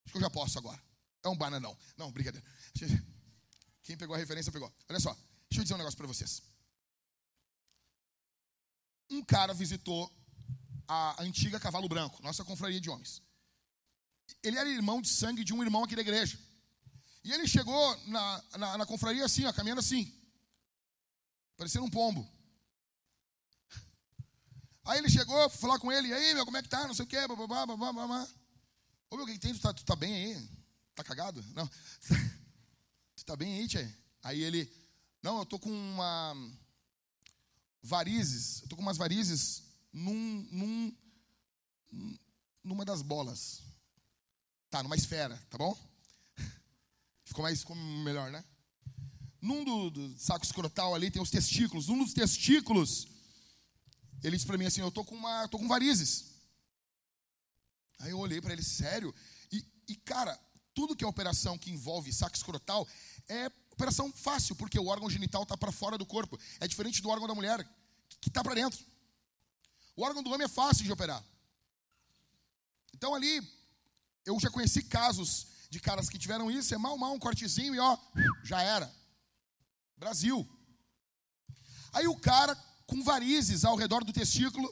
Acho 0.05 0.13
que 0.13 0.19
eu 0.19 0.21
já 0.21 0.29
posso 0.29 0.59
agora. 0.59 0.83
É 1.23 1.29
um 1.29 1.37
bananão. 1.37 1.77
Não, 1.97 2.13
brincadeira. 2.13 2.47
Quem 3.83 3.97
pegou 3.97 4.15
a 4.15 4.19
referência 4.19 4.53
pegou. 4.53 4.71
Olha 4.89 5.01
só, 5.01 5.15
deixa 5.49 5.61
eu 5.61 5.63
dizer 5.63 5.75
um 5.75 5.79
negócio 5.79 5.97
para 5.97 6.07
vocês. 6.07 6.43
Um 9.11 9.25
cara 9.25 9.55
visitou 9.55 10.13
a 10.87 11.23
antiga 11.23 11.59
Cavalo 11.59 11.89
Branco, 11.89 12.23
nossa 12.23 12.45
confraria 12.45 12.81
de 12.81 12.91
homens. 12.91 13.23
Ele 14.43 14.59
era 14.59 14.69
irmão 14.69 15.01
de 15.01 15.09
sangue 15.09 15.43
de 15.43 15.55
um 15.55 15.63
irmão 15.63 15.85
aqui 15.85 15.97
da 15.97 16.03
igreja. 16.03 16.39
E 17.23 17.33
ele 17.33 17.47
chegou 17.47 18.07
na, 18.07 18.45
na, 18.59 18.79
na 18.79 18.87
confraria 18.87 19.25
assim, 19.25 19.45
ó, 19.45 19.53
caminhando 19.53 19.81
assim, 19.81 20.13
parecendo 21.57 21.85
um 21.85 21.91
pombo. 21.91 22.27
Aí 24.85 24.99
ele 24.99 25.11
chegou, 25.11 25.49
fui 25.51 25.61
falar 25.61 25.79
com 25.79 25.93
ele, 25.93 26.09
e 26.09 26.13
aí, 26.13 26.35
meu, 26.35 26.45
como 26.45 26.57
é 26.57 26.63
que 26.63 26.69
tá? 26.69 26.87
Não 26.87 26.95
sei 26.95 27.05
o 27.05 27.09
quê, 27.09 27.27
babá, 27.29 27.67
babá, 27.67 27.93
babá. 27.93 28.29
Ô, 29.11 29.17
meu, 29.17 29.25
o 29.25 29.29
que 29.29 29.39
tem? 29.39 29.53
Tu 29.53 29.61
tá, 29.61 29.73
tu 29.73 29.85
tá 29.85 29.95
bem 29.95 30.15
aí? 30.15 30.49
Tá 30.95 31.05
cagado? 31.05 31.45
Não. 31.55 31.69
Tu 33.17 33.25
tá 33.27 33.37
bem 33.37 33.53
aí, 33.53 33.69
tia? 33.69 33.99
Aí 34.23 34.43
ele, 34.43 34.73
não, 35.23 35.41
eu 35.41 35.45
tô 35.45 35.59
com 35.59 35.71
uma 35.71 36.35
varizes, 37.83 38.63
eu 38.63 38.69
tô 38.69 38.77
com 38.77 38.83
umas 38.83 38.97
varizes 38.97 39.63
num, 39.93 40.49
num, 40.51 42.17
numa 42.65 42.83
das 42.83 43.03
bolas. 43.03 43.61
Tá, 44.71 44.83
numa 44.83 44.97
esfera, 44.97 45.37
tá 45.51 45.59
bom? 45.59 45.77
Ficou 47.31 47.45
mais 47.45 47.61
ficou 47.61 47.77
melhor, 47.77 48.29
né? 48.29 48.45
Num 49.41 49.63
do, 49.63 49.89
do, 49.89 50.19
saco 50.19 50.45
escrotal 50.45 50.97
ali 50.97 51.13
tem 51.13 51.23
os 51.23 51.31
testículos. 51.31 51.87
Num 51.87 52.03
dos 52.03 52.13
testículos, 52.13 53.07
ele 54.21 54.35
disse 54.37 54.49
para 54.49 54.59
mim 54.59 54.67
assim: 54.67 54.81
Eu 54.81 54.91
tô 54.91 55.05
com 55.05 55.15
uma, 55.15 55.47
tô 55.47 55.57
com 55.57 55.69
varizes. 55.69 56.25
Aí 58.01 58.11
eu 58.11 58.19
olhei 58.19 58.41
para 58.41 58.53
ele, 58.53 58.65
sério? 58.65 59.15
E, 59.53 59.65
e, 59.87 59.95
cara, 59.95 60.37
tudo 60.75 60.97
que 60.97 61.05
é 61.05 61.07
operação 61.07 61.57
que 61.57 61.71
envolve 61.71 62.13
saco 62.13 62.35
escrotal 62.35 62.85
é 63.29 63.47
operação 63.71 64.13
fácil, 64.13 64.57
porque 64.57 64.77
o 64.81 64.87
órgão 64.87 65.09
genital 65.09 65.45
está 65.45 65.57
para 65.57 65.71
fora 65.71 65.97
do 65.97 66.05
corpo. 66.05 66.37
É 66.59 66.67
diferente 66.67 67.01
do 67.01 67.11
órgão 67.11 67.29
da 67.29 67.35
mulher, 67.35 67.65
que 68.21 68.29
está 68.29 68.43
para 68.43 68.55
dentro. 68.55 68.85
O 69.95 70.03
órgão 70.03 70.21
do 70.21 70.33
homem 70.33 70.47
é 70.47 70.49
fácil 70.49 70.85
de 70.85 70.91
operar. 70.91 71.25
Então 72.93 73.15
ali, 73.15 73.41
eu 74.27 74.37
já 74.41 74.51
conheci 74.51 74.83
casos 74.83 75.47
de 75.71 75.79
caras 75.79 76.11
que 76.11 76.19
tiveram 76.19 76.51
isso, 76.51 76.75
é 76.75 76.79
mal, 76.79 76.99
mal, 76.99 77.15
um 77.15 77.19
cortezinho 77.19 77.75
e 77.75 77.79
ó, 77.79 77.97
já 78.43 78.61
era. 78.61 78.93
Brasil. 79.97 80.47
Aí 81.93 82.09
o 82.09 82.17
cara 82.17 82.57
com 82.87 83.03
varizes 83.05 83.65
ao 83.65 83.77
redor 83.77 84.03
do 84.03 84.13
testículo, 84.13 84.69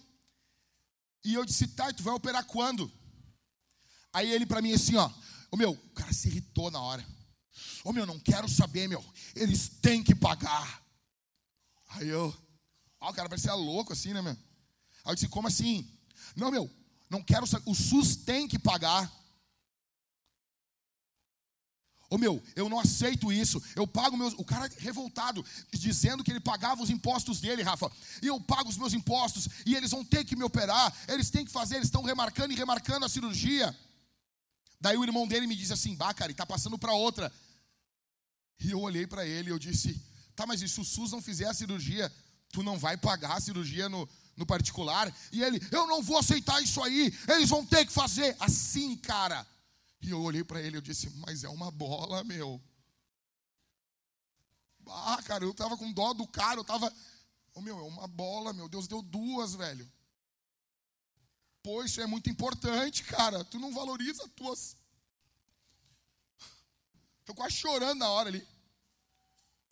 e 1.25 1.35
eu 1.35 1.45
disse, 1.45 1.69
tá, 1.69 1.93
tu 1.93 2.03
vai 2.03 2.13
operar 2.13 2.45
quando? 2.45 2.91
Aí 4.13 4.29
ele 4.29 4.45
para 4.45 4.61
mim 4.61 4.73
assim, 4.73 4.97
ó, 4.97 5.09
o 5.53 5.57
meu, 5.57 5.71
o 5.71 5.91
cara 5.91 6.13
se 6.13 6.29
irritou 6.29 6.71
na 6.71 6.81
hora. 6.81 7.07
Ô 7.85 7.93
meu, 7.93 8.05
não 8.05 8.19
quero 8.19 8.49
saber, 8.49 8.89
meu, 8.89 9.05
eles 9.37 9.69
têm 9.69 10.03
que 10.03 10.15
pagar. 10.15 10.83
Aí 11.91 12.09
eu, 12.09 12.37
ó, 13.01 13.11
o 13.11 13.15
cara 13.15 13.29
parecia 13.29 13.55
louco 13.55 13.93
assim, 13.93 14.13
né, 14.13 14.21
meu? 14.21 14.33
Aí 14.33 15.13
eu 15.13 15.15
disse, 15.15 15.29
como 15.29 15.47
assim? 15.47 15.97
Não, 16.35 16.51
meu, 16.51 16.69
não 17.09 17.23
quero 17.23 17.47
saber, 17.47 17.71
o 17.71 17.75
SUS 17.75 18.17
tem 18.17 18.49
que 18.49 18.59
pagar. 18.59 19.13
Ô 22.11 22.15
oh, 22.15 22.19
meu, 22.19 22.43
eu 22.57 22.71
não 22.71 22.81
aceito 22.81 23.31
isso. 23.31 23.63
Eu 23.77 23.87
pago 23.87 24.17
meus. 24.17 24.33
O 24.39 24.45
cara 24.45 24.71
revoltado, 24.79 25.45
dizendo 25.71 26.25
que 26.25 26.31
ele 26.31 26.41
pagava 26.41 26.83
os 26.83 26.89
impostos 26.89 27.39
dele, 27.39 27.63
Rafa. 27.63 27.93
E 28.23 28.27
eu 28.27 28.41
pago 28.41 28.71
os 28.71 28.79
meus 28.79 28.95
impostos. 28.95 29.47
E 29.67 29.75
eles 29.75 29.91
vão 29.91 30.03
ter 30.03 30.25
que 30.25 30.35
me 30.35 30.43
operar. 30.43 30.91
Eles 31.07 31.29
têm 31.29 31.45
que 31.45 31.53
fazer. 31.53 31.77
Eles 31.77 31.89
estão 31.89 32.03
remarcando 32.03 32.53
e 32.53 32.57
remarcando 32.57 33.05
a 33.05 33.11
cirurgia. 33.11 33.77
Daí 34.81 34.97
o 34.97 35.05
irmão 35.05 35.29
dele 35.29 35.47
me 35.47 35.55
disse 35.55 35.73
assim: 35.73 35.95
Bah, 35.95 36.15
cara, 36.15 36.31
ele 36.31 36.33
está 36.33 36.47
passando 36.47 36.79
para 36.79 36.95
outra. 36.95 37.31
E 38.59 38.71
eu 38.71 38.81
olhei 38.81 39.07
para 39.07 39.27
ele 39.27 39.51
e 39.51 39.53
eu 39.53 39.59
disse: 39.59 40.01
Tá, 40.35 40.47
mas 40.47 40.63
e 40.63 40.69
se 40.69 40.81
o 40.81 40.85
SUS 40.85 41.13
não 41.13 41.21
fizer 41.21 41.47
a 41.47 41.53
cirurgia, 41.53 42.11
tu 42.51 42.63
não 42.63 42.79
vai 42.79 42.97
pagar 42.97 43.37
a 43.37 43.41
cirurgia 43.41 43.87
no, 43.87 44.09
no 44.35 44.47
particular? 44.47 45.15
E 45.31 45.43
ele: 45.43 45.61
Eu 45.71 45.87
não 45.87 46.03
vou 46.03 46.17
aceitar 46.17 46.63
isso 46.63 46.83
aí. 46.83 47.13
Eles 47.29 47.51
vão 47.51 47.67
ter 47.67 47.85
que 47.85 47.93
fazer. 47.93 48.35
Assim, 48.41 48.97
cara. 48.97 49.47
E 50.01 50.11
eu 50.11 50.21
olhei 50.21 50.45
para 50.45 50.63
ele 50.63 50.79
e 50.79 50.81
disse, 50.81 51.11
mas 51.27 51.45
é 51.45 51.49
uma 51.49 51.71
bola, 51.71 52.23
meu. 52.25 52.63
Ah, 54.87 55.21
cara, 55.25 55.45
eu 55.45 55.53
tava 55.53 55.77
com 55.77 55.93
dó 55.93 56.13
do 56.15 56.27
cara, 56.27 56.61
eu 56.61 56.65
tava. 56.65 56.93
Oh, 57.55 57.61
meu, 57.61 57.79
é 57.79 57.83
uma 57.83 58.07
bola, 58.07 58.53
meu 58.53 58.69
Deus, 58.69 58.87
deu 58.87 59.03
duas, 59.03 59.55
velho. 59.55 59.91
Pô, 61.63 61.83
isso 61.85 62.01
é 62.01 62.07
muito 62.07 62.31
importante, 62.31 63.05
cara. 63.05 63.45
Tu 63.45 63.59
não 63.59 63.75
valoriza 63.75 64.23
as 64.23 64.31
tuas. 64.31 64.77
Tô 67.25 67.35
quase 67.35 67.57
chorando 67.57 67.99
na 67.99 68.09
hora 68.09 68.29
ali. 68.29 68.47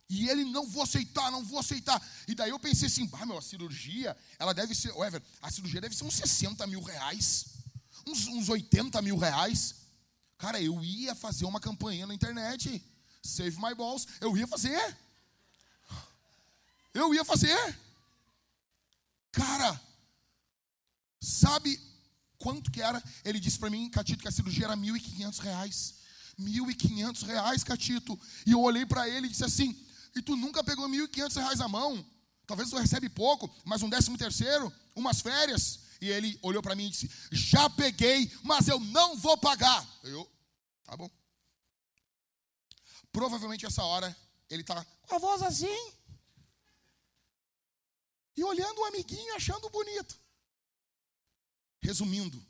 E 0.09 0.29
ele, 0.29 0.45
não 0.45 0.65
vou 0.67 0.83
aceitar, 0.83 1.31
não 1.31 1.43
vou 1.43 1.59
aceitar. 1.59 2.01
E 2.27 2.35
daí 2.35 2.49
eu 2.49 2.59
pensei 2.59 2.87
assim, 2.87 3.09
ah, 3.13 3.25
meu, 3.25 3.37
a 3.37 3.41
cirurgia, 3.41 4.15
ela 4.39 4.53
deve 4.53 4.73
ser, 4.73 4.89
Ever, 4.95 5.21
a 5.41 5.51
cirurgia 5.51 5.81
deve 5.81 5.95
ser 5.95 6.05
uns 6.05 6.15
60 6.15 6.65
mil 6.67 6.81
reais, 6.81 7.45
uns, 8.05 8.27
uns 8.27 8.47
80 8.47 9.01
mil 9.01 9.17
reais. 9.17 9.86
Cara, 10.37 10.61
eu 10.61 10.83
ia 10.83 11.15
fazer 11.15 11.45
uma 11.45 11.59
campanha 11.59 12.05
na 12.05 12.13
internet. 12.13 12.83
Save 13.23 13.57
my 13.57 13.73
balls. 13.73 14.07
Eu 14.21 14.37
ia 14.37 14.47
fazer. 14.47 14.97
Eu 16.93 17.13
ia 17.13 17.25
fazer. 17.25 17.79
Cara, 19.31 19.79
sabe 21.19 21.79
quanto 22.37 22.71
que 22.71 22.81
era? 22.81 23.03
Ele 23.23 23.39
disse 23.39 23.59
para 23.59 23.69
mim, 23.69 23.89
Catito, 23.89 24.21
que 24.21 24.27
a 24.27 24.31
cirurgia 24.31 24.65
era 24.65 24.77
1.500 24.77 25.39
reais. 25.39 25.95
1.500 26.39 27.25
reais, 27.25 27.63
Catito. 27.63 28.19
E 28.45 28.51
eu 28.51 28.61
olhei 28.61 28.85
para 28.85 29.09
ele 29.09 29.27
e 29.27 29.29
disse 29.29 29.45
assim, 29.45 29.75
e 30.15 30.21
tu 30.21 30.35
nunca 30.35 30.63
pegou 30.63 30.87
1.500 30.87 31.35
reais 31.35 31.61
à 31.61 31.67
mão? 31.67 32.05
Talvez 32.45 32.69
tu 32.69 32.77
recebe 32.77 33.09
pouco, 33.09 33.53
mas 33.65 33.83
um 33.83 33.89
décimo 33.89 34.17
terceiro, 34.17 34.71
umas 34.95 35.19
férias. 35.19 35.79
E 36.01 36.09
ele 36.09 36.37
olhou 36.41 36.61
para 36.61 36.75
mim 36.75 36.87
e 36.87 36.89
disse: 36.89 37.09
Já 37.31 37.69
peguei, 37.69 38.31
mas 38.43 38.67
eu 38.67 38.79
não 38.79 39.17
vou 39.17 39.37
pagar. 39.37 39.87
Eu, 40.03 40.29
tá 40.83 40.95
bom. 40.95 41.09
Provavelmente 43.11 43.65
essa 43.65 43.83
hora 43.83 44.15
ele 44.49 44.61
está 44.61 44.85
com 45.01 45.15
a 45.15 45.19
voz 45.19 45.41
assim. 45.41 45.93
E 48.35 48.43
olhando 48.43 48.81
o 48.81 48.85
amiguinho, 48.85 49.35
achando 49.35 49.69
bonito. 49.69 50.19
Resumindo, 51.81 52.43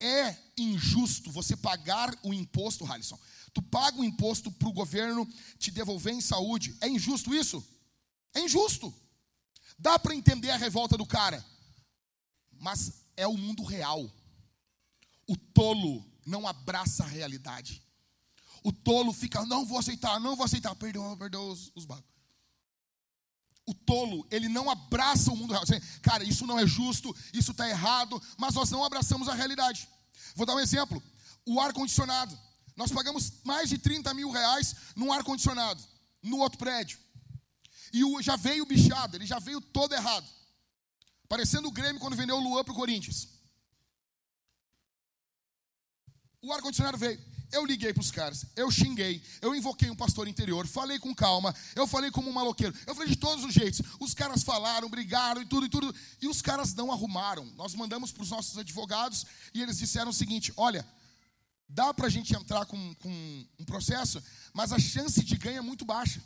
é 0.00 0.36
injusto 0.56 1.30
você 1.30 1.56
pagar 1.56 2.18
o 2.22 2.32
imposto, 2.32 2.90
Halisson. 2.90 3.18
Tu 3.52 3.62
paga 3.62 4.00
o 4.00 4.04
imposto 4.04 4.50
para 4.50 4.68
o 4.68 4.72
governo 4.72 5.28
te 5.58 5.70
devolver 5.70 6.14
em 6.14 6.20
saúde. 6.20 6.76
É 6.80 6.88
injusto 6.88 7.34
isso? 7.34 7.64
É 8.34 8.40
injusto. 8.40 8.92
Dá 9.80 9.98
para 9.98 10.14
entender 10.14 10.50
a 10.50 10.58
revolta 10.58 10.94
do 10.94 11.06
cara, 11.06 11.42
mas 12.58 13.06
é 13.16 13.26
o 13.26 13.36
mundo 13.36 13.64
real. 13.64 14.10
O 15.26 15.34
tolo 15.36 16.04
não 16.26 16.46
abraça 16.46 17.02
a 17.02 17.06
realidade. 17.06 17.82
O 18.62 18.70
tolo 18.70 19.10
fica, 19.10 19.42
não 19.46 19.64
vou 19.64 19.78
aceitar, 19.78 20.20
não 20.20 20.36
vou 20.36 20.44
aceitar. 20.44 20.74
Perdoa, 20.74 21.16
perdoa 21.16 21.50
os, 21.50 21.72
os 21.74 21.86
bagos. 21.86 22.04
O 23.64 23.72
tolo, 23.72 24.26
ele 24.30 24.50
não 24.50 24.68
abraça 24.68 25.32
o 25.32 25.36
mundo 25.36 25.52
real. 25.52 25.64
Cara, 26.02 26.24
isso 26.24 26.46
não 26.46 26.58
é 26.58 26.66
justo, 26.66 27.16
isso 27.32 27.52
está 27.52 27.66
errado, 27.66 28.22
mas 28.36 28.54
nós 28.54 28.70
não 28.70 28.84
abraçamos 28.84 29.28
a 29.28 29.34
realidade. 29.34 29.88
Vou 30.34 30.44
dar 30.44 30.56
um 30.56 30.60
exemplo: 30.60 31.02
o 31.46 31.58
ar-condicionado. 31.58 32.38
Nós 32.76 32.92
pagamos 32.92 33.32
mais 33.44 33.70
de 33.70 33.78
30 33.78 34.12
mil 34.12 34.30
reais 34.30 34.74
num 34.94 35.10
ar-condicionado, 35.10 35.82
no 36.22 36.38
outro 36.38 36.58
prédio. 36.58 36.98
E 37.92 38.04
o, 38.04 38.22
já 38.22 38.36
veio 38.36 38.66
bichado, 38.66 39.16
ele 39.16 39.26
já 39.26 39.38
veio 39.38 39.60
todo 39.60 39.94
errado. 39.94 40.28
Parecendo 41.28 41.68
o 41.68 41.72
Grêmio 41.72 42.00
quando 42.00 42.16
vendeu 42.16 42.36
o 42.36 42.40
Luan 42.40 42.64
para 42.64 42.72
o 42.72 42.76
Corinthians. 42.76 43.28
O 46.42 46.52
ar-condicionado 46.52 46.98
veio. 46.98 47.20
Eu 47.52 47.66
liguei 47.66 47.92
para 47.92 48.00
os 48.00 48.12
caras, 48.12 48.46
eu 48.54 48.70
xinguei, 48.70 49.20
eu 49.42 49.54
invoquei 49.56 49.90
um 49.90 49.96
pastor 49.96 50.28
interior, 50.28 50.68
falei 50.68 51.00
com 51.00 51.12
calma, 51.12 51.52
eu 51.74 51.84
falei 51.84 52.08
como 52.08 52.30
um 52.30 52.32
maloqueiro, 52.32 52.72
eu 52.86 52.94
falei 52.94 53.10
de 53.10 53.16
todos 53.16 53.44
os 53.44 53.52
jeitos. 53.52 53.82
Os 53.98 54.14
caras 54.14 54.44
falaram, 54.44 54.88
brigaram 54.88 55.42
e 55.42 55.46
tudo 55.46 55.66
e 55.66 55.68
tudo, 55.68 55.92
e 56.22 56.28
os 56.28 56.40
caras 56.40 56.74
não 56.74 56.92
arrumaram. 56.92 57.44
Nós 57.56 57.74
mandamos 57.74 58.12
para 58.12 58.22
os 58.22 58.30
nossos 58.30 58.56
advogados 58.56 59.26
e 59.52 59.60
eles 59.62 59.78
disseram 59.78 60.10
o 60.10 60.14
seguinte: 60.14 60.52
olha, 60.56 60.86
dá 61.68 61.92
para 61.92 62.06
a 62.06 62.10
gente 62.10 62.34
entrar 62.36 62.66
com, 62.66 62.94
com 62.94 63.46
um 63.58 63.64
processo, 63.64 64.22
mas 64.52 64.72
a 64.72 64.78
chance 64.78 65.24
de 65.24 65.36
ganho 65.36 65.58
é 65.58 65.62
muito 65.62 65.84
baixa. 65.84 66.22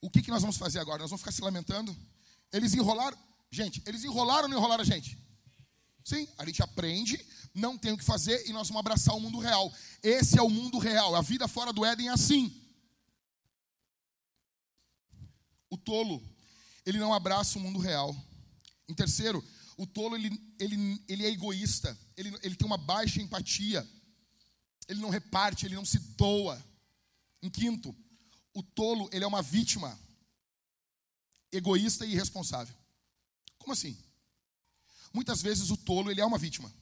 O 0.00 0.10
que, 0.10 0.22
que 0.22 0.30
nós 0.30 0.42
vamos 0.42 0.56
fazer 0.56 0.78
agora? 0.78 1.02
Nós 1.02 1.10
vamos 1.10 1.20
ficar 1.20 1.32
se 1.32 1.42
lamentando? 1.42 1.96
Eles 2.52 2.74
enrolaram, 2.74 3.16
Gente, 3.50 3.82
eles 3.84 4.04
enrolaram 4.04 4.44
ou 4.44 4.48
não 4.48 4.58
enrolaram 4.58 4.82
a 4.82 4.86
gente? 4.86 5.18
Sim, 6.04 6.28
a 6.38 6.46
gente 6.46 6.62
aprende, 6.62 7.24
não 7.52 7.76
tem 7.76 7.92
o 7.92 7.98
que 7.98 8.04
fazer 8.04 8.48
e 8.48 8.52
nós 8.52 8.68
vamos 8.68 8.80
abraçar 8.80 9.14
o 9.14 9.20
mundo 9.20 9.38
real. 9.38 9.72
Esse 10.02 10.38
é 10.38 10.42
o 10.42 10.48
mundo 10.48 10.78
real. 10.78 11.16
A 11.16 11.20
vida 11.20 11.48
fora 11.48 11.72
do 11.72 11.84
Éden 11.84 12.08
é 12.08 12.12
assim. 12.12 12.56
O 15.68 15.76
tolo, 15.76 16.22
ele 16.86 16.98
não 16.98 17.12
abraça 17.12 17.58
o 17.58 17.60
mundo 17.60 17.78
real. 17.80 18.16
Em 18.88 18.94
terceiro, 18.94 19.44
o 19.76 19.86
tolo 19.86 20.16
ele, 20.16 20.30
ele, 20.58 21.04
ele 21.08 21.26
é 21.26 21.30
egoísta, 21.30 21.98
ele, 22.16 22.36
ele 22.42 22.54
tem 22.54 22.66
uma 22.66 22.76
baixa 22.76 23.20
empatia, 23.20 23.88
ele 24.88 25.00
não 25.00 25.10
reparte, 25.10 25.66
ele 25.66 25.74
não 25.74 25.84
se 25.84 25.98
doa. 25.98 26.64
Em 27.42 27.50
quinto, 27.50 27.94
o 28.54 28.62
tolo 28.62 29.08
ele 29.12 29.24
é 29.24 29.26
uma 29.26 29.42
vítima 29.42 29.98
egoísta 31.52 32.04
e 32.06 32.12
irresponsável. 32.12 32.74
Como 33.58 33.72
assim? 33.72 33.96
Muitas 35.12 35.42
vezes 35.42 35.70
o 35.70 35.76
tolo 35.76 36.10
ele 36.10 36.20
é 36.20 36.24
uma 36.24 36.38
vítima. 36.38 36.72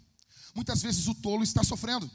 Muitas 0.55 0.83
vezes 0.83 1.07
o 1.07 1.14
tolo 1.14 1.43
está 1.43 1.62
sofrendo. 1.62 2.11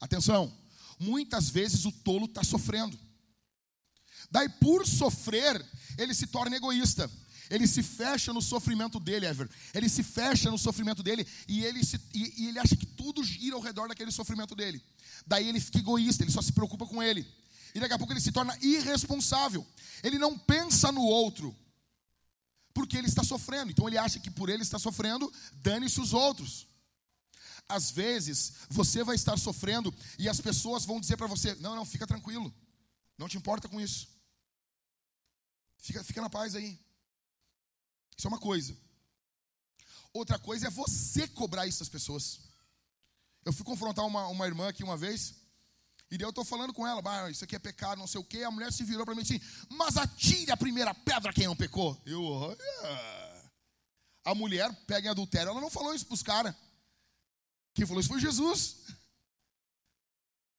Atenção, 0.00 0.52
muitas 0.98 1.48
vezes 1.48 1.84
o 1.84 1.92
tolo 1.92 2.26
está 2.26 2.44
sofrendo. 2.44 2.98
Daí, 4.30 4.48
por 4.48 4.86
sofrer, 4.86 5.64
ele 5.96 6.14
se 6.14 6.26
torna 6.26 6.56
egoísta. 6.56 7.10
Ele 7.50 7.66
se 7.66 7.82
fecha 7.82 8.32
no 8.32 8.42
sofrimento 8.42 9.00
dele, 9.00 9.26
Ever. 9.26 9.48
Ele 9.72 9.88
se 9.88 10.02
fecha 10.02 10.50
no 10.50 10.58
sofrimento 10.58 11.02
dele 11.02 11.26
e 11.46 11.64
ele, 11.64 11.82
se, 11.84 11.98
e, 12.12 12.42
e 12.42 12.48
ele 12.48 12.58
acha 12.58 12.76
que 12.76 12.84
tudo 12.84 13.24
gira 13.24 13.56
ao 13.56 13.62
redor 13.62 13.88
daquele 13.88 14.10
sofrimento 14.10 14.54
dele. 14.54 14.82
Daí 15.26 15.48
ele 15.48 15.58
fica 15.58 15.78
egoísta, 15.78 16.22
ele 16.22 16.30
só 16.30 16.42
se 16.42 16.52
preocupa 16.52 16.86
com 16.86 17.02
ele. 17.02 17.26
E 17.74 17.80
daqui 17.80 17.94
a 17.94 17.98
pouco 17.98 18.12
ele 18.12 18.20
se 18.20 18.32
torna 18.32 18.56
irresponsável. 18.62 19.66
Ele 20.02 20.18
não 20.18 20.38
pensa 20.38 20.90
no 20.92 21.02
outro, 21.02 21.56
porque 22.72 22.96
ele 22.96 23.08
está 23.08 23.24
sofrendo. 23.24 23.70
Então 23.70 23.86
ele 23.88 23.98
acha 23.98 24.20
que 24.20 24.30
por 24.30 24.48
ele 24.48 24.62
estar 24.62 24.78
sofrendo, 24.78 25.32
dane-se 25.54 26.00
os 26.00 26.12
outros. 26.12 26.66
Às 27.68 27.90
vezes, 27.90 28.54
você 28.70 29.04
vai 29.04 29.14
estar 29.14 29.38
sofrendo 29.38 29.94
e 30.18 30.28
as 30.28 30.40
pessoas 30.40 30.86
vão 30.86 31.00
dizer 31.00 31.16
para 31.16 31.26
você: 31.26 31.54
não, 31.56 31.76
não, 31.76 31.84
fica 31.84 32.06
tranquilo, 32.06 32.52
não 33.18 33.28
te 33.28 33.36
importa 33.36 33.68
com 33.68 33.80
isso. 33.80 34.08
Fica, 35.76 36.02
fica 36.02 36.20
na 36.20 36.30
paz 36.30 36.54
aí. 36.54 36.78
Isso 38.16 38.26
é 38.26 38.30
uma 38.30 38.38
coisa. 38.38 38.76
Outra 40.12 40.38
coisa 40.38 40.68
é 40.68 40.70
você 40.70 41.28
cobrar 41.28 41.66
isso 41.66 41.80
das 41.80 41.88
pessoas. 41.88 42.40
Eu 43.44 43.52
fui 43.52 43.64
confrontar 43.64 44.06
uma, 44.06 44.26
uma 44.28 44.46
irmã 44.46 44.68
aqui 44.68 44.82
uma 44.82 44.96
vez, 44.96 45.34
e 46.10 46.16
daí 46.16 46.24
eu 46.24 46.30
estou 46.30 46.44
falando 46.44 46.72
com 46.72 46.86
ela, 46.86 47.02
ah, 47.04 47.30
isso 47.30 47.44
aqui 47.44 47.54
é 47.54 47.58
pecado, 47.58 47.98
não 47.98 48.06
sei 48.06 48.20
o 48.20 48.24
quê. 48.24 48.42
A 48.42 48.50
mulher 48.50 48.72
se 48.72 48.82
virou 48.82 49.04
para 49.04 49.14
mim 49.14 49.22
assim, 49.22 49.40
mas 49.68 49.96
atire 49.96 50.50
a 50.50 50.56
primeira 50.56 50.94
pedra 50.94 51.32
quem 51.32 51.46
não 51.46 51.56
pecou. 51.56 52.00
Eu, 52.06 52.24
olha. 52.24 52.58
A 54.24 54.34
mulher 54.34 54.72
pega 54.86 55.08
em 55.08 55.10
adultério, 55.10 55.50
ela 55.50 55.60
não 55.60 55.70
falou 55.70 55.94
isso 55.94 56.06
para 56.06 56.14
os 56.14 56.22
caras. 56.22 56.54
Quem 57.74 57.86
falou 57.86 58.00
isso 58.00 58.08
foi 58.08 58.20
Jesus. 58.20 58.76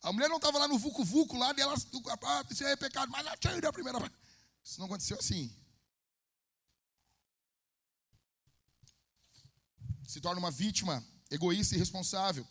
A 0.01 0.13
mulher 0.13 0.29
não 0.29 0.37
estava 0.37 0.59
lá 0.59 0.67
no 0.67 0.77
vucu-vucu, 0.77 1.35
lá 1.35 1.51
dela, 1.51 1.73
ah, 2.23 2.45
isso 2.49 2.63
é 2.63 2.75
pecado, 2.75 3.11
mas 3.11 3.25
atire 3.27 3.65
a 3.65 3.73
primeira 3.73 3.99
pedra. 3.99 4.17
Isso 4.63 4.79
não 4.79 4.85
aconteceu 4.85 5.17
assim. 5.17 5.53
Se 10.07 10.21
torna 10.21 10.39
uma 10.39 10.51
vítima 10.51 11.05
egoísta 11.29 11.73
e 11.73 11.77
irresponsável. 11.77 12.47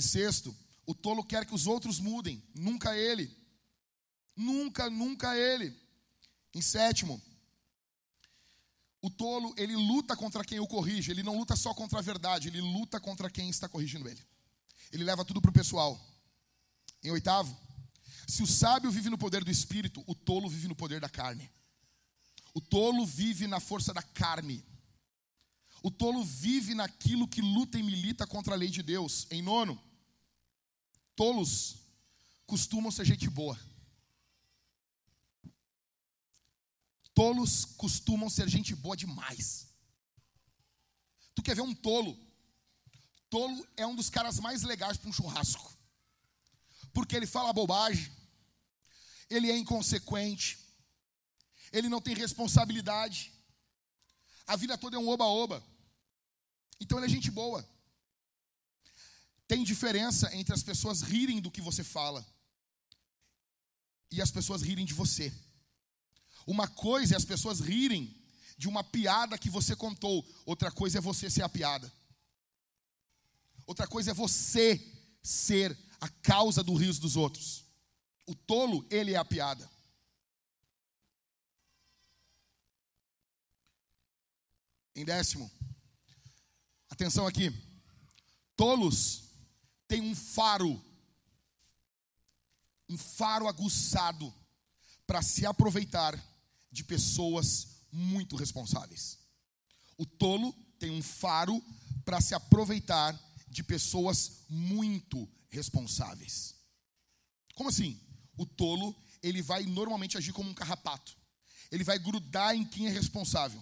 Sexto, 0.00 0.56
o 0.86 0.94
tolo 0.94 1.24
quer 1.24 1.46
que 1.46 1.54
os 1.54 1.66
outros 1.66 2.00
mudem, 2.00 2.42
nunca 2.54 2.96
ele. 2.96 3.36
Nunca, 4.36 4.88
nunca 4.88 5.36
ele. 5.36 5.76
Em 6.54 6.62
sétimo, 6.62 7.20
o 9.02 9.08
tolo, 9.08 9.54
ele 9.56 9.74
luta 9.74 10.16
contra 10.16 10.44
quem 10.44 10.60
o 10.60 10.66
corrige, 10.66 11.10
ele 11.10 11.22
não 11.22 11.38
luta 11.38 11.56
só 11.56 11.72
contra 11.72 11.98
a 11.98 12.02
verdade, 12.02 12.48
ele 12.48 12.60
luta 12.60 13.00
contra 13.00 13.30
quem 13.30 13.48
está 13.48 13.68
corrigindo 13.68 14.08
ele. 14.08 14.22
Ele 14.92 15.04
leva 15.04 15.24
tudo 15.24 15.40
para 15.40 15.50
o 15.50 15.54
pessoal. 15.54 15.98
Em 17.02 17.10
oitavo, 17.10 17.56
se 18.26 18.42
o 18.42 18.46
sábio 18.46 18.90
vive 18.90 19.08
no 19.08 19.16
poder 19.16 19.42
do 19.42 19.50
espírito, 19.50 20.04
o 20.06 20.14
tolo 20.14 20.48
vive 20.48 20.68
no 20.68 20.76
poder 20.76 21.00
da 21.00 21.08
carne. 21.08 21.50
O 22.52 22.60
tolo 22.60 23.06
vive 23.06 23.46
na 23.46 23.58
força 23.58 23.94
da 23.94 24.02
carne. 24.02 24.64
O 25.82 25.90
tolo 25.90 26.22
vive 26.22 26.74
naquilo 26.74 27.26
que 27.26 27.40
luta 27.40 27.78
e 27.78 27.82
milita 27.82 28.26
contra 28.26 28.54
a 28.54 28.56
lei 28.56 28.68
de 28.68 28.82
Deus. 28.82 29.26
Em 29.30 29.40
nono, 29.40 29.80
tolos 31.16 31.76
costumam 32.46 32.90
ser 32.90 33.04
gente 33.04 33.28
boa. 33.28 33.58
Tolos 37.14 37.64
costumam 37.64 38.30
ser 38.30 38.48
gente 38.48 38.74
boa 38.74 38.96
demais. 38.96 39.68
Tu 41.34 41.42
quer 41.42 41.54
ver 41.54 41.62
um 41.62 41.74
tolo? 41.74 42.18
Tolo 43.28 43.66
é 43.76 43.86
um 43.86 43.94
dos 43.94 44.10
caras 44.10 44.40
mais 44.40 44.62
legais 44.62 44.96
para 44.96 45.08
um 45.08 45.12
churrasco. 45.12 45.76
Porque 46.92 47.14
ele 47.14 47.26
fala 47.26 47.52
bobagem, 47.52 48.10
ele 49.28 49.50
é 49.50 49.56
inconsequente, 49.56 50.58
ele 51.72 51.88
não 51.88 52.00
tem 52.00 52.14
responsabilidade, 52.14 53.32
a 54.46 54.56
vida 54.56 54.76
toda 54.76 54.96
é 54.96 54.98
um 54.98 55.08
oba-oba. 55.08 55.62
Então 56.80 56.98
ele 56.98 57.06
é 57.06 57.08
gente 57.08 57.30
boa. 57.30 57.64
Tem 59.50 59.64
diferença 59.64 60.32
entre 60.32 60.54
as 60.54 60.62
pessoas 60.62 61.02
rirem 61.02 61.40
do 61.40 61.50
que 61.50 61.60
você 61.60 61.82
fala 61.82 62.24
e 64.08 64.22
as 64.22 64.30
pessoas 64.30 64.62
rirem 64.62 64.84
de 64.84 64.94
você. 64.94 65.32
Uma 66.46 66.68
coisa 66.68 67.14
é 67.14 67.16
as 67.16 67.24
pessoas 67.24 67.58
rirem 67.58 68.16
de 68.56 68.68
uma 68.68 68.84
piada 68.84 69.36
que 69.36 69.50
você 69.50 69.74
contou, 69.74 70.24
outra 70.46 70.70
coisa 70.70 70.98
é 70.98 71.00
você 71.00 71.28
ser 71.28 71.42
a 71.42 71.48
piada. 71.48 71.92
Outra 73.66 73.88
coisa 73.88 74.12
é 74.12 74.14
você 74.14 74.80
ser 75.20 75.76
a 76.00 76.08
causa 76.08 76.62
do 76.62 76.76
riso 76.76 77.00
dos 77.00 77.16
outros. 77.16 77.64
O 78.28 78.36
tolo, 78.36 78.86
ele 78.88 79.14
é 79.14 79.16
a 79.16 79.24
piada. 79.24 79.68
Em 84.94 85.04
décimo, 85.04 85.50
atenção 86.88 87.26
aqui. 87.26 87.52
Tolos 88.54 89.28
têm 89.90 90.00
um 90.00 90.14
faro, 90.14 90.80
um 92.88 92.96
faro 92.96 93.48
aguçado 93.48 94.32
para 95.04 95.20
se 95.20 95.44
aproveitar 95.44 96.16
de 96.70 96.84
pessoas 96.84 97.66
muito 97.90 98.36
responsáveis. 98.36 99.18
O 99.98 100.06
tolo 100.06 100.52
tem 100.78 100.92
um 100.92 101.02
faro 101.02 101.60
para 102.04 102.20
se 102.20 102.34
aproveitar 102.34 103.18
de 103.48 103.64
pessoas 103.64 104.44
muito 104.48 105.28
responsáveis. 105.48 106.54
Como 107.56 107.68
assim? 107.68 108.00
O 108.36 108.46
tolo, 108.46 108.94
ele 109.20 109.42
vai 109.42 109.64
normalmente 109.64 110.16
agir 110.16 110.32
como 110.32 110.48
um 110.48 110.54
carrapato. 110.54 111.16
Ele 111.68 111.82
vai 111.82 111.98
grudar 111.98 112.54
em 112.54 112.64
quem 112.64 112.86
é 112.86 112.90
responsável. 112.90 113.60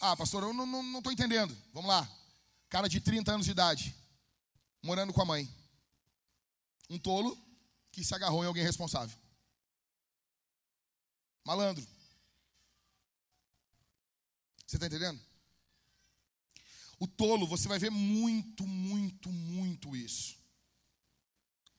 Ah, 0.00 0.16
pastor, 0.16 0.42
eu 0.42 0.54
não 0.54 0.96
estou 0.98 1.12
entendendo. 1.12 1.54
Vamos 1.74 1.90
lá. 1.90 2.10
Cara 2.70 2.88
de 2.88 2.98
30 2.98 3.32
anos 3.32 3.44
de 3.44 3.52
idade, 3.52 3.94
morando 4.82 5.12
com 5.12 5.22
a 5.22 5.24
mãe. 5.24 5.48
Um 6.88 6.98
tolo 6.98 7.36
que 7.92 8.04
se 8.04 8.14
agarrou 8.14 8.42
em 8.42 8.46
alguém 8.46 8.64
responsável. 8.64 9.18
Malandro. 11.44 11.86
Você 14.66 14.76
está 14.76 14.86
entendendo? 14.86 15.20
O 16.98 17.06
tolo, 17.06 17.46
você 17.46 17.66
vai 17.66 17.78
ver 17.78 17.90
muito, 17.90 18.66
muito, 18.66 19.30
muito 19.30 19.96
isso. 19.96 20.38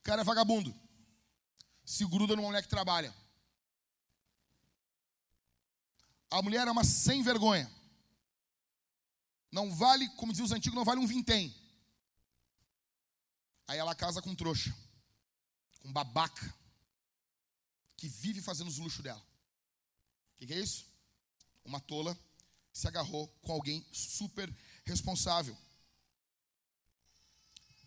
O 0.00 0.02
cara 0.02 0.22
é 0.22 0.24
vagabundo. 0.24 0.74
Se 1.84 2.04
gruda 2.04 2.34
numa 2.34 2.48
mulher 2.48 2.62
que 2.62 2.68
trabalha. 2.68 3.14
A 6.30 6.42
mulher 6.42 6.66
é 6.66 6.70
uma 6.70 6.84
sem 6.84 7.22
vergonha. 7.22 7.70
Não 9.50 9.70
vale, 9.74 10.08
como 10.16 10.32
diziam 10.32 10.46
os 10.46 10.52
antigos, 10.52 10.74
não 10.74 10.84
vale 10.84 11.00
um 11.00 11.06
vintém. 11.06 11.54
Aí 13.66 13.78
ela 13.78 13.94
casa 13.94 14.20
com 14.20 14.30
um 14.30 14.34
trouxa, 14.34 14.74
com 15.80 15.88
um 15.88 15.92
babaca, 15.92 16.54
que 17.96 18.08
vive 18.08 18.40
fazendo 18.40 18.68
os 18.68 18.78
luxos 18.78 19.02
dela. 19.02 19.20
O 19.20 20.38
que, 20.38 20.46
que 20.46 20.54
é 20.54 20.60
isso? 20.60 20.86
Uma 21.64 21.80
tola 21.80 22.18
se 22.72 22.88
agarrou 22.88 23.28
com 23.42 23.52
alguém 23.52 23.86
super 23.92 24.52
responsável. 24.84 25.56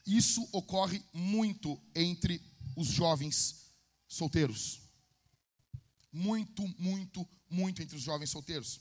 Isso 0.05 0.47
ocorre 0.51 1.03
muito 1.11 1.81
entre 1.93 2.41
os 2.75 2.87
jovens 2.87 3.71
solteiros. 4.07 4.79
Muito, 6.11 6.65
muito, 6.79 7.27
muito 7.49 7.81
entre 7.81 7.97
os 7.97 8.03
jovens 8.03 8.29
solteiros. 8.29 8.79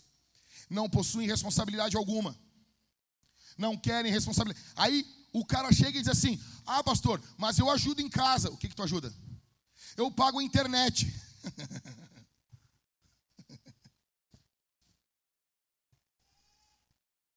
Não 0.71 0.89
possuem 0.89 1.27
responsabilidade 1.27 1.97
alguma 1.97 2.39
não 3.57 3.77
querem 3.77 4.13
responsabilidade. 4.13 4.65
Aí 4.77 5.07
o 5.35 5.45
cara 5.45 5.73
chega 5.73 5.99
e 5.99 6.01
diz 6.01 6.09
assim: 6.09 6.41
Ah, 6.65 6.83
pastor, 6.83 7.21
mas 7.37 7.59
eu 7.59 7.69
ajudo 7.69 8.01
em 8.01 8.09
casa. 8.09 8.49
O 8.51 8.57
que, 8.57 8.69
que 8.69 8.77
tu 8.77 8.85
ajuda? 8.85 9.13
Eu 9.97 10.11
pago 10.11 10.39
a 10.39 10.43
internet. 10.45 11.13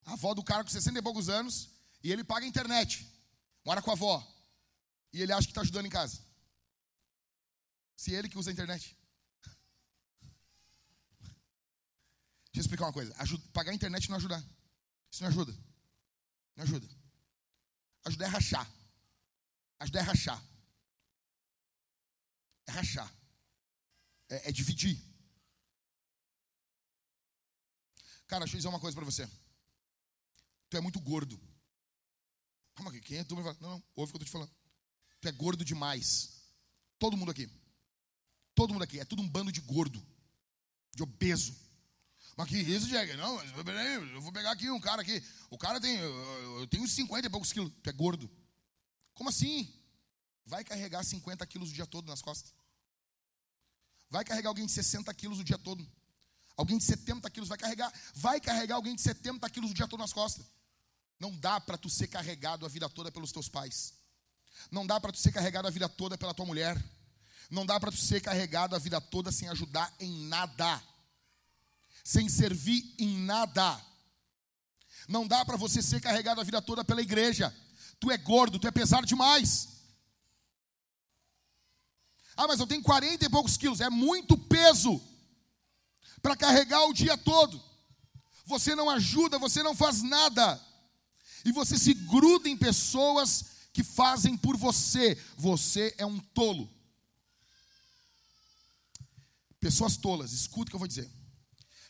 A 0.05 0.13
avó 0.13 0.33
do 0.33 0.41
cara 0.41 0.63
com 0.63 0.69
60 0.69 0.99
e 0.99 1.01
poucos 1.01 1.27
anos, 1.27 1.69
e 2.01 2.13
ele 2.13 2.23
paga 2.23 2.45
a 2.45 2.47
internet. 2.47 3.05
Mora 3.65 3.81
com 3.81 3.89
a 3.89 3.93
avó. 3.93 4.25
E 5.11 5.21
ele 5.21 5.33
acha 5.33 5.45
que 5.45 5.51
está 5.51 5.59
ajudando 5.59 5.85
em 5.85 5.89
casa. 5.89 6.21
Se 7.97 8.13
ele 8.13 8.29
que 8.29 8.37
usa 8.37 8.49
a 8.49 8.53
internet. 8.53 8.95
Deixa 12.45 12.55
eu 12.55 12.61
explicar 12.61 12.85
uma 12.85 12.93
coisa. 12.93 13.13
Ajuda, 13.17 13.43
pagar 13.51 13.71
a 13.71 13.75
internet 13.75 14.09
não 14.09 14.15
ajuda. 14.15 14.41
Isso 15.11 15.23
não 15.23 15.29
ajuda. 15.29 15.53
Não 16.55 16.63
ajuda. 16.63 16.96
Ajudar 18.07 18.25
é 18.25 18.29
rachar. 18.29 18.71
Ajudar 19.79 19.99
é 19.99 20.03
rachar. 20.03 20.43
É 22.67 22.71
rachar. 22.71 23.13
É, 24.29 24.49
é 24.49 24.51
dividir. 24.51 24.97
Cara, 28.27 28.45
deixa 28.45 28.55
eu 28.55 28.59
dizer 28.59 28.69
uma 28.69 28.79
coisa 28.79 28.95
para 28.95 29.03
você. 29.03 29.29
Tu 30.69 30.77
é 30.77 30.81
muito 30.81 31.01
gordo. 31.01 31.37
Calma 32.75 32.91
aqui, 32.91 33.01
quem 33.01 33.17
é 33.17 33.25
tu? 33.25 33.35
Não, 33.35 33.53
não, 33.59 33.83
ouve 33.93 34.11
o 34.11 34.13
que 34.13 34.15
eu 34.15 34.19
tô 34.19 34.25
te 34.25 34.31
falando. 34.31 34.55
Tu 35.19 35.27
é 35.27 35.31
gordo 35.33 35.65
demais. 35.65 36.43
Todo 36.97 37.17
mundo 37.17 37.31
aqui. 37.31 37.49
Todo 38.55 38.71
mundo 38.71 38.83
aqui. 38.83 39.01
É 39.01 39.05
tudo 39.05 39.21
um 39.21 39.27
bando 39.29 39.51
de 39.51 39.59
gordo. 39.59 40.01
De 40.95 41.03
obeso. 41.03 41.53
Mas 42.37 42.49
que 42.49 42.57
isso, 42.59 42.87
Jagger? 42.87 43.17
Não, 43.17 43.35
peraí, 43.63 43.95
eu 43.95 44.21
vou 44.21 44.31
pegar 44.31 44.51
aqui 44.51 44.69
um 44.69 44.79
cara 44.79 45.01
aqui. 45.01 45.23
O 45.49 45.57
cara 45.57 45.81
tem. 45.81 45.97
Eu 45.97 46.67
tenho 46.67 46.87
50 46.87 47.25
e 47.25 47.29
poucos 47.31 47.51
quilos. 47.51 47.73
Tu 47.81 47.89
é 47.89 47.93
gordo. 47.93 48.29
Como 49.15 49.29
assim? 49.29 49.73
Vai 50.45 50.63
carregar 50.63 51.03
50 51.03 51.43
quilos 51.47 51.71
o 51.71 51.73
dia 51.73 51.87
todo 51.87 52.07
nas 52.07 52.21
costas. 52.21 52.53
Vai 54.07 54.23
carregar 54.23 54.49
alguém 54.49 54.67
de 54.67 54.71
60 54.71 55.11
quilos 55.15 55.39
o 55.39 55.43
dia 55.43 55.57
todo. 55.57 55.85
Alguém 56.55 56.77
de 56.77 56.83
70 56.83 57.27
quilos 57.31 57.49
vai 57.49 57.57
carregar. 57.57 57.91
Vai 58.13 58.39
carregar 58.39 58.75
alguém 58.75 58.93
de 58.93 59.01
70 59.01 59.49
quilos 59.49 59.71
o 59.71 59.73
dia 59.73 59.87
todo 59.87 59.99
nas 59.99 60.13
costas. 60.13 60.45
Não 61.19 61.35
dá 61.35 61.59
para 61.59 61.75
tu 61.75 61.89
ser 61.89 62.07
carregado 62.07 62.67
a 62.67 62.69
vida 62.69 62.87
toda 62.87 63.11
pelos 63.11 63.31
teus 63.31 63.49
pais. 63.49 63.95
Não 64.69 64.85
dá 64.85 64.99
para 64.99 65.11
tu 65.11 65.17
ser 65.17 65.31
carregado 65.31 65.67
a 65.67 65.71
vida 65.71 65.89
toda 65.89 66.15
pela 66.19 66.35
tua 66.35 66.45
mulher. 66.45 66.79
Não 67.49 67.65
dá 67.65 67.79
para 67.79 67.91
tu 67.91 67.97
ser 67.97 68.21
carregado 68.21 68.75
a 68.75 68.79
vida 68.79 69.01
toda 69.01 69.31
sem 69.31 69.49
ajudar 69.49 69.91
em 69.99 70.27
nada. 70.27 70.83
Sem 72.07 72.29
servir 72.29 72.95
em 72.97 73.17
nada. 73.17 73.85
Não 75.09 75.27
dá 75.27 75.43
para 75.43 75.57
você 75.57 75.81
ser 75.81 75.99
carregado 75.99 76.39
a 76.39 76.43
vida 76.45 76.61
toda 76.61 76.81
pela 76.81 77.01
igreja. 77.01 77.53
Tu 77.99 78.09
é 78.09 78.17
gordo, 78.17 78.57
tu 78.57 78.65
é 78.65 78.71
pesado 78.71 79.05
demais. 79.05 79.67
Ah, 82.37 82.47
mas 82.47 82.61
eu 82.61 82.65
tenho 82.65 82.81
40 82.81 83.25
e 83.25 83.29
poucos 83.29 83.57
quilos. 83.57 83.81
É 83.81 83.89
muito 83.89 84.37
peso 84.37 85.01
para 86.21 86.33
carregar 86.37 86.85
o 86.85 86.93
dia 86.93 87.17
todo. 87.17 87.61
Você 88.45 88.73
não 88.73 88.89
ajuda, 88.89 89.37
você 89.37 89.61
não 89.61 89.75
faz 89.75 90.01
nada. 90.01 90.65
E 91.43 91.51
você 91.51 91.77
se 91.77 91.93
gruda 91.93 92.47
em 92.47 92.55
pessoas 92.55 93.47
que 93.73 93.83
fazem 93.83 94.37
por 94.37 94.55
você. 94.55 95.21
Você 95.35 95.93
é 95.97 96.05
um 96.05 96.19
tolo. 96.19 96.69
Pessoas 99.59 99.97
tolas, 99.97 100.31
escuta 100.31 100.69
o 100.69 100.71
que 100.71 100.75
eu 100.77 100.79
vou 100.79 100.87
dizer. 100.87 101.16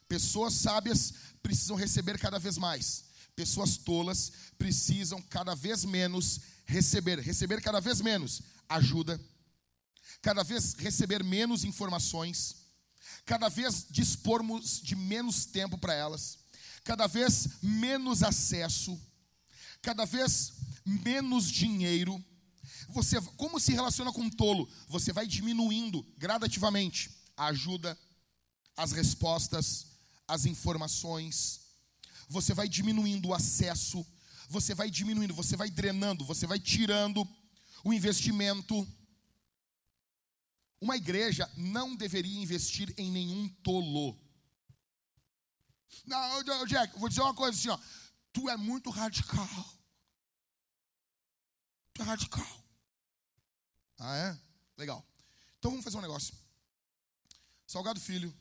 Pessoas 0.08 0.54
sábias 0.54 1.14
precisam 1.42 1.76
receber 1.76 2.18
cada 2.18 2.40
vez 2.40 2.58
mais. 2.58 3.06
Pessoas 3.36 3.78
tolas 3.78 4.32
precisam 4.58 5.22
cada 5.22 5.54
vez 5.54 5.86
menos 5.86 6.40
receber, 6.66 7.20
receber 7.20 7.62
cada 7.62 7.80
vez 7.80 8.02
menos 8.02 8.42
ajuda, 8.68 9.20
cada 10.22 10.44
vez 10.44 10.74
receber 10.74 11.24
menos 11.24 11.64
informações, 11.64 12.56
cada 13.26 13.50
vez 13.50 13.86
dispormos 13.90 14.82
de 14.82 14.96
menos 14.96 15.46
tempo 15.46 15.78
para 15.78 15.94
elas, 15.94 16.40
cada 16.84 17.08
vez 17.08 17.62
menos 17.62 18.24
acesso, 18.24 19.00
cada 19.82 20.06
vez 20.06 20.54
menos 20.86 21.50
dinheiro. 21.52 22.24
Você, 22.90 23.22
como 23.36 23.60
se 23.60 23.74
relaciona 23.74 24.12
com 24.12 24.22
um 24.22 24.30
tolo? 24.30 24.70
Você 24.88 25.12
vai 25.12 25.28
diminuindo 25.28 26.06
gradativamente. 26.18 27.12
A 27.36 27.48
ajuda, 27.48 27.98
as 28.76 28.92
respostas, 28.92 29.86
as 30.28 30.46
informações. 30.46 31.62
Você 32.30 32.54
vai 32.54 32.68
diminuindo 32.68 33.30
o 33.30 33.34
acesso, 33.34 34.06
você 34.50 34.76
vai 34.76 34.90
diminuindo, 34.90 35.34
você 35.34 35.56
vai 35.56 35.70
drenando, 35.70 36.26
você 36.26 36.46
vai 36.46 36.60
tirando 36.60 37.28
o 37.84 37.94
investimento. 37.94 38.88
Uma 40.80 40.98
igreja 40.98 41.50
não 41.56 41.96
deveria 41.96 42.42
investir 42.42 42.94
em 42.98 43.12
nenhum 43.12 43.48
tolo. 43.64 44.20
Não, 46.06 46.66
Jack, 46.66 46.98
vou 47.00 47.10
dizer 47.10 47.22
uma 47.22 47.34
coisa 47.34 47.58
assim, 47.58 47.70
ó. 47.70 47.80
Tu 48.32 48.50
é 48.50 48.58
muito 48.58 48.90
radical. 48.90 49.48
Tu 51.94 52.02
é 52.02 52.06
radical. 52.06 52.64
Ah, 53.98 54.16
é? 54.16 54.40
Legal. 54.78 55.04
Então 55.58 55.72
vamos 55.72 55.84
fazer 55.84 55.98
um 55.98 56.02
negócio. 56.02 56.36
Salgado 57.66 58.00
Filho, 58.00 58.34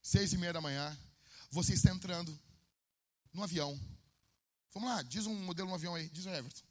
seis 0.00 0.32
e 0.32 0.38
meia 0.38 0.52
da 0.52 0.60
manhã, 0.60 0.96
você 1.54 1.72
está 1.72 1.90
entrando 1.90 2.36
no 3.32 3.42
avião. 3.42 3.80
Vamos 4.72 4.88
lá, 4.88 5.02
diz 5.02 5.24
um 5.24 5.34
modelo 5.34 5.68
no 5.68 5.74
avião 5.76 5.94
aí, 5.94 6.08
diz 6.08 6.26
o 6.26 6.30
Everton. 6.30 6.64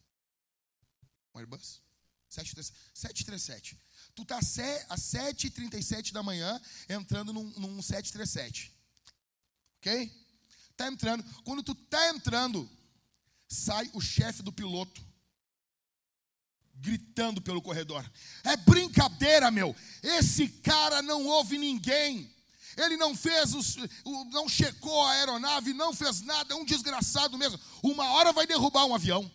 Um 1.34 1.40
Airbus? 1.40 1.82
737. 2.30 3.80
Tu 4.14 4.24
está 4.24 4.38
às 4.38 5.02
7h37 5.02 6.12
da 6.12 6.22
manhã 6.22 6.62
entrando 6.90 7.32
num, 7.32 7.50
num 7.52 7.82
737. 7.82 8.72
Ok? 9.78 10.12
Está 10.72 10.88
entrando. 10.88 11.24
Quando 11.44 11.64
tu 11.64 11.72
está 11.72 12.10
entrando, 12.10 12.70
sai 13.48 13.90
o 13.94 14.02
chefe 14.02 14.44
do 14.44 14.52
piloto 14.52 15.02
gritando 16.76 17.42
pelo 17.42 17.62
corredor. 17.62 18.10
É 18.44 18.58
brincadeira, 18.58 19.50
meu. 19.50 19.76
Esse 20.02 20.50
cara 20.50 21.02
não 21.02 21.26
ouve 21.28 21.58
ninguém. 21.58 22.33
Ele 22.78 22.98
não 22.98 23.16
fez, 23.16 23.54
os, 23.54 23.76
não 24.32 24.48
checou 24.50 25.02
a 25.04 25.12
aeronave, 25.12 25.74
não 25.74 25.94
fez 25.94 26.22
nada, 26.22 26.54
é 26.54 26.58
um 26.58 26.66
desgraçado 26.66 27.38
mesmo. 27.38 27.60
Uma 27.82 28.12
hora 28.12 28.34
vai 28.34 28.48
derrubar 28.48 28.86
um 28.86 28.96
avião. 28.96 29.32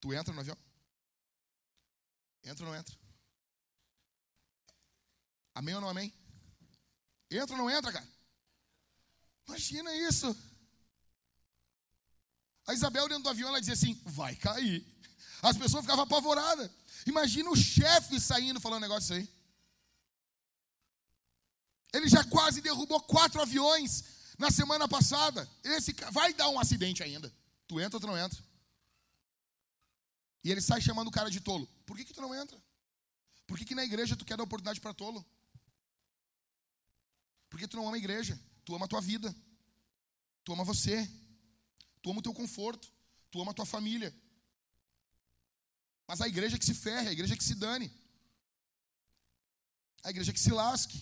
Tu 0.00 0.14
entra 0.14 0.32
no 0.32 0.40
avião? 0.40 0.56
Entra 2.44 2.64
ou 2.64 2.72
não 2.72 2.78
entra? 2.78 2.96
Amém 5.54 5.74
ou 5.74 5.80
não 5.80 5.88
amém? 5.88 6.12
Entra 7.30 7.54
ou 7.54 7.58
não 7.58 7.70
entra, 7.70 7.92
cara? 7.92 8.08
Imagina 9.46 9.94
isso. 9.94 10.34
A 12.66 12.72
Isabel 12.72 13.08
dentro 13.08 13.24
do 13.24 13.28
avião, 13.28 13.48
ela 13.48 13.60
dizia 13.60 13.74
assim: 13.74 14.00
vai 14.06 14.34
cair. 14.36 14.86
As 15.42 15.56
pessoas 15.56 15.84
ficavam 15.84 16.04
apavoradas. 16.04 16.70
Imagina 17.06 17.50
o 17.50 17.56
chefe 17.56 18.20
saindo 18.20 18.60
falando 18.60 18.78
um 18.78 18.88
negócio 18.88 19.14
aí. 19.14 19.28
Ele 21.92 22.08
já 22.08 22.24
quase 22.24 22.60
derrubou 22.60 23.00
quatro 23.00 23.40
aviões 23.40 24.04
na 24.38 24.50
semana 24.50 24.88
passada. 24.88 25.48
Esse 25.64 25.92
vai 26.12 26.32
dar 26.34 26.48
um 26.48 26.58
acidente 26.58 27.02
ainda. 27.02 27.32
Tu 27.66 27.80
entra 27.80 27.96
ou 27.96 28.00
tu 28.00 28.06
não 28.06 28.18
entra? 28.18 28.42
E 30.42 30.50
ele 30.50 30.60
sai 30.60 30.80
chamando 30.80 31.08
o 31.08 31.12
cara 31.12 31.30
de 31.30 31.40
tolo. 31.40 31.66
Por 31.84 31.96
que, 31.96 32.04
que 32.04 32.14
tu 32.14 32.20
não 32.20 32.34
entra? 32.34 32.60
Por 33.46 33.58
que, 33.58 33.64
que 33.64 33.74
na 33.74 33.84
igreja 33.84 34.16
tu 34.16 34.24
quer 34.24 34.36
dar 34.36 34.44
oportunidade 34.44 34.80
para 34.80 34.94
tolo? 34.94 35.24
Porque 37.48 37.66
tu 37.66 37.76
não 37.76 37.86
ama 37.86 37.96
a 37.96 37.98
igreja, 37.98 38.40
tu 38.64 38.74
ama 38.74 38.84
a 38.84 38.88
tua 38.88 39.00
vida, 39.00 39.34
tu 40.44 40.52
ama 40.52 40.64
você, 40.64 41.10
tu 42.00 42.10
ama 42.10 42.20
o 42.20 42.22
teu 42.22 42.32
conforto, 42.32 42.90
tu 43.30 43.40
ama 43.42 43.50
a 43.50 43.54
tua 43.54 43.66
família. 43.66 44.14
Mas 46.10 46.20
a 46.20 46.26
igreja 46.26 46.58
que 46.58 46.64
se 46.64 46.74
ferre, 46.74 47.06
a 47.06 47.12
igreja 47.12 47.36
que 47.36 47.44
se 47.44 47.54
dane, 47.54 47.88
a 50.02 50.10
igreja 50.10 50.32
que 50.32 50.40
se 50.40 50.50
lasque. 50.50 51.00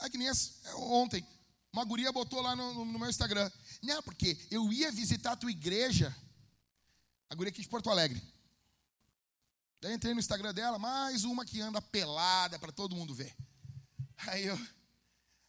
É 0.00 0.08
que 0.08 0.16
nem 0.16 0.30
essa, 0.30 0.74
ontem, 0.76 1.22
uma 1.70 1.84
guria 1.84 2.10
botou 2.10 2.40
lá 2.40 2.56
no, 2.56 2.86
no, 2.86 2.98
meu 2.98 3.10
Instagram. 3.10 3.52
Não, 3.82 4.02
porque 4.02 4.38
eu 4.50 4.72
ia 4.72 4.90
visitar 4.90 5.32
a 5.32 5.36
tua 5.36 5.50
igreja, 5.50 6.16
a 7.28 7.34
guria 7.34 7.50
aqui 7.50 7.60
de 7.60 7.68
Porto 7.68 7.90
Alegre. 7.90 8.22
Daí 9.78 9.92
entrei 9.92 10.14
no 10.14 10.20
Instagram 10.20 10.54
dela, 10.54 10.78
mais 10.78 11.24
uma 11.24 11.44
que 11.44 11.60
anda 11.60 11.82
pelada 11.82 12.58
para 12.58 12.72
todo 12.72 12.96
mundo 12.96 13.14
ver. 13.14 13.36
Aí 14.26 14.46
eu, 14.46 14.58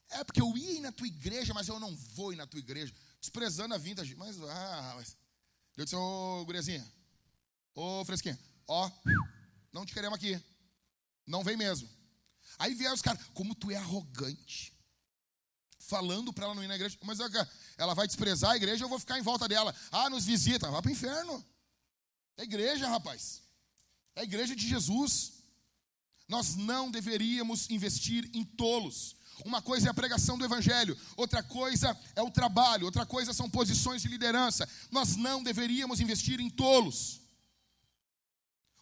é 0.10 0.22
porque 0.26 0.41
eu 0.41 0.58
ia 0.58 0.82
na 0.82 0.91
tua 0.91 1.08
igreja, 1.08 1.54
mas 1.54 1.70
eu 1.70 1.80
não 1.80 1.95
vou 1.95 2.34
ir 2.34 2.36
na 2.36 2.45
tua 2.45 2.60
igreja. 2.60 2.93
Desprezando 3.22 3.74
a 3.74 3.78
vintage. 3.78 4.16
Mas, 4.16 4.36
ah, 4.41 4.95
mas. 4.97 5.16
Eu 5.80 5.86
disse, 5.86 5.96
ô, 5.96 6.44
guriazinha, 6.44 6.86
ô, 7.74 8.04
fresquinha, 8.04 8.38
ó, 8.68 8.92
não 9.72 9.86
te 9.86 9.94
queremos 9.94 10.18
aqui. 10.18 10.38
Não 11.26 11.42
vem 11.42 11.56
mesmo. 11.56 11.88
Aí 12.58 12.76
vieram 12.76 12.94
os 12.94 13.02
caras, 13.02 13.26
como 13.34 13.56
tu 13.56 13.72
é 13.72 13.78
arrogante. 13.78 14.78
Falando 15.78 16.34
para 16.34 16.44
ela 16.44 16.54
não 16.54 16.66
ir 16.66 16.68
na 16.68 16.76
igreja. 16.76 16.98
Mas 17.04 17.20
ela 17.78 17.94
vai 17.94 18.08
desprezar 18.08 18.52
a 18.52 18.58
igreja, 18.58 18.84
eu 18.84 18.90
vou 18.90 19.00
ficar 19.00 19.20
em 19.20 19.22
volta 19.22 19.48
dela. 19.48 19.74
Ah, 19.90 20.10
nos 20.10 20.26
visita. 20.26 20.70
Vai 20.70 20.82
para 20.82 20.90
o 20.90 20.92
inferno. 20.92 21.46
É 22.36 22.44
igreja, 22.44 22.86
rapaz. 22.90 23.42
É 24.18 24.20
a 24.20 24.24
igreja 24.26 24.54
de 24.54 24.68
Jesus. 24.68 25.44
Nós 26.28 26.58
não 26.58 26.92
deveríamos 26.92 27.70
investir 27.70 28.30
em 28.34 28.44
tolos. 28.44 29.16
Uma 29.46 29.62
coisa 29.62 29.88
é 29.88 29.92
a 29.92 29.94
pregação 29.94 30.38
do 30.38 30.46
evangelho, 30.46 30.98
outra 31.16 31.42
coisa 31.42 31.98
é 32.16 32.22
o 32.22 32.32
trabalho, 32.32 32.86
outra 32.86 33.06
coisa 33.06 33.34
são 33.34 33.50
posições 33.50 34.02
de 34.02 34.08
liderança. 34.08 34.68
Nós 34.92 35.16
não 35.16 35.42
deveríamos 35.42 36.00
investir 36.00 36.40
em 36.40 36.50
tolos. 36.50 37.22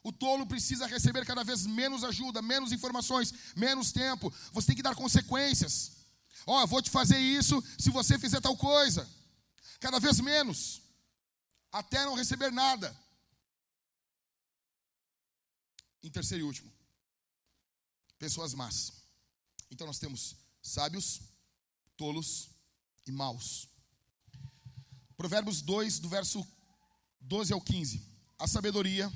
O 0.04 0.12
tolo 0.12 0.48
precisa 0.48 0.88
receber 0.88 1.26
cada 1.26 1.44
vez 1.44 1.66
menos 1.66 2.04
ajuda, 2.04 2.42
menos 2.42 2.72
informações, 2.72 3.34
menos 3.56 3.92
tempo. 3.92 4.34
Você 4.54 4.68
tem 4.68 4.76
que 4.76 4.82
dar 4.82 4.96
consequências. 4.96 5.98
Ó, 6.46 6.64
oh, 6.64 6.68
vou 6.68 6.82
te 6.82 6.90
fazer 6.90 7.20
isso 7.20 7.62
se 7.78 7.90
você 7.90 8.18
fizer 8.18 8.40
tal 8.40 8.56
coisa. 8.56 9.08
Cada 9.80 10.00
vez 10.00 10.20
menos, 10.20 10.82
até 11.72 12.04
não 12.06 12.16
receber 12.16 12.52
nada. 12.52 12.96
Em 16.02 16.10
terceiro 16.10 16.46
e 16.46 16.48
último, 16.48 16.72
pessoas 18.18 18.54
más. 18.54 18.94
Então 19.70 19.86
nós 19.86 20.00
temos 20.00 20.38
sábios, 20.68 21.22
tolos 21.96 22.50
e 23.06 23.12
maus. 23.12 23.68
Provérbios 25.16 25.62
2, 25.62 26.00
do 26.00 26.10
verso 26.10 26.46
12 27.22 27.54
ao 27.54 27.62
15. 27.62 28.06
A 28.38 28.48
sabedoria 28.48 29.12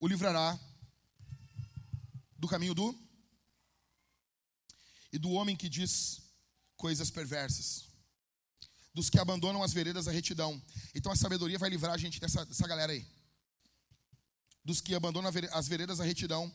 o 0.00 0.08
livrará 0.08 0.58
do 2.36 2.48
caminho 2.48 2.74
do 2.74 2.96
e 5.12 5.18
do 5.18 5.30
homem 5.30 5.56
que 5.56 5.68
diz 5.68 6.20
coisas 6.76 7.10
perversas, 7.10 7.86
dos 8.94 9.08
que 9.08 9.18
abandonam 9.18 9.62
as 9.62 9.72
veredas 9.72 10.04
da 10.04 10.12
retidão. 10.12 10.60
Então 10.94 11.10
a 11.10 11.16
sabedoria 11.16 11.58
vai 11.58 11.70
livrar 11.70 11.94
a 11.94 11.98
gente 11.98 12.20
dessa, 12.20 12.44
dessa 12.44 12.66
galera 12.66 12.92
aí, 12.92 13.06
dos 14.64 14.80
que 14.80 14.94
abandonam 14.94 15.30
as 15.52 15.68
veredas 15.68 15.98
da 15.98 16.04
retidão 16.04 16.52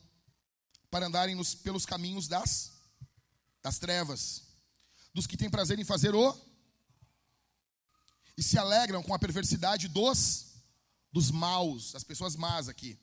para 0.89 1.08
andarem 1.08 1.36
nos, 1.36 1.56
pelos 1.56 1.86
caminhos 1.86 2.28
das 2.28 2.73
das 3.64 3.80
trevas, 3.80 4.43
dos 5.14 5.26
que 5.26 5.38
têm 5.38 5.49
prazer 5.49 5.80
em 5.80 5.86
fazer 5.86 6.14
o 6.14 6.36
e 8.38 8.43
se 8.43 8.57
alegram 8.57 9.01
com 9.01 9.14
a 9.14 9.20
perversidade 9.20 9.88
dos 9.88 10.51
dos 11.11 11.30
maus, 11.30 11.93
as 11.93 12.03
pessoas 12.03 12.36
más 12.36 12.68
aqui, 12.68 12.99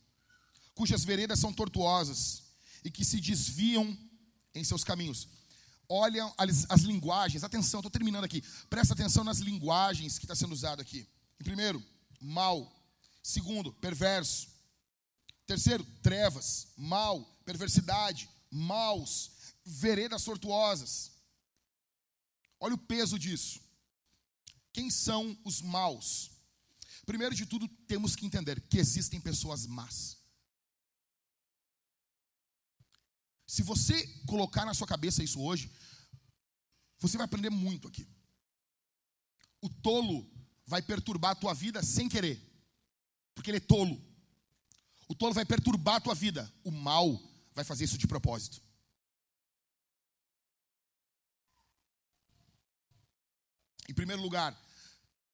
cujas 0.74 1.04
veredas 1.04 1.38
são 1.38 1.52
tortuosas 1.52 2.42
e 2.84 2.90
que 2.90 3.04
se 3.04 3.20
desviam 3.20 3.96
em 4.52 4.64
seus 4.64 4.82
caminhos. 4.82 5.28
Olham 5.88 6.34
as, 6.36 6.66
as 6.68 6.80
linguagens, 6.80 7.44
atenção, 7.44 7.78
estou 7.78 7.90
terminando 7.90 8.24
aqui. 8.24 8.42
Presta 8.68 8.94
atenção 8.94 9.22
nas 9.22 9.38
linguagens 9.38 10.18
que 10.18 10.24
está 10.24 10.34
sendo 10.34 10.52
usado 10.52 10.80
aqui. 10.80 11.08
Em 11.40 11.44
primeiro, 11.44 11.84
mal. 12.20 12.68
Segundo, 13.22 13.72
perverso. 13.74 14.48
Terceiro, 15.46 15.84
trevas, 16.02 16.68
mal, 16.76 17.22
perversidade, 17.44 18.28
maus 18.50 19.30
veredas 19.64 20.24
tortuosas. 20.24 21.12
Olha 22.58 22.74
o 22.74 22.78
peso 22.78 23.18
disso. 23.18 23.61
Quem 24.72 24.90
são 24.90 25.36
os 25.44 25.61
maus? 25.61 26.30
Primeiro 27.06 27.34
de 27.34 27.46
tudo, 27.46 27.66
temos 27.86 28.14
que 28.14 28.26
entender 28.26 28.61
que 28.61 28.78
existem 28.78 29.20
pessoas 29.20 29.66
más. 29.66 30.18
Se 33.46 33.62
você 33.62 34.06
colocar 34.26 34.64
na 34.64 34.74
sua 34.74 34.86
cabeça 34.86 35.24
isso 35.24 35.40
hoje, 35.40 35.72
você 36.98 37.16
vai 37.16 37.24
aprender 37.24 37.50
muito 37.50 37.88
aqui. 37.88 38.06
O 39.61 39.68
tolo 39.68 40.30
vai 40.64 40.80
perturbar 40.80 41.32
a 41.32 41.34
tua 41.34 41.52
vida 41.52 41.82
sem 41.82 42.08
querer, 42.08 42.40
porque 43.34 43.50
ele 43.50 43.56
é 43.56 43.61
tolo. 43.61 44.00
O 45.08 45.14
tolo 45.14 45.34
vai 45.34 45.44
perturbar 45.44 45.96
a 45.96 46.00
tua 46.00 46.14
vida, 46.14 46.52
o 46.62 46.70
mal 46.70 47.20
vai 47.52 47.64
fazer 47.64 47.84
isso 47.84 47.98
de 47.98 48.06
propósito. 48.06 48.62
Em 53.91 53.93
primeiro 53.93 54.22
lugar, 54.22 54.57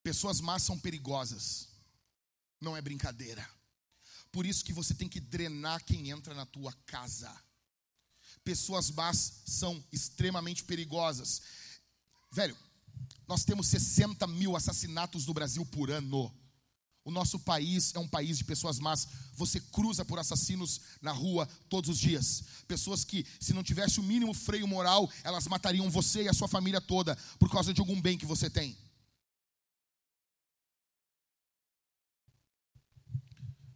pessoas 0.02 0.40
más 0.40 0.62
são 0.62 0.78
perigosas. 0.78 1.68
Não 2.58 2.74
é 2.74 2.80
brincadeira. 2.80 3.46
Por 4.32 4.46
isso 4.46 4.64
que 4.64 4.72
você 4.72 4.94
tem 4.94 5.10
que 5.10 5.20
drenar 5.20 5.84
quem 5.84 6.08
entra 6.08 6.32
na 6.32 6.46
tua 6.46 6.72
casa. 6.86 7.30
Pessoas 8.42 8.90
más 8.90 9.42
são 9.44 9.84
extremamente 9.92 10.64
perigosas. 10.64 11.42
Velho, 12.32 12.56
nós 13.28 13.44
temos 13.44 13.66
60 13.66 14.26
mil 14.26 14.56
assassinatos 14.56 15.26
no 15.26 15.34
Brasil 15.34 15.66
por 15.66 15.90
ano. 15.90 16.34
O 17.06 17.10
nosso 17.12 17.38
país 17.38 17.94
é 17.94 18.00
um 18.00 18.08
país 18.08 18.36
de 18.36 18.42
pessoas 18.42 18.80
más. 18.80 19.06
Você 19.34 19.60
cruza 19.60 20.04
por 20.04 20.18
assassinos 20.18 20.80
na 21.00 21.12
rua 21.12 21.46
todos 21.68 21.88
os 21.88 21.98
dias. 21.98 22.42
Pessoas 22.66 23.04
que, 23.04 23.24
se 23.38 23.52
não 23.52 23.62
tivesse 23.62 24.00
o 24.00 24.02
mínimo 24.02 24.34
freio 24.34 24.66
moral, 24.66 25.08
elas 25.22 25.46
matariam 25.46 25.88
você 25.88 26.24
e 26.24 26.28
a 26.28 26.32
sua 26.32 26.48
família 26.48 26.80
toda 26.80 27.16
por 27.38 27.48
causa 27.48 27.72
de 27.72 27.80
algum 27.80 28.00
bem 28.00 28.18
que 28.18 28.26
você 28.26 28.50
tem. 28.50 28.76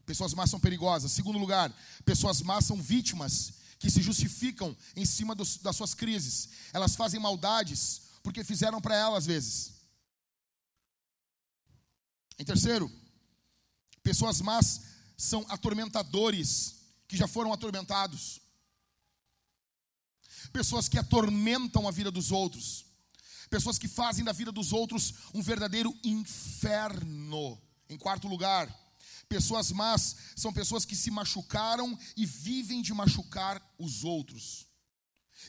Pessoas 0.05 0.35
más 0.35 0.51
são 0.51 0.59
perigosas. 0.59 1.13
Segundo 1.13 1.39
lugar, 1.39 1.73
pessoas 2.05 2.43
más 2.43 2.65
são 2.65 2.83
vítimas 2.83 3.53
que 3.79 3.89
se 3.89 4.03
justificam 4.03 4.77
em 4.97 5.07
cima 5.07 5.37
dos, 5.37 5.59
das 5.59 5.77
suas 5.77 5.95
crises. 5.95 6.49
Elas 6.73 6.97
fazem 6.97 7.21
maldades 7.21 8.03
porque 8.25 8.43
fizeram 8.43 8.81
para 8.81 8.97
elas 8.97 9.19
às 9.19 9.27
vezes. 9.27 9.73
Em 12.37 12.45
terceiro, 12.45 12.91
Pessoas 14.11 14.41
más 14.41 14.81
são 15.17 15.47
atormentadores 15.49 16.75
que 17.07 17.17
já 17.17 17.29
foram 17.29 17.53
atormentados. 17.53 18.41
Pessoas 20.53 20.89
que 20.89 20.99
atormentam 20.99 21.87
a 21.87 21.93
vida 21.93 22.11
dos 22.11 22.33
outros. 22.33 22.87
Pessoas 23.49 23.79
que 23.79 23.87
fazem 23.87 24.25
da 24.25 24.33
vida 24.33 24.51
dos 24.51 24.73
outros 24.73 25.15
um 25.33 25.41
verdadeiro 25.41 25.97
inferno. 26.03 27.57
Em 27.89 27.97
quarto 27.97 28.27
lugar, 28.27 28.69
pessoas 29.29 29.71
más 29.71 30.17
são 30.35 30.53
pessoas 30.53 30.85
que 30.85 30.97
se 30.97 31.13
machucaram 31.13 31.97
e 32.17 32.27
vivem 32.27 32.83
de 32.83 32.93
machucar 32.93 33.63
os 33.79 34.03
outros. 34.03 34.67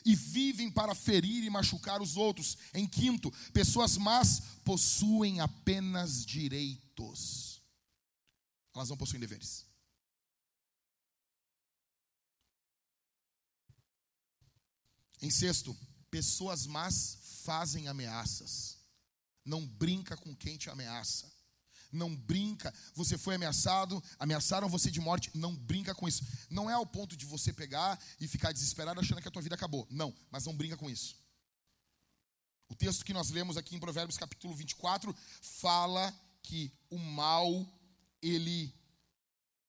E 0.04 0.14
vivem 0.14 0.70
para 0.70 0.94
ferir 0.94 1.42
e 1.42 1.50
machucar 1.50 2.00
os 2.00 2.16
outros. 2.16 2.56
Em 2.72 2.86
quinto, 2.86 3.28
pessoas 3.52 3.96
más 3.96 4.40
possuem 4.64 5.40
apenas 5.40 6.24
direitos 6.24 7.51
elas 8.74 8.88
não 8.88 8.96
possuem 8.96 9.20
deveres. 9.20 9.66
Em 15.20 15.30
sexto, 15.30 15.76
pessoas 16.10 16.66
más 16.66 17.18
fazem 17.44 17.86
ameaças. 17.86 18.78
Não 19.44 19.66
brinca 19.66 20.16
com 20.16 20.34
quem 20.34 20.56
te 20.56 20.68
ameaça. 20.68 21.30
Não 21.92 22.14
brinca. 22.14 22.72
Você 22.94 23.18
foi 23.18 23.34
ameaçado, 23.34 24.02
ameaçaram 24.18 24.68
você 24.68 24.90
de 24.90 25.00
morte. 25.00 25.30
Não 25.34 25.54
brinca 25.54 25.94
com 25.94 26.08
isso. 26.08 26.24
Não 26.50 26.68
é 26.68 26.72
ao 26.72 26.86
ponto 26.86 27.16
de 27.16 27.26
você 27.26 27.52
pegar 27.52 28.02
e 28.18 28.26
ficar 28.26 28.52
desesperado 28.52 28.98
achando 28.98 29.20
que 29.20 29.28
a 29.28 29.30
tua 29.30 29.42
vida 29.42 29.54
acabou. 29.54 29.86
Não, 29.90 30.14
mas 30.30 30.46
não 30.46 30.56
brinca 30.56 30.76
com 30.76 30.90
isso. 30.90 31.16
O 32.68 32.74
texto 32.74 33.04
que 33.04 33.12
nós 33.12 33.30
lemos 33.30 33.56
aqui 33.56 33.76
em 33.76 33.80
Provérbios 33.80 34.16
capítulo 34.16 34.54
24 34.54 35.14
fala 35.42 36.12
que 36.42 36.72
o 36.88 36.98
mal 36.98 37.66
ele 38.22 38.72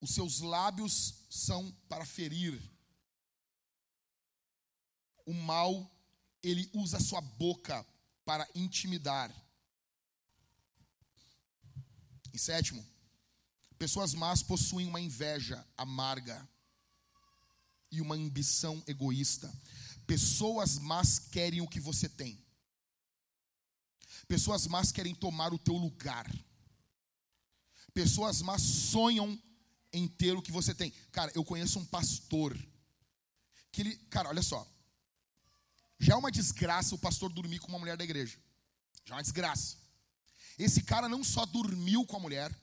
os 0.04 0.14
seus 0.14 0.41
lábios 0.41 1.14
são 1.30 1.72
para 1.88 2.06
ferir. 2.06 2.62
O 5.26 5.34
mal, 5.34 5.89
ele 6.41 6.70
usa 6.74 6.97
a 6.97 6.99
sua 6.99 7.22
boca 7.22 7.86
para 8.26 8.45
intimidar. 8.54 9.34
Em 12.34 12.38
sétimo, 12.38 12.86
pessoas 13.80 14.14
más 14.14 14.43
possuem 14.43 14.88
uma 14.88 14.99
inveja 14.99 15.66
amarga 15.78 16.45
e 17.89 18.01
uma 18.01 18.16
ambição 18.16 18.84
egoísta. 18.86 19.49
Pessoas 20.06 20.78
más 20.80 21.18
querem 21.18 21.62
o 21.62 21.68
que 21.68 21.80
você 21.80 22.10
tem. 22.10 22.43
Pessoas 24.28 24.68
más 24.68 24.91
querem 24.91 25.16
tomar 25.16 25.54
o 25.54 25.60
teu 25.60 25.76
lugar. 25.76 26.30
Pessoas 27.94 28.41
más 28.41 28.62
sonham 28.62 29.41
em 29.91 30.08
ter 30.08 30.36
o 30.36 30.41
que 30.41 30.52
você 30.52 30.74
tem. 30.74 30.91
Cara, 31.12 31.32
eu 31.36 31.44
conheço 31.46 31.78
um 31.78 31.86
pastor 31.86 32.58
que 33.72 33.82
ele, 33.82 33.96
cara, 34.10 34.30
olha 34.30 34.41
só. 34.41 34.68
Já 36.00 36.14
é 36.14 36.18
uma 36.18 36.32
desgraça 36.32 36.96
o 36.96 37.00
pastor 37.00 37.32
dormir 37.32 37.60
com 37.60 37.68
uma 37.68 37.80
mulher 37.80 37.96
da 37.96 38.04
igreja. 38.04 38.38
Já 39.06 39.16
é 39.16 39.18
uma 39.18 39.24
desgraça. 39.24 39.78
Esse 40.58 40.84
cara 40.84 41.08
não 41.08 41.24
só 41.24 41.46
dormiu 41.46 42.06
com 42.06 42.18
a 42.18 42.20
mulher, 42.20 42.56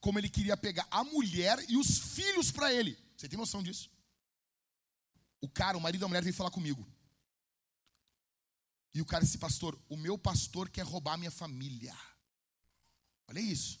como 0.00 0.18
ele 0.18 0.28
queria 0.28 0.56
pegar 0.56 0.86
a 0.90 1.04
mulher 1.04 1.64
e 1.68 1.76
os 1.76 1.98
filhos 1.98 2.50
para 2.50 2.72
ele. 2.72 2.98
Você 3.16 3.28
tem 3.28 3.38
noção 3.38 3.62
disso? 3.62 3.90
O 5.40 5.48
cara, 5.48 5.76
o 5.76 5.80
marido 5.80 6.00
da 6.00 6.08
mulher 6.08 6.22
veio 6.22 6.34
falar 6.34 6.50
comigo. 6.50 6.86
E 8.94 9.00
o 9.00 9.06
cara 9.06 9.24
disse, 9.24 9.38
pastor, 9.38 9.78
o 9.88 9.96
meu 9.96 10.18
pastor 10.18 10.68
quer 10.68 10.84
roubar 10.84 11.16
minha 11.16 11.30
família. 11.30 11.96
Olha 13.28 13.40
isso. 13.40 13.78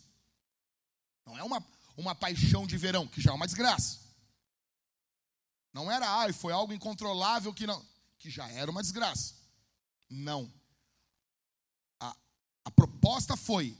Não 1.28 1.36
é 1.36 1.42
uma, 1.42 1.64
uma 1.94 2.14
paixão 2.14 2.66
de 2.66 2.78
verão, 2.78 3.06
que 3.06 3.20
já 3.20 3.30
é 3.30 3.34
uma 3.34 3.46
desgraça. 3.46 3.98
Não 5.74 5.92
era, 5.92 6.08
ai, 6.08 6.32
foi 6.32 6.52
algo 6.52 6.72
incontrolável 6.72 7.52
que 7.52 7.66
não, 7.66 7.84
que 8.18 8.30
já 8.30 8.48
era 8.48 8.70
uma 8.70 8.80
desgraça. 8.80 9.34
Não. 10.08 10.50
A, 12.00 12.16
a 12.64 12.70
proposta 12.70 13.36
foi: 13.36 13.76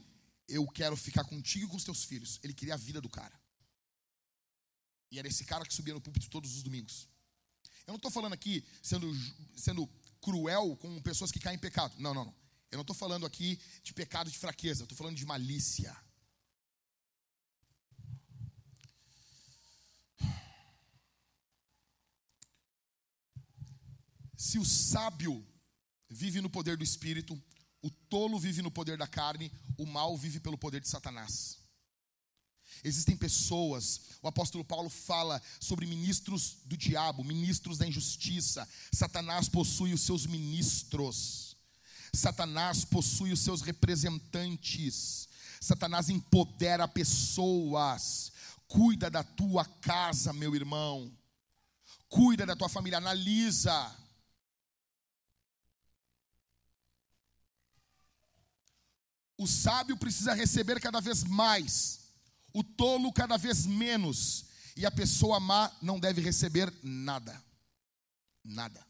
eu 0.47 0.67
quero 0.67 0.95
ficar 0.95 1.23
contigo 1.23 1.65
e 1.65 1.69
com 1.69 1.75
os 1.75 1.83
teus 1.83 2.03
filhos. 2.03 2.39
Ele 2.43 2.53
queria 2.53 2.75
a 2.75 2.77
vida 2.77 3.01
do 3.01 3.09
cara. 3.09 3.37
E 5.11 5.17
era 5.17 5.27
esse 5.27 5.43
cara 5.43 5.65
que 5.65 5.73
subia 5.73 5.95
no 5.95 6.01
púlpito 6.01 6.29
todos 6.29 6.55
os 6.55 6.61
domingos. 6.61 7.07
Eu 7.87 7.93
não 7.93 7.95
estou 7.95 8.11
falando 8.11 8.33
aqui 8.33 8.63
sendo, 8.83 9.11
sendo 9.55 9.87
cruel 10.21 10.77
com 10.77 11.01
pessoas 11.01 11.31
que 11.31 11.39
caem 11.39 11.55
em 11.55 11.59
pecado. 11.59 11.95
Não, 11.97 12.13
não, 12.13 12.25
não. 12.25 12.35
Eu 12.69 12.77
não 12.77 12.81
estou 12.81 12.95
falando 12.95 13.25
aqui 13.25 13.59
de 13.83 13.91
pecado 13.91 14.29
de 14.29 14.37
fraqueza. 14.37 14.81
Eu 14.81 14.85
estou 14.85 14.97
falando 14.97 15.17
de 15.17 15.25
malícia. 15.25 15.97
Se 24.39 24.57
o 24.57 24.63
sábio 24.63 25.45
vive 26.09 26.39
no 26.39 26.49
poder 26.49 26.77
do 26.77 26.83
espírito, 26.83 27.37
o 27.81 27.89
tolo 27.89 28.39
vive 28.39 28.61
no 28.61 28.71
poder 28.71 28.97
da 28.97 29.05
carne, 29.05 29.51
o 29.77 29.85
mal 29.85 30.17
vive 30.17 30.39
pelo 30.39 30.57
poder 30.57 30.79
de 30.79 30.87
Satanás. 30.87 31.57
Existem 32.81 33.17
pessoas, 33.17 33.99
o 34.21 34.29
apóstolo 34.29 34.63
Paulo 34.63 34.89
fala 34.89 35.41
sobre 35.59 35.85
ministros 35.85 36.59
do 36.63 36.77
diabo, 36.77 37.21
ministros 37.21 37.77
da 37.77 37.85
injustiça. 37.85 38.65
Satanás 38.93 39.49
possui 39.49 39.93
os 39.93 39.99
seus 39.99 40.25
ministros, 40.25 41.57
Satanás 42.13 42.85
possui 42.85 43.33
os 43.33 43.41
seus 43.41 43.61
representantes, 43.61 45.27
Satanás 45.59 46.07
empodera 46.07 46.87
pessoas. 46.87 48.31
Cuida 48.69 49.09
da 49.09 49.21
tua 49.21 49.65
casa, 49.65 50.31
meu 50.31 50.55
irmão, 50.55 51.11
cuida 52.07 52.45
da 52.45 52.55
tua 52.55 52.69
família, 52.69 52.99
analisa. 52.99 53.99
O 59.39 59.47
sábio 59.47 59.95
precisa 59.95 60.33
receber 60.33 60.81
cada 60.81 60.99
vez 60.99 61.23
mais, 61.23 62.11
o 62.53 62.61
tolo 62.61 63.09
cada 63.13 63.37
vez 63.37 63.65
menos, 63.65 64.43
e 64.75 64.85
a 64.85 64.91
pessoa 64.91 65.39
má 65.39 65.71
não 65.81 65.97
deve 65.97 66.19
receber 66.19 66.69
nada. 66.83 67.41
Nada. 68.43 68.85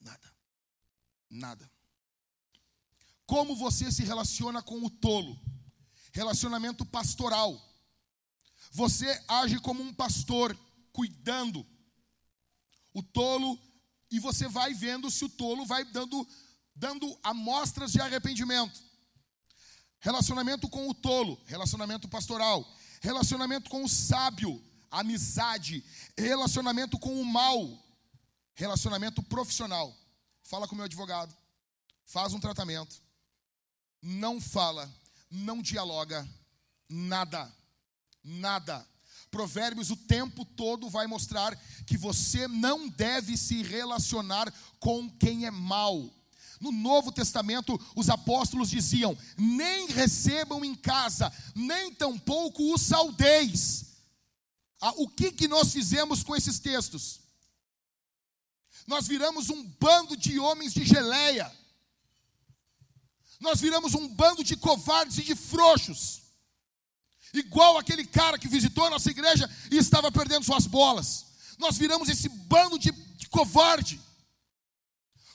Nada. 0.00 0.34
Nada. 1.28 1.70
Como 3.26 3.54
você 3.54 3.92
se 3.92 4.02
relaciona 4.02 4.62
com 4.62 4.82
o 4.82 4.88
tolo? 4.88 5.38
Relacionamento 6.10 6.86
pastoral. 6.86 7.62
Você 8.72 9.22
age 9.28 9.60
como 9.60 9.82
um 9.82 9.92
pastor, 9.92 10.58
cuidando. 10.90 11.66
O 12.94 13.02
tolo, 13.02 13.60
e 14.10 14.18
você 14.18 14.48
vai 14.48 14.72
vendo 14.72 15.10
se 15.10 15.22
o 15.22 15.28
tolo 15.28 15.66
vai 15.66 15.84
dando, 15.84 16.26
dando 16.74 17.20
amostras 17.22 17.92
de 17.92 18.00
arrependimento. 18.00 18.88
Relacionamento 20.00 20.68
com 20.68 20.88
o 20.88 20.94
tolo, 20.94 21.38
relacionamento 21.46 22.08
pastoral. 22.08 22.66
Relacionamento 23.00 23.70
com 23.70 23.84
o 23.84 23.88
sábio, 23.88 24.62
amizade. 24.90 25.84
Relacionamento 26.16 26.98
com 26.98 27.20
o 27.20 27.24
mal, 27.24 27.78
relacionamento 28.54 29.22
profissional. 29.22 29.94
Fala 30.42 30.66
com 30.66 30.74
o 30.74 30.76
meu 30.76 30.84
advogado, 30.84 31.34
faz 32.04 32.32
um 32.32 32.40
tratamento. 32.40 33.00
Não 34.02 34.40
fala, 34.40 34.90
não 35.30 35.62
dialoga, 35.62 36.28
nada, 36.88 37.50
nada. 38.24 38.86
Provérbios 39.30 39.90
o 39.90 39.96
tempo 39.96 40.44
todo 40.44 40.90
vai 40.90 41.06
mostrar 41.06 41.54
que 41.86 41.96
você 41.96 42.48
não 42.48 42.88
deve 42.88 43.36
se 43.36 43.62
relacionar 43.62 44.52
com 44.78 45.08
quem 45.08 45.46
é 45.46 45.50
mal. 45.50 46.10
No 46.60 46.70
Novo 46.70 47.10
Testamento, 47.10 47.80
os 47.96 48.10
apóstolos 48.10 48.68
diziam: 48.68 49.16
nem 49.38 49.86
recebam 49.86 50.62
em 50.62 50.74
casa, 50.74 51.32
nem 51.54 51.92
tampouco 51.94 52.74
os 52.74 52.82
saudeis. 52.82 53.86
Ah, 54.78 54.92
o 54.96 55.08
que, 55.08 55.32
que 55.32 55.48
nós 55.48 55.72
fizemos 55.72 56.22
com 56.22 56.36
esses 56.36 56.58
textos? 56.58 57.20
Nós 58.86 59.06
viramos 59.08 59.48
um 59.48 59.64
bando 59.80 60.16
de 60.16 60.38
homens 60.38 60.74
de 60.74 60.84
geleia, 60.84 61.50
nós 63.40 63.58
viramos 63.58 63.94
um 63.94 64.06
bando 64.08 64.44
de 64.44 64.54
covardes 64.54 65.16
e 65.16 65.22
de 65.22 65.34
frouxos, 65.34 66.20
igual 67.32 67.78
aquele 67.78 68.04
cara 68.04 68.38
que 68.38 68.48
visitou 68.48 68.84
a 68.84 68.90
nossa 68.90 69.10
igreja 69.10 69.48
e 69.70 69.78
estava 69.78 70.12
perdendo 70.12 70.44
suas 70.44 70.66
bolas. 70.66 71.26
Nós 71.58 71.78
viramos 71.78 72.08
esse 72.10 72.28
bando 72.28 72.78
de, 72.78 72.90
de 72.90 73.28
covarde 73.28 74.00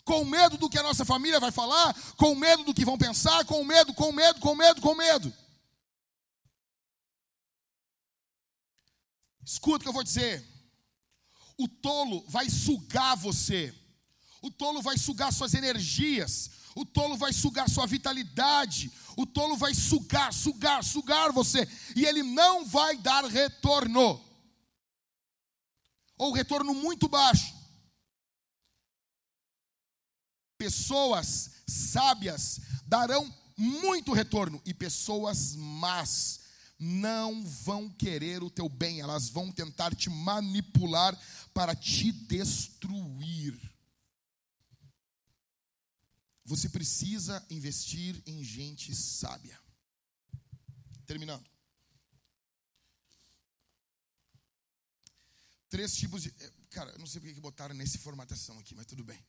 com 0.05 0.23
medo 0.23 0.55
do 0.55 0.69
que 0.69 0.77
a 0.77 0.83
nossa 0.83 1.03
família 1.03 1.39
vai 1.39 1.51
falar, 1.51 1.93
com 2.15 2.35
medo 2.35 2.63
do 2.63 2.73
que 2.73 2.85
vão 2.85 2.97
pensar, 2.97 3.43
com 3.45 3.63
medo, 3.65 3.93
com 3.93 4.11
medo, 4.11 4.39
com 4.39 4.55
medo, 4.55 4.79
com 4.79 4.93
medo. 4.93 5.33
Escuta 9.43 9.77
o 9.77 9.79
que 9.81 9.89
eu 9.89 9.93
vou 9.93 10.03
dizer. 10.03 10.45
O 11.57 11.67
tolo 11.67 12.23
vai 12.27 12.49
sugar 12.49 13.15
você. 13.17 13.73
O 14.41 14.51
tolo 14.51 14.81
vai 14.81 14.97
sugar 14.97 15.33
suas 15.33 15.55
energias. 15.55 16.51
O 16.75 16.85
tolo 16.85 17.17
vai 17.17 17.33
sugar 17.33 17.67
sua 17.67 17.87
vitalidade. 17.87 18.91
O 19.17 19.25
tolo 19.25 19.57
vai 19.57 19.73
sugar, 19.73 20.31
sugar, 20.33 20.83
sugar 20.83 21.31
você. 21.31 21.67
E 21.95 22.05
ele 22.05 22.21
não 22.21 22.65
vai 22.65 22.97
dar 22.97 23.23
retorno. 23.25 24.23
Ou 26.17 26.31
retorno 26.31 26.73
muito 26.75 27.07
baixo. 27.07 27.54
Pessoas 30.57 31.51
sábias 31.67 32.59
darão 32.85 33.33
muito 33.57 34.13
retorno 34.13 34.61
e 34.65 34.73
pessoas 34.73 35.55
más 35.55 36.41
não 36.77 37.45
vão 37.45 37.89
querer 37.89 38.43
o 38.43 38.49
teu 38.49 38.67
bem, 38.67 38.99
elas 38.99 39.29
vão 39.29 39.51
tentar 39.51 39.95
te 39.95 40.09
manipular 40.09 41.17
para 41.53 41.75
te 41.75 42.11
destruir. 42.11 43.57
Você 46.43 46.69
precisa 46.69 47.43
investir 47.49 48.21
em 48.25 48.43
gente 48.43 48.93
sábia. 48.93 49.59
Terminando. 51.05 51.49
Três 55.69 55.95
tipos 55.95 56.21
de. 56.21 56.29
Eh, 56.29 56.53
cara, 56.69 56.91
eu 56.91 56.99
não 56.99 57.07
sei 57.07 57.19
porque 57.19 57.33
que 57.33 57.41
botaram 57.41 57.73
nesse 57.73 57.97
formatação 57.97 58.59
aqui, 58.59 58.75
mas 58.75 58.85
tudo 58.85 59.03
bem. 59.03 59.19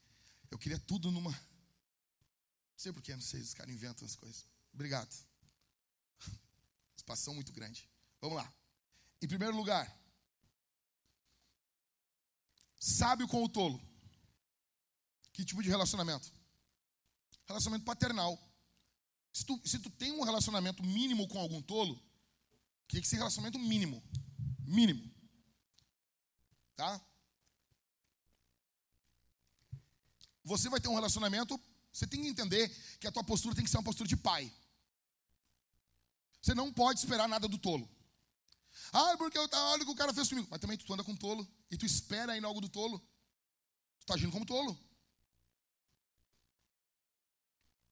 Eu 0.51 0.59
queria 0.59 0.79
tudo 0.79 1.11
numa. 1.11 1.31
Não 1.31 2.79
sei 2.79 2.93
porquê, 2.93 3.15
não 3.15 3.23
sei, 3.23 3.41
os 3.41 3.55
caras 3.55 3.75
inventam 3.75 4.07
as 4.07 4.17
coisas. 4.17 4.47
Obrigado. 4.73 5.15
Espação 6.97 7.35
muito 7.35 7.53
grande. 7.53 7.89
Vamos 8.21 8.37
lá. 8.37 8.55
Em 9.23 9.29
primeiro 9.29 9.57
lugar, 9.57 9.87
sábio 12.79 13.27
com 13.29 13.43
o 13.43 13.49
tolo. 13.49 13.81
Que 15.33 15.45
tipo 15.45 15.63
de 15.63 15.69
relacionamento? 15.69 16.33
Relacionamento 17.47 17.85
paternal. 17.85 18.39
Se 19.33 19.45
tu, 19.45 19.61
se 19.65 19.79
tu 19.79 19.91
tem 19.91 20.13
um 20.13 20.23
relacionamento 20.23 20.83
mínimo 20.83 21.29
com 21.29 21.39
algum 21.39 21.61
tolo, 21.61 22.03
que 22.89 23.01
que 23.01 23.07
ser 23.07 23.17
relacionamento 23.17 23.59
mínimo? 23.59 24.03
Mínimo. 24.61 25.13
Tá? 26.75 27.01
Você 30.47 30.69
vai 30.69 30.81
ter 30.81 30.89
um 30.89 30.95
relacionamento, 30.95 31.61
você 31.93 32.07
tem 32.07 32.23
que 32.23 32.29
entender 32.29 32.69
que 33.01 33.07
a 33.09 33.13
tua 33.13 33.25
postura 33.25 33.55
tem 33.55 33.65
que 33.65 33.71
ser 33.71 33.79
uma 33.79 33.83
postura 33.83 34.09
de 34.09 34.17
pai. 34.17 34.51
Você 36.41 36.55
não 36.55 36.73
pode 36.73 37.01
esperar 37.01 37.29
nada 37.29 37.49
do 37.49 37.59
tolo. 37.59 37.91
Ah, 38.93 39.17
porque 39.19 39.37
eu, 39.37 39.49
olha 39.53 39.83
o 39.83 39.87
que 39.87 39.91
o 39.91 39.97
cara 39.97 40.15
fez 40.15 40.29
comigo. 40.29 40.47
Mas 40.49 40.61
também 40.61 40.79
tu 40.79 40.93
anda 40.93 41.03
com 41.03 41.17
tolo 41.17 41.47
e 41.69 41.77
tu 41.77 41.85
espera 41.85 42.33
ainda 42.33 42.47
algo 42.47 42.61
do 42.61 42.69
tolo. 42.69 43.01
Tu 43.01 44.03
está 44.03 44.15
agindo 44.15 44.31
como 44.31 44.47
tolo. 44.47 44.79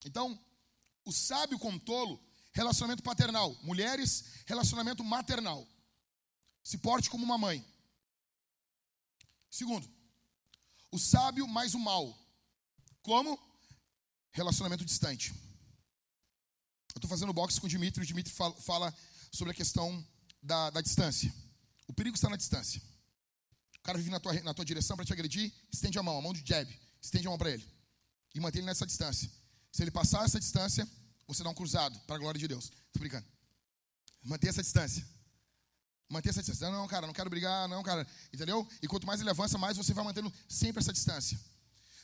Então, 0.05 0.39
o 1.05 1.11
sábio 1.11 1.59
com 1.59 1.77
tolo, 1.77 2.23
relacionamento 2.53 3.03
paternal. 3.03 3.53
Mulheres, 3.63 4.45
relacionamento 4.47 5.03
maternal. 5.03 5.67
Se 6.63 6.79
porte 6.79 7.11
como 7.11 7.25
uma 7.25 7.37
mãe. 7.37 7.67
Segundo, 9.51 9.91
o 10.93 11.01
sábio 11.01 11.49
mais 11.49 11.75
o 11.75 11.81
mal. 11.81 12.24
Como? 13.05 13.39
Relacionamento 14.33 14.85
distante. 14.85 15.31
Eu 16.95 16.99
estou 16.99 17.09
fazendo 17.09 17.33
boxe 17.35 17.61
com 17.61 17.67
o 17.67 17.71
Dimitri, 17.71 18.03
o 18.03 18.07
Dimitri 18.07 18.33
fala, 18.33 18.55
fala 18.63 18.95
sobre 19.31 19.53
a 19.53 19.55
questão 19.55 20.05
da, 20.43 20.71
da, 20.71 20.81
distância. 20.81 21.33
O 21.87 21.93
perigo 21.93 22.17
está 22.17 22.31
na 22.31 22.37
distância. 22.37 22.81
O 23.79 23.83
cara 23.83 23.99
vive 23.99 24.11
na 24.11 24.19
tua, 24.19 24.33
na 24.43 24.55
tua 24.55 24.65
direção 24.65 24.97
para 24.97 25.05
te 25.05 25.13
agredir, 25.13 25.53
estende 25.71 25.99
a 25.99 26.03
mão, 26.03 26.17
a 26.17 26.23
mão 26.23 26.33
de 26.33 26.43
jab, 26.47 26.67
estende 27.01 27.27
a 27.27 27.31
mão 27.31 27.39
para 27.39 27.51
ele. 27.51 27.69
E 28.35 28.41
mantém 28.41 28.61
ele 28.61 28.67
nessa 28.67 28.87
distância. 28.87 29.31
Se 29.71 29.83
ele 29.83 29.91
passar 29.91 30.25
essa 30.25 30.41
distância, 30.41 30.89
você 31.27 31.43
dá 31.43 31.51
um 31.51 31.55
cruzado, 31.55 31.99
para 32.07 32.17
a 32.17 32.19
glória 32.19 32.39
de 32.39 32.49
Deus. 32.49 32.73
Estou 32.87 33.01
brincando. 33.01 33.27
Mantenha 34.23 34.51
essa 34.51 34.63
distância. 34.63 35.07
Mantenha 36.09 36.31
essa 36.31 36.43
distância. 36.43 36.71
Não, 36.71 36.81
não, 36.81 36.89
cara, 36.89 37.07
não 37.07 37.13
quero 37.13 37.29
brigar, 37.29 37.69
não, 37.69 37.83
cara. 37.83 38.07
Entendeu? 38.33 38.67
E 38.81 38.89
quanto 38.89 39.07
mais 39.07 39.21
ele 39.21 39.29
avança, 39.29 39.59
mais 39.59 39.77
você 39.77 39.93
vai 39.93 40.05
mantendo 40.05 40.33
sempre 40.49 40.81
essa 40.81 40.93
distância. 40.93 41.39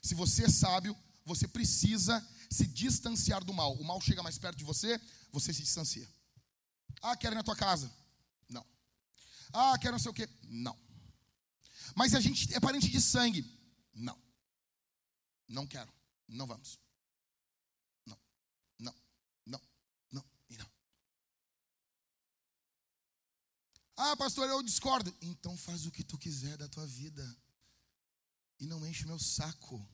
Se 0.01 0.15
você 0.15 0.45
é 0.45 0.49
sábio, 0.49 0.97
você 1.25 1.47
precisa 1.47 2.27
se 2.51 2.67
distanciar 2.67 3.45
do 3.45 3.53
mal. 3.53 3.75
O 3.75 3.85
mal 3.85 4.01
chega 4.01 4.23
mais 4.23 4.39
perto 4.39 4.59
de 4.59 4.65
você, 4.65 5.01
você 5.31 5.53
se 5.53 5.63
distancia. 5.63 6.09
Ah, 7.01 7.17
quero 7.17 7.35
ir 7.35 7.37
na 7.37 7.43
tua 7.43 7.57
casa. 7.57 7.91
Não. 8.49 8.67
Ah, 9.53 9.79
quero 9.79 9.93
não 9.93 9.99
sei 9.99 10.11
o 10.11 10.15
quê. 10.15 10.29
Não. 10.45 10.79
Mas 11.95 12.15
a 12.15 12.21
gente 12.21 12.53
é 12.55 12.61
parente 12.61 12.89
de 12.89 13.01
sangue. 13.01 13.45
Não. 13.95 14.19
Não 15.49 15.67
quero. 15.67 15.93
Não 16.29 16.47
vamos. 16.47 16.79
Não. 18.07 18.19
Não. 18.79 18.95
Não. 19.47 19.63
Não. 20.13 20.25
E 20.49 20.57
não. 20.57 20.71
Ah, 23.97 24.17
pastor, 24.17 24.49
eu 24.49 24.63
discordo. 24.63 25.15
Então 25.21 25.57
faz 25.57 25.87
o 25.87 25.91
que 25.91 26.05
tu 26.05 26.19
quiser 26.19 26.57
da 26.57 26.69
tua 26.69 26.87
vida. 26.87 27.37
E 28.61 28.67
não 28.67 28.87
enche 28.87 29.05
o 29.05 29.09
meu 29.09 29.19
saco. 29.19 29.85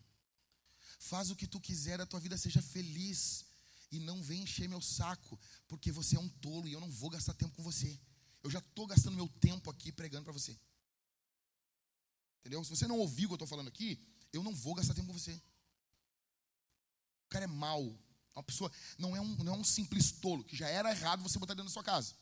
Faz 0.98 1.30
o 1.30 1.36
que 1.36 1.46
tu 1.46 1.60
quiser, 1.60 2.00
a 2.00 2.06
tua 2.06 2.20
vida 2.20 2.36
seja 2.36 2.60
feliz. 2.60 3.46
E 3.92 4.00
não 4.00 4.20
vem 4.22 4.42
encher 4.42 4.68
meu 4.68 4.80
saco, 4.80 5.38
porque 5.68 5.92
você 5.92 6.16
é 6.16 6.20
um 6.20 6.28
tolo 6.28 6.66
e 6.66 6.72
eu 6.72 6.80
não 6.80 6.90
vou 6.90 7.08
gastar 7.08 7.34
tempo 7.34 7.54
com 7.54 7.62
você. 7.62 7.98
Eu 8.42 8.50
já 8.50 8.58
estou 8.58 8.86
gastando 8.86 9.14
meu 9.14 9.28
tempo 9.40 9.70
aqui 9.70 9.92
pregando 9.92 10.24
para 10.24 10.32
você. 10.32 10.58
Entendeu? 12.40 12.62
Se 12.64 12.70
você 12.70 12.86
não 12.86 12.98
ouvir 12.98 13.26
o 13.26 13.28
que 13.28 13.32
eu 13.32 13.36
estou 13.36 13.48
falando 13.48 13.68
aqui, 13.68 13.98
eu 14.32 14.42
não 14.42 14.54
vou 14.54 14.74
gastar 14.74 14.94
tempo 14.94 15.06
com 15.06 15.18
você. 15.18 15.40
O 17.26 17.28
cara 17.28 17.44
é 17.44 17.48
mau. 17.48 17.96
Uma 18.34 18.42
pessoa 18.42 18.70
não 18.98 19.16
é 19.16 19.20
um, 19.20 19.36
não 19.42 19.54
é 19.54 19.56
um 19.56 19.64
simples 19.64 20.12
tolo, 20.12 20.44
que 20.44 20.56
já 20.56 20.68
era 20.68 20.90
errado 20.90 21.22
você 21.22 21.38
botar 21.38 21.54
dentro 21.54 21.70
da 21.70 21.72
sua 21.72 21.82
casa. 21.82 22.14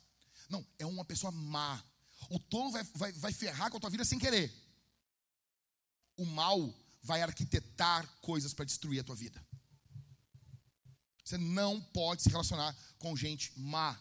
Não, 0.48 0.64
é 0.78 0.86
uma 0.86 1.04
pessoa 1.04 1.30
má. 1.32 1.82
O 2.30 2.38
tolo 2.38 2.70
vai, 2.70 2.84
vai, 2.94 3.12
vai 3.12 3.32
ferrar 3.32 3.70
com 3.70 3.78
a 3.78 3.80
tua 3.80 3.90
vida 3.90 4.04
sem 4.04 4.18
querer. 4.18 4.63
O 6.16 6.24
mal 6.24 6.74
vai 7.02 7.22
arquitetar 7.22 8.08
coisas 8.20 8.54
para 8.54 8.64
destruir 8.64 9.00
a 9.00 9.04
tua 9.04 9.14
vida. 9.14 9.44
Você 11.24 11.38
não 11.38 11.80
pode 11.80 12.22
se 12.22 12.28
relacionar 12.28 12.76
com 12.98 13.16
gente 13.16 13.52
má. 13.58 13.98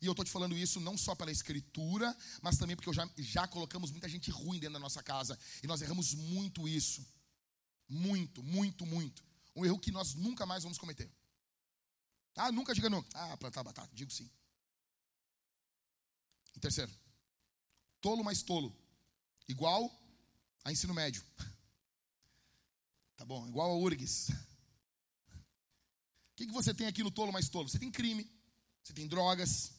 E 0.00 0.06
eu 0.06 0.12
estou 0.12 0.24
te 0.24 0.30
falando 0.30 0.56
isso 0.56 0.80
não 0.80 0.96
só 0.96 1.14
pela 1.14 1.32
escritura, 1.32 2.16
mas 2.40 2.56
também 2.56 2.76
porque 2.76 2.92
já, 2.92 3.08
já 3.18 3.48
colocamos 3.48 3.90
muita 3.90 4.08
gente 4.08 4.30
ruim 4.30 4.60
dentro 4.60 4.74
da 4.74 4.78
nossa 4.78 5.02
casa. 5.02 5.38
E 5.62 5.66
nós 5.66 5.82
erramos 5.82 6.14
muito 6.14 6.68
isso. 6.68 7.04
Muito, 7.88 8.42
muito, 8.42 8.86
muito. 8.86 9.24
Um 9.56 9.64
erro 9.64 9.78
que 9.78 9.90
nós 9.90 10.14
nunca 10.14 10.46
mais 10.46 10.62
vamos 10.62 10.78
cometer. 10.78 11.10
Ah, 12.36 12.52
nunca 12.52 12.72
diga 12.72 12.88
não. 12.88 13.04
Ah, 13.14 13.36
plantar 13.36 13.64
batata. 13.64 13.90
Digo 13.92 14.12
sim. 14.12 14.30
E 16.54 16.60
terceiro, 16.60 16.92
tolo 18.00 18.22
mais 18.22 18.42
tolo. 18.42 18.76
Igual 19.48 19.90
a 20.68 20.72
ensino 20.72 20.94
médio. 20.94 21.22
Tá 23.16 23.24
bom, 23.24 23.48
igual 23.48 23.72
a 23.72 23.76
URGS. 23.76 24.28
O 24.28 24.34
que, 26.36 26.46
que 26.46 26.52
você 26.52 26.72
tem 26.72 26.86
aqui 26.86 27.02
no 27.02 27.10
tolo 27.10 27.32
mais 27.32 27.48
tolo? 27.48 27.68
Você 27.68 27.76
tem 27.76 27.90
crime, 27.90 28.30
você 28.80 28.92
tem 28.92 29.08
drogas, 29.08 29.72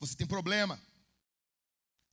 você 0.00 0.16
tem 0.16 0.26
problema. 0.26 0.80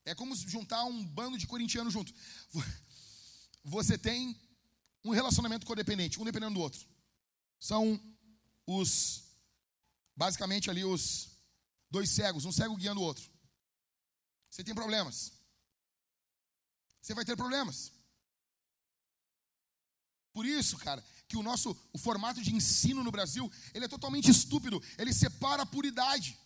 É 0.03 0.13
como 0.13 0.35
juntar 0.35 0.83
um 0.83 1.05
bando 1.05 1.37
de 1.37 1.47
corintianos 1.47 1.93
junto. 1.93 2.13
Você 3.63 3.97
tem 3.97 4.37
um 5.05 5.11
relacionamento 5.11 5.65
codependente, 5.65 6.19
um 6.19 6.25
dependendo 6.25 6.55
do 6.55 6.59
outro. 6.59 6.85
São 7.57 7.97
os, 8.67 9.23
basicamente 10.13 10.69
ali, 10.69 10.83
os 10.83 11.29
dois 11.89 12.09
cegos, 12.09 12.43
um 12.43 12.51
cego 12.51 12.75
guiando 12.75 12.99
o 12.99 13.03
outro. 13.05 13.23
Você 14.49 14.65
tem 14.65 14.75
problemas. 14.75 15.31
Você 17.03 17.13
vai 17.13 17.25
ter 17.25 17.35
problemas. 17.35 17.91
Por 20.31 20.45
isso, 20.45 20.77
cara, 20.77 21.03
que 21.27 21.35
o 21.35 21.43
nosso 21.43 21.77
o 21.91 21.97
formato 21.97 22.41
de 22.41 22.55
ensino 22.55 23.03
no 23.03 23.11
Brasil, 23.11 23.51
ele 23.73 23.83
é 23.83 23.89
totalmente 23.89 24.31
estúpido. 24.31 24.81
Ele 24.97 25.13
separa 25.13 25.65
por 25.65 25.83
idade. 25.83 26.39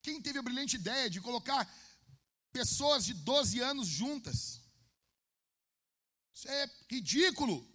Quem 0.00 0.20
teve 0.20 0.38
a 0.38 0.42
brilhante 0.42 0.76
ideia 0.76 1.10
de 1.10 1.20
colocar 1.20 1.70
pessoas 2.50 3.04
de 3.04 3.12
12 3.12 3.60
anos 3.60 3.86
juntas? 3.86 4.62
Isso 6.34 6.48
é 6.48 6.70
ridículo. 6.90 7.68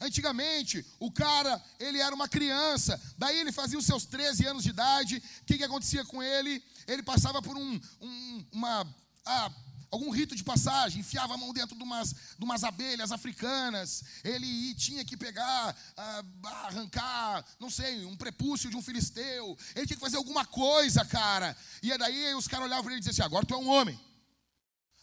Antigamente, 0.00 0.84
o 0.98 1.12
cara, 1.12 1.62
ele 1.78 1.98
era 1.98 2.14
uma 2.14 2.28
criança, 2.28 2.98
daí 3.18 3.38
ele 3.38 3.52
fazia 3.52 3.78
os 3.78 3.84
seus 3.84 4.06
13 4.06 4.46
anos 4.46 4.62
de 4.62 4.70
idade, 4.70 5.22
o 5.42 5.44
que, 5.44 5.58
que 5.58 5.64
acontecia 5.64 6.04
com 6.06 6.22
ele? 6.22 6.64
Ele 6.86 7.02
passava 7.02 7.42
por 7.42 7.56
um, 7.56 7.80
um 8.00 8.46
uma, 8.52 8.84
ah, 9.26 9.52
algum 9.90 10.10
rito 10.10 10.36
de 10.36 10.44
passagem, 10.44 11.00
enfiava 11.00 11.34
a 11.34 11.36
mão 11.36 11.52
dentro 11.52 11.76
de 11.76 11.82
umas, 11.82 12.14
de 12.38 12.44
umas 12.44 12.62
abelhas 12.62 13.10
africanas, 13.10 14.04
ele 14.22 14.74
tinha 14.74 15.04
que 15.04 15.16
pegar, 15.16 15.76
ah, 15.96 16.24
arrancar, 16.66 17.44
não 17.58 17.68
sei, 17.68 18.04
um 18.04 18.16
prepúcio 18.16 18.70
de 18.70 18.76
um 18.76 18.82
filisteu, 18.82 19.58
ele 19.74 19.86
tinha 19.86 19.96
que 19.96 20.04
fazer 20.04 20.16
alguma 20.16 20.44
coisa, 20.44 21.04
cara. 21.04 21.56
E 21.82 21.96
daí 21.98 22.34
os 22.34 22.46
caras 22.46 22.66
olhavam 22.66 22.84
para 22.84 22.92
ele 22.92 23.00
e 23.00 23.04
diziam 23.04 23.12
assim: 23.12 23.22
agora 23.22 23.44
tu 23.44 23.54
é 23.54 23.58
um 23.58 23.68
homem. 23.68 23.98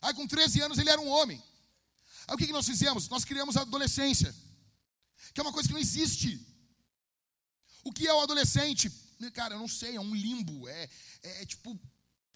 Aí 0.02 0.14
com 0.14 0.26
13 0.28 0.62
anos 0.62 0.78
ele 0.78 0.90
era 0.90 1.02
um 1.02 1.10
homem. 1.10 1.44
Aí 2.28 2.36
o 2.36 2.38
que, 2.38 2.48
que 2.48 2.54
nós 2.54 2.66
fizemos? 2.66 3.10
Nós 3.10 3.26
criamos 3.26 3.58
a 3.58 3.62
adolescência, 3.62 4.34
que 5.34 5.40
é 5.40 5.44
uma 5.44 5.54
coisa 5.54 5.68
que 5.68 5.74
não 5.74 5.82
existe. 5.82 6.40
O 7.84 7.92
que 7.92 8.08
é 8.08 8.14
o 8.14 8.22
adolescente? 8.22 8.90
Cara, 9.34 9.56
eu 9.56 9.60
não 9.60 9.68
sei, 9.68 9.96
é 9.96 10.00
um 10.00 10.14
limbo, 10.14 10.68
é, 10.68 10.90
é, 11.24 11.42
é 11.42 11.46
tipo, 11.46 11.80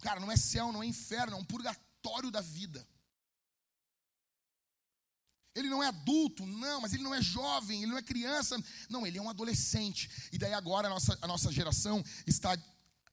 cara, 0.01 0.19
não 0.19 0.31
é 0.31 0.37
céu, 0.37 0.71
não 0.71 0.83
é 0.83 0.85
inferno, 0.85 1.37
é 1.37 1.39
um 1.39 1.45
purgatório 1.45 2.31
da 2.31 2.41
vida. 2.41 2.85
Ele 5.53 5.69
não 5.69 5.83
é 5.83 5.87
adulto, 5.87 6.45
não, 6.45 6.81
mas 6.81 6.93
ele 6.93 7.03
não 7.03 7.13
é 7.13 7.21
jovem, 7.21 7.83
ele 7.83 7.91
não 7.91 7.97
é 7.97 8.01
criança, 8.01 8.61
não, 8.89 9.05
ele 9.05 9.17
é 9.17 9.21
um 9.21 9.29
adolescente. 9.29 10.09
E 10.31 10.37
daí 10.37 10.53
agora 10.53 10.87
a 10.87 10.89
nossa, 10.89 11.17
a 11.21 11.27
nossa 11.27 11.51
geração 11.51 12.03
está 12.25 12.57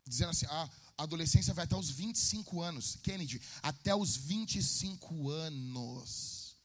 dizendo 0.07 0.31
assim: 0.31 0.47
ah, 0.49 0.71
a 0.97 1.03
adolescência 1.03 1.53
vai 1.53 1.65
até 1.65 1.77
os 1.77 1.91
25 1.91 2.63
anos. 2.63 2.97
Kennedy, 3.03 3.43
até 3.61 3.95
os 3.95 4.17
25 4.17 5.31
anos. 5.31 6.57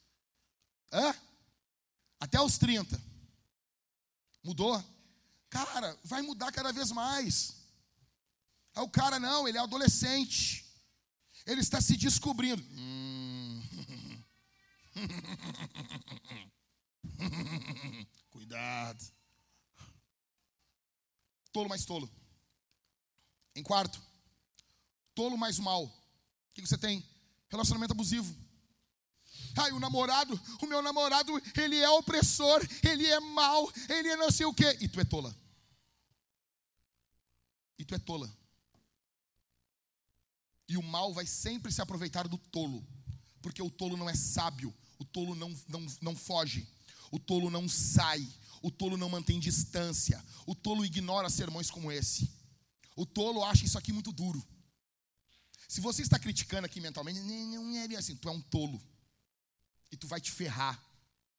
Hã? 0.91 1.15
Até 2.19 2.39
os 2.39 2.57
30. 2.57 3.01
Mudou? 4.43 4.83
Cara, 5.49 5.97
vai 6.03 6.21
mudar 6.21 6.51
cada 6.51 6.71
vez 6.71 6.91
mais. 6.91 7.62
Aí 8.75 8.83
o 8.83 8.89
cara, 8.89 9.19
não, 9.19 9.47
ele 9.47 9.57
é 9.57 9.61
adolescente. 9.61 10.65
Ele 11.45 11.61
está 11.61 11.79
se 11.81 11.97
descobrindo. 11.97 12.63
Cuidado. 18.31 19.03
Tolo 21.51 21.69
mais 21.69 21.85
tolo. 21.85 22.09
Em 23.55 23.61
quarto, 23.61 24.01
tolo 25.13 25.37
mais 25.37 25.59
mal. 25.59 25.85
O 25.85 25.93
que 26.53 26.61
você 26.61 26.75
tem? 26.77 27.07
Relacionamento 27.49 27.93
abusivo. 27.93 28.35
Ai, 29.55 29.71
o 29.71 29.79
namorado, 29.79 30.39
o 30.61 30.65
meu 30.65 30.81
namorado, 30.81 31.31
ele 31.55 31.77
é 31.77 31.87
opressor, 31.89 32.59
ele 32.83 33.05
é 33.05 33.19
mau, 33.19 33.71
ele 33.87 34.09
é 34.09 34.15
não 34.15 34.31
sei 34.31 34.47
o 34.47 34.53
quê. 34.53 34.77
E 34.81 34.87
tu 34.87 34.99
é 34.99 35.05
tola. 35.05 35.35
E 37.77 37.85
tu 37.85 37.93
é 37.93 37.99
tola. 37.99 38.35
E 40.67 40.77
o 40.77 40.83
mal 40.83 41.13
vai 41.13 41.25
sempre 41.25 41.71
se 41.71 41.81
aproveitar 41.81 42.27
do 42.27 42.37
tolo, 42.37 42.85
porque 43.41 43.61
o 43.61 43.69
tolo 43.69 43.97
não 43.97 44.09
é 44.09 44.15
sábio, 44.15 44.73
o 44.97 45.05
tolo 45.05 45.35
não, 45.35 45.53
não, 45.67 45.85
não 46.01 46.15
foge, 46.15 46.67
o 47.11 47.19
tolo 47.19 47.49
não 47.49 47.67
sai, 47.67 48.25
o 48.61 48.71
tolo 48.71 48.97
não 48.97 49.09
mantém 49.09 49.39
distância, 49.39 50.23
o 50.47 50.55
tolo 50.55 50.85
ignora 50.85 51.29
sermões 51.29 51.69
como 51.69 51.91
esse. 51.91 52.31
O 52.95 53.05
tolo 53.05 53.43
acha 53.43 53.65
isso 53.65 53.77
aqui 53.77 53.91
muito 53.91 54.11
duro. 54.11 54.41
Se 55.67 55.81
você 55.81 56.01
está 56.01 56.19
criticando 56.19 56.65
aqui 56.65 56.79
mentalmente, 56.79 57.19
não 57.19 57.75
é 57.75 57.95
assim, 57.95 58.15
tu 58.15 58.29
é 58.29 58.31
um 58.31 58.41
tolo. 58.41 58.81
E 59.91 59.97
tu 59.97 60.07
vai 60.07 60.21
te 60.21 60.31
ferrar. 60.31 60.81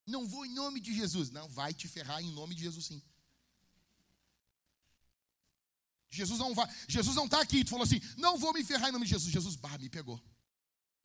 Não 0.07 0.27
vou 0.29 0.45
em 0.45 0.53
nome 0.53 0.81
de 0.81 0.95
Jesus. 0.95 1.31
Não, 1.31 1.49
vai 1.49 1.73
te 1.73 1.89
ferrar 1.89 2.23
em 2.23 2.31
nome 2.33 2.55
de 2.55 2.63
Jesus 2.63 2.87
sim. 2.87 3.03
Jesus 6.15 6.39
não 6.39 6.55
vai, 6.55 6.69
Jesus 6.89 7.17
não 7.17 7.25
está 7.27 7.41
aqui. 7.41 7.65
Tu 7.65 7.71
falou 7.71 7.85
assim: 7.85 8.01
não 8.17 8.39
vou 8.39 8.53
me 8.53 8.65
ferrar 8.65 8.89
em 8.89 8.93
nome 8.93 9.05
de 9.05 9.11
Jesus. 9.11 9.33
Jesus, 9.33 9.57
bah, 9.57 9.77
me 9.79 9.89
pegou. 9.89 10.21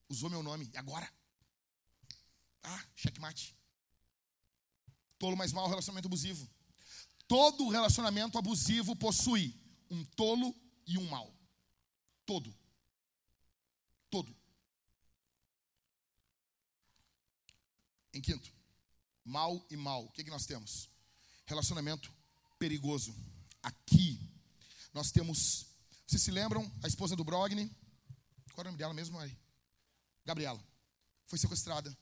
Usou 0.08 0.30
meu 0.30 0.44
nome. 0.44 0.70
E 0.74 0.78
agora? 0.78 1.12
Ah, 2.64 2.86
checkmate. 2.96 3.56
Tolo 5.18 5.36
mais 5.36 5.52
mal, 5.52 5.68
relacionamento 5.68 6.08
abusivo. 6.08 6.50
Todo 7.28 7.70
relacionamento 7.70 8.38
abusivo 8.38 8.96
possui 8.96 9.56
um 9.90 10.04
tolo 10.06 10.56
e 10.88 10.98
um 10.98 11.08
mal. 11.10 11.32
Todo. 12.26 12.56
Todo. 14.10 14.36
Em 18.14 18.22
quinto, 18.22 18.52
mal 19.24 19.64
e 19.70 19.78
mal. 19.78 20.06
O 20.06 20.12
que, 20.12 20.24
que 20.24 20.32
nós 20.32 20.46
temos? 20.46 20.90
Relacionamento 21.46 22.12
perigoso. 22.58 23.16
Aqui 23.62 24.20
nós 24.94 25.12
temos, 25.12 25.68
vocês 26.08 26.22
se 26.22 26.32
lembram, 26.32 26.70
a 26.84 26.88
esposa 26.88 27.16
do 27.16 27.24
Brogni? 27.24 27.70
Qual 28.54 28.64
é 28.66 28.68
o 28.68 28.72
nome 28.72 28.78
dela 28.78 28.94
mesmo 28.94 29.18
aí? 29.20 29.38
Gabriela. 30.26 30.62
Foi 31.28 31.38
sequestrada. 31.38 31.96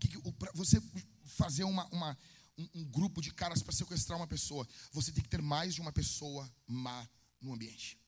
que, 0.00 0.08
que 0.08 0.32
para 0.32 0.52
você 0.52 0.80
fazer 1.24 1.64
uma, 1.64 1.86
uma 1.86 2.16
um, 2.60 2.68
um 2.80 2.84
grupo 2.84 3.20
de 3.22 3.32
caras 3.32 3.62
para 3.62 3.72
sequestrar 3.72 4.18
uma 4.18 4.26
pessoa, 4.26 4.68
você 4.92 5.10
tem 5.10 5.22
que 5.22 5.28
ter 5.28 5.40
mais 5.40 5.74
de 5.74 5.80
uma 5.80 5.92
pessoa 5.92 6.50
má 6.66 7.08
no 7.40 7.52
ambiente. 7.54 7.98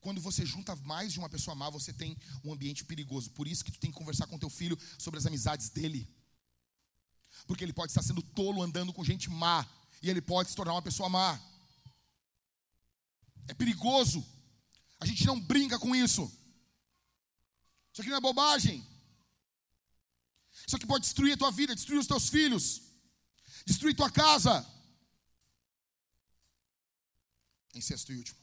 Quando 0.00 0.20
você 0.20 0.46
junta 0.46 0.74
mais 0.76 1.12
de 1.12 1.18
uma 1.18 1.28
pessoa 1.28 1.54
má, 1.54 1.68
você 1.68 1.92
tem 1.92 2.16
um 2.42 2.52
ambiente 2.52 2.84
perigoso. 2.84 3.30
Por 3.32 3.46
isso 3.46 3.62
que 3.62 3.70
tu 3.70 3.78
tem 3.78 3.90
que 3.90 3.98
conversar 3.98 4.26
com 4.26 4.38
teu 4.38 4.48
filho 4.48 4.78
sobre 4.98 5.18
as 5.18 5.26
amizades 5.26 5.68
dele. 5.68 6.08
Porque 7.46 7.62
ele 7.62 7.72
pode 7.72 7.90
estar 7.90 8.02
sendo 8.02 8.22
tolo 8.22 8.62
andando 8.62 8.94
com 8.94 9.04
gente 9.04 9.28
má. 9.28 9.66
E 10.02 10.08
ele 10.08 10.22
pode 10.22 10.48
se 10.48 10.56
tornar 10.56 10.72
uma 10.72 10.82
pessoa 10.82 11.10
má. 11.10 11.38
É 13.50 13.54
perigoso. 13.54 14.24
A 15.00 15.06
gente 15.06 15.26
não 15.26 15.38
brinca 15.52 15.76
com 15.84 15.94
isso. 16.04 16.22
Isso 17.92 18.00
aqui 18.00 18.10
não 18.10 18.18
é 18.18 18.20
bobagem. 18.20 18.76
Isso 20.66 20.76
aqui 20.76 20.86
pode 20.86 21.04
destruir 21.04 21.32
a 21.32 21.36
tua 21.36 21.50
vida, 21.50 21.74
destruir 21.74 21.98
os 21.98 22.06
teus 22.06 22.28
filhos, 22.28 22.82
destruir 23.66 23.96
tua 23.96 24.10
casa. 24.10 24.54
Em 27.74 27.80
sexto 27.80 28.12
e 28.12 28.16
último, 28.16 28.38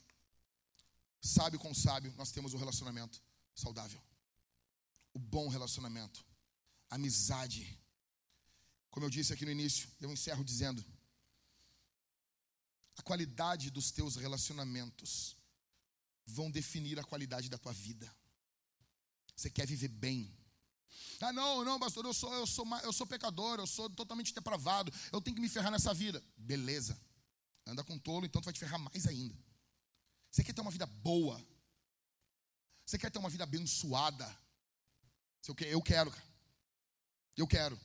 sábio 1.22 1.60
com 1.60 1.74
sábio, 1.74 2.14
nós 2.18 2.32
temos 2.32 2.54
um 2.54 2.58
relacionamento 2.58 3.22
saudável, 3.54 4.02
o 5.14 5.20
bom 5.20 5.48
relacionamento, 5.48 6.26
amizade. 6.90 7.64
Como 8.90 9.06
eu 9.06 9.10
disse 9.10 9.32
aqui 9.34 9.46
no 9.46 9.52
início, 9.52 9.90
eu 10.02 10.12
encerro 10.12 10.44
dizendo: 10.44 10.84
a 12.98 13.02
qualidade 13.02 13.70
dos 13.70 13.92
teus 13.92 14.16
relacionamentos 14.16 15.38
vão 16.26 16.52
definir 16.52 17.00
a 17.00 17.04
qualidade 17.04 17.50
da 17.50 17.58
tua 17.58 17.74
vida. 17.74 18.12
Você 19.36 19.50
quer 19.50 19.68
viver 19.68 19.88
bem, 19.88 20.36
ah, 21.20 21.34
não, 21.34 21.64
não, 21.66 21.80
pastor, 21.80 22.06
eu 22.06 22.14
sou, 22.14 22.32
eu 22.34 22.46
sou, 22.46 22.66
eu 22.84 22.94
sou 22.94 23.08
pecador, 23.08 23.60
eu 23.60 23.68
sou 23.68 23.90
totalmente 23.90 24.34
depravado, 24.34 24.92
eu 25.12 25.22
tenho 25.22 25.36
que 25.36 25.42
me 25.42 25.50
ferrar 25.50 25.72
nessa 25.72 25.94
vida. 25.94 26.24
Beleza. 26.38 27.00
Anda 27.66 27.84
com 27.84 27.98
tolo, 27.98 28.26
então 28.26 28.42
tu 28.42 28.46
vai 28.46 28.54
te 28.54 28.60
ferrar 28.60 28.80
mais 28.80 29.08
ainda. 29.08 29.36
Você 30.30 30.44
quer 30.44 30.54
ter 30.54 30.62
uma 30.62 30.72
vida 30.72 30.86
boa? 30.86 31.44
Você 32.86 32.98
quer 32.98 33.10
ter 33.10 33.20
uma 33.20 33.30
vida 33.30 33.44
abençoada? 33.44 34.26
Eu 35.48 35.82
quero, 35.82 36.12
cara. 36.12 36.28
Eu 37.36 37.48
quero. 37.48 37.80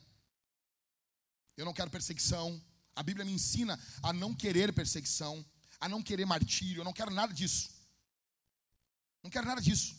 Eu 1.57 1.65
não 1.65 1.73
quero 1.73 1.89
perseguição. 1.89 2.61
A 2.95 3.03
Bíblia 3.03 3.25
me 3.25 3.31
ensina 3.31 3.79
a 4.01 4.13
não 4.13 4.33
querer 4.33 4.71
perseguição, 4.73 5.43
a 5.79 5.89
não 5.89 6.01
querer 6.01 6.25
martírio. 6.25 6.81
Eu 6.81 6.85
não 6.85 6.93
quero 6.93 7.11
nada 7.11 7.33
disso. 7.33 7.71
Não 9.23 9.29
quero 9.29 9.47
nada 9.47 9.61
disso. 9.61 9.95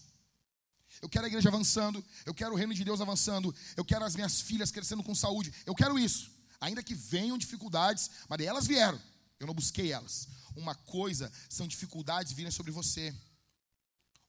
Eu 1.03 1.09
quero 1.09 1.25
a 1.25 1.29
igreja 1.29 1.49
avançando, 1.49 2.05
eu 2.25 2.33
quero 2.33 2.55
o 2.55 2.57
reino 2.57 2.73
de 2.73 2.85
Deus 2.85 3.01
avançando, 3.01 3.55
eu 3.77 3.85
quero 3.85 4.05
as 4.05 4.15
minhas 4.15 4.41
filhas 4.41 4.71
crescendo 4.71 5.03
com 5.03 5.15
saúde. 5.15 5.53
Eu 5.67 5.75
quero 5.75 5.99
isso. 5.99 6.31
Ainda 6.61 6.83
que 6.83 6.95
venham 6.95 7.37
dificuldades, 7.37 8.11
mas 8.29 8.41
elas 8.41 8.67
vieram. 8.67 9.01
Eu 9.41 9.47
não 9.47 9.55
busquei 9.55 9.93
elas. 9.93 10.29
Uma 10.55 10.75
coisa 10.75 11.33
são 11.49 11.67
dificuldades 11.67 12.33
virem 12.33 12.51
sobre 12.51 12.71
você. 12.71 13.15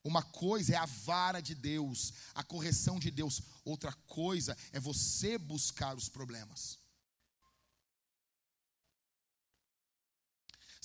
Uma 0.02 0.22
coisa 0.22 0.74
é 0.74 0.76
a 0.76 0.86
vara 0.86 1.40
de 1.40 1.54
Deus, 1.54 2.12
a 2.34 2.42
correção 2.42 2.98
de 2.98 3.10
Deus. 3.10 3.42
Outra 3.64 3.92
coisa 4.06 4.56
é 4.72 4.78
você 4.78 5.38
buscar 5.38 5.96
os 5.96 6.08
problemas. 6.08 6.78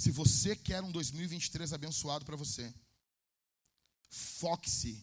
Se 0.02 0.10
você 0.10 0.56
quer 0.56 0.82
um 0.82 0.92
2023 0.92 1.74
abençoado 1.74 2.26
para 2.26 2.36
você, 2.36 2.74
foque-se 4.10 5.00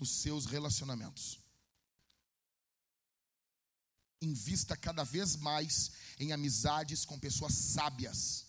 nos 0.00 0.08
seus 0.08 0.46
relacionamentos. 0.46 1.38
Invista 4.22 4.74
cada 4.74 5.04
vez 5.04 5.36
mais 5.36 5.90
em 6.18 6.32
amizades 6.32 7.04
com 7.04 7.18
pessoas 7.18 7.52
sábias. 7.52 8.46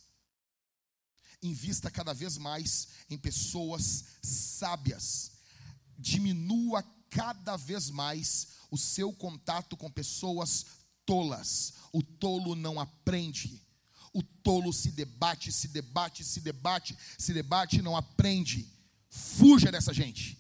Invista 1.43 1.91
cada 1.91 2.13
vez 2.13 2.37
mais 2.37 2.87
em 3.09 3.17
pessoas 3.17 4.05
sábias. 4.23 5.33
Diminua 5.97 6.81
cada 7.09 7.57
vez 7.57 7.89
mais 7.89 8.47
o 8.71 8.77
seu 8.77 9.11
contato 9.11 9.75
com 9.75 9.91
pessoas 9.91 10.65
tolas. 11.05 11.73
O 11.91 12.01
tolo 12.01 12.55
não 12.55 12.79
aprende. 12.79 13.67
O 14.13 14.23
tolo 14.23 14.73
se 14.73 14.91
debate, 14.91 15.51
se 15.51 15.67
debate, 15.67 16.23
se 16.23 16.41
debate, 16.41 16.97
se 17.17 17.33
debate 17.33 17.81
não 17.81 17.95
aprende. 17.95 18.67
Fuja 19.09 19.71
dessa 19.71 19.93
gente 19.93 20.39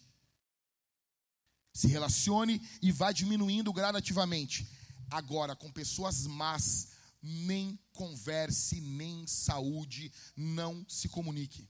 se 1.79 1.87
relacione 1.87 2.61
e 2.81 2.91
vá 2.91 3.11
diminuindo 3.11 3.71
gradativamente. 3.71 4.69
Agora, 5.09 5.55
com 5.55 5.71
pessoas 5.71 6.27
más, 6.27 6.89
nem 7.21 7.79
converse, 7.93 8.81
nem 8.81 9.25
saúde, 9.25 10.11
não 10.35 10.85
se 10.89 11.07
comunique. 11.07 11.69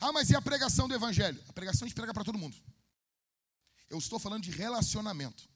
Ah, 0.00 0.10
mas 0.10 0.30
e 0.30 0.36
a 0.36 0.40
pregação 0.40 0.88
do 0.88 0.94
evangelho? 0.94 1.42
A 1.48 1.52
pregação 1.52 1.84
a 1.84 1.88
gente 1.88 1.94
prega 1.94 2.14
para 2.14 2.24
todo 2.24 2.38
mundo. 2.38 2.56
Eu 3.90 3.98
estou 3.98 4.18
falando 4.18 4.42
de 4.42 4.50
relacionamento. 4.50 5.46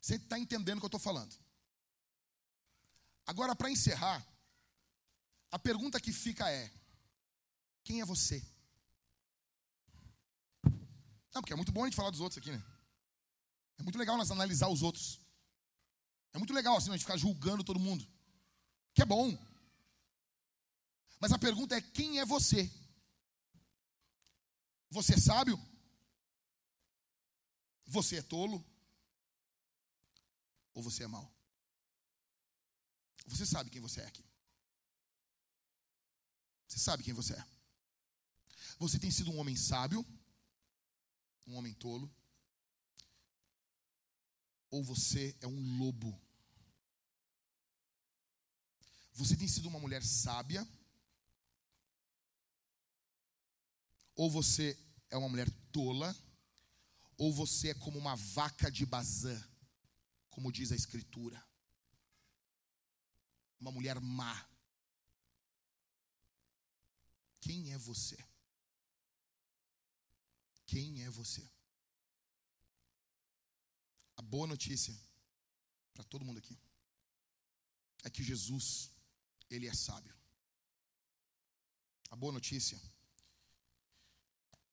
Você 0.00 0.14
está 0.14 0.38
entendendo 0.38 0.78
o 0.78 0.80
que 0.80 0.86
eu 0.86 0.94
estou 0.94 1.00
falando? 1.00 1.36
Agora, 3.26 3.54
para 3.54 3.70
encerrar, 3.70 4.26
a 5.50 5.58
pergunta 5.58 6.00
que 6.00 6.12
fica 6.12 6.50
é: 6.50 6.70
quem 7.82 8.00
é 8.00 8.04
você? 8.04 8.44
Não, 11.32 11.40
porque 11.40 11.52
é 11.52 11.56
muito 11.56 11.72
bom 11.72 11.82
a 11.82 11.86
gente 11.86 11.96
falar 11.96 12.10
dos 12.10 12.20
outros 12.20 12.38
aqui, 12.38 12.50
né? 12.50 12.62
É 13.78 13.82
muito 13.82 13.98
legal 13.98 14.16
nós 14.16 14.30
analisar 14.30 14.68
os 14.68 14.82
outros. 14.82 15.20
É 16.32 16.38
muito 16.38 16.52
legal 16.52 16.76
assim 16.76 16.90
a 16.90 16.92
gente 16.92 17.04
ficar 17.04 17.16
julgando 17.16 17.64
todo 17.64 17.80
mundo. 17.80 18.06
Que 18.94 19.02
é 19.02 19.06
bom. 19.06 19.36
Mas 21.18 21.32
a 21.32 21.38
pergunta 21.38 21.76
é: 21.76 21.80
quem 21.80 22.18
é 22.18 22.24
você? 22.24 22.70
Você 24.90 25.14
é 25.14 25.18
sábio? 25.18 25.58
Você 27.86 28.16
é 28.16 28.22
tolo? 28.22 28.64
Ou 30.74 30.82
você 30.82 31.04
é 31.04 31.06
mau? 31.06 31.30
Você 33.30 33.46
sabe 33.46 33.70
quem 33.70 33.80
você 33.80 34.00
é 34.00 34.06
aqui. 34.06 34.24
Você 36.68 36.78
sabe 36.78 37.02
quem 37.02 37.14
você 37.14 37.34
é. 37.34 37.44
Você 38.78 38.98
tem 38.98 39.10
sido 39.10 39.30
um 39.30 39.38
homem 39.38 39.56
sábio 39.56 40.06
um 41.50 41.56
homem 41.56 41.74
tolo, 41.74 42.10
ou 44.70 44.84
você 44.84 45.36
é 45.40 45.46
um 45.46 45.78
lobo. 45.78 46.18
Você 49.14 49.36
tem 49.36 49.48
sido 49.48 49.68
uma 49.68 49.80
mulher 49.80 50.02
sábia, 50.04 50.66
ou 54.14 54.30
você 54.30 54.78
é 55.10 55.16
uma 55.16 55.28
mulher 55.28 55.50
tola, 55.72 56.16
ou 57.18 57.34
você 57.34 57.70
é 57.70 57.74
como 57.74 57.98
uma 57.98 58.14
vaca 58.14 58.70
de 58.70 58.86
Bazã, 58.86 59.36
como 60.30 60.52
diz 60.52 60.70
a 60.70 60.76
Escritura. 60.76 61.44
Uma 63.60 63.70
mulher 63.70 64.00
má. 64.00 64.48
Quem 67.40 67.72
é 67.72 67.78
você? 67.78 68.18
Quem 70.66 71.02
é 71.02 71.10
você? 71.10 71.48
A 74.16 74.22
boa 74.22 74.46
notícia 74.46 74.94
para 75.92 76.04
todo 76.04 76.24
mundo 76.24 76.38
aqui 76.38 76.58
é 78.04 78.10
que 78.10 78.22
Jesus, 78.22 78.90
ele 79.48 79.66
é 79.66 79.74
sábio. 79.74 80.14
A 82.10 82.16
boa 82.16 82.32
notícia 82.32 82.80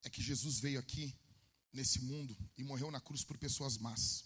é 0.04 0.10
que 0.10 0.22
Jesus 0.22 0.60
veio 0.60 0.80
aqui 0.80 1.16
nesse 1.74 2.00
mundo 2.02 2.36
e 2.58 2.64
morreu 2.64 2.90
na 2.90 3.02
cruz 3.02 3.24
por 3.24 3.38
pessoas 3.38 3.78
más. 3.78 4.26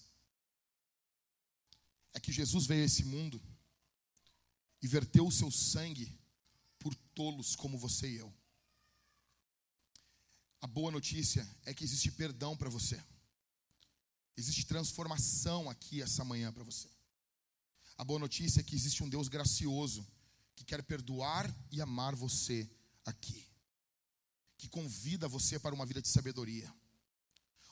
É 2.14 2.20
que 2.20 2.32
Jesus 2.32 2.66
veio 2.66 2.84
a 2.84 2.86
esse 2.86 3.04
mundo 3.04 3.42
e 4.82 4.88
verteu 4.88 5.28
o 5.28 5.32
seu 5.32 5.52
sangue 5.52 6.12
por 6.80 6.96
tolos 7.14 7.56
como 7.56 7.78
você 7.78 8.10
e 8.10 8.18
eu. 8.18 8.34
A 10.62 10.68
boa 10.68 10.92
notícia 10.92 11.48
é 11.66 11.74
que 11.74 11.84
existe 11.84 12.12
perdão 12.12 12.56
para 12.56 12.70
você. 12.70 13.02
Existe 14.38 14.66
transformação 14.66 15.70
aqui 15.70 16.02
essa 16.02 16.24
manhã 16.24 16.52
para 16.52 16.64
você. 16.64 16.88
A 17.98 18.04
boa 18.04 18.20
notícia 18.20 18.62
é 18.62 18.64
que 18.64 18.76
existe 18.76 19.04
um 19.04 19.10
Deus 19.10 19.28
gracioso 19.28 20.06
que 20.56 20.64
quer 20.64 20.82
perdoar 20.84 21.54
e 21.72 21.82
amar 21.82 22.16
você 22.16 22.70
aqui. 23.06 23.46
Que 24.58 24.68
convida 24.70 25.28
você 25.28 25.60
para 25.60 25.76
uma 25.76 25.86
vida 25.86 26.02
de 26.02 26.08
sabedoria. 26.08 26.72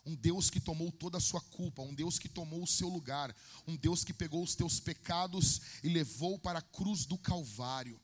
Um 0.09 0.15
Deus 0.15 0.49
que 0.49 0.59
tomou 0.59 0.91
toda 0.91 1.17
a 1.17 1.21
sua 1.21 1.41
culpa, 1.41 1.81
um 1.81 1.93
Deus 1.93 2.17
que 2.17 2.27
tomou 2.27 2.63
o 2.63 2.67
seu 2.67 2.89
lugar, 2.89 3.35
um 3.67 3.75
Deus 3.75 4.03
que 4.03 4.13
pegou 4.13 4.43
os 4.43 4.55
teus 4.55 4.79
pecados 4.79 5.61
e 5.83 5.89
levou 5.89 6.39
para 6.39 6.59
a 6.59 6.63
cruz 6.63 7.05
do 7.05 7.17
Calvário. 7.17 7.99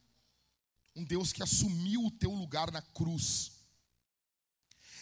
Um 0.95 1.03
Deus 1.03 1.33
que 1.33 1.43
assumiu 1.43 2.05
o 2.05 2.11
teu 2.11 2.31
lugar 2.31 2.71
na 2.71 2.81
cruz 2.81 3.55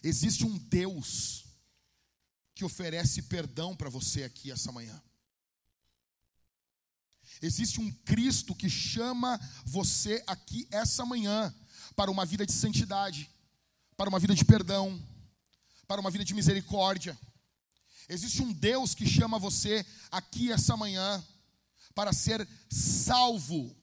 Existe 0.03 0.45
um 0.45 0.57
Deus 0.57 1.45
que 2.53 2.65
oferece 2.65 3.21
perdão 3.23 3.73
para 3.73 3.89
você 3.89 4.23
aqui 4.23 4.51
essa 4.51 4.69
manhã. 4.69 5.01
Existe 7.41 7.79
um 7.79 7.89
Cristo 7.89 8.53
que 8.53 8.69
chama 8.69 9.39
você 9.65 10.21
aqui 10.27 10.67
essa 10.69 11.05
manhã 11.05 11.55
para 11.95 12.11
uma 12.11 12.25
vida 12.25 12.45
de 12.45 12.51
santidade, 12.51 13.29
para 13.95 14.09
uma 14.09 14.19
vida 14.19 14.35
de 14.35 14.43
perdão, 14.43 15.01
para 15.87 16.01
uma 16.01 16.11
vida 16.11 16.25
de 16.25 16.33
misericórdia. 16.33 17.17
Existe 18.09 18.41
um 18.41 18.51
Deus 18.51 18.93
que 18.93 19.07
chama 19.07 19.39
você 19.39 19.85
aqui 20.11 20.51
essa 20.51 20.75
manhã 20.75 21.23
para 21.95 22.11
ser 22.13 22.47
salvo. 22.69 23.75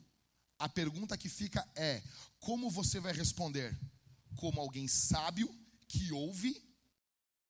A 0.59 0.68
pergunta 0.68 1.16
que 1.16 1.28
fica 1.28 1.66
é: 1.74 2.02
como 2.39 2.70
você 2.70 3.01
vai 3.01 3.12
responder? 3.12 3.78
Como 4.36 4.60
alguém 4.60 4.86
sábio 4.86 5.48
que 5.89 6.12
ouve, 6.12 6.62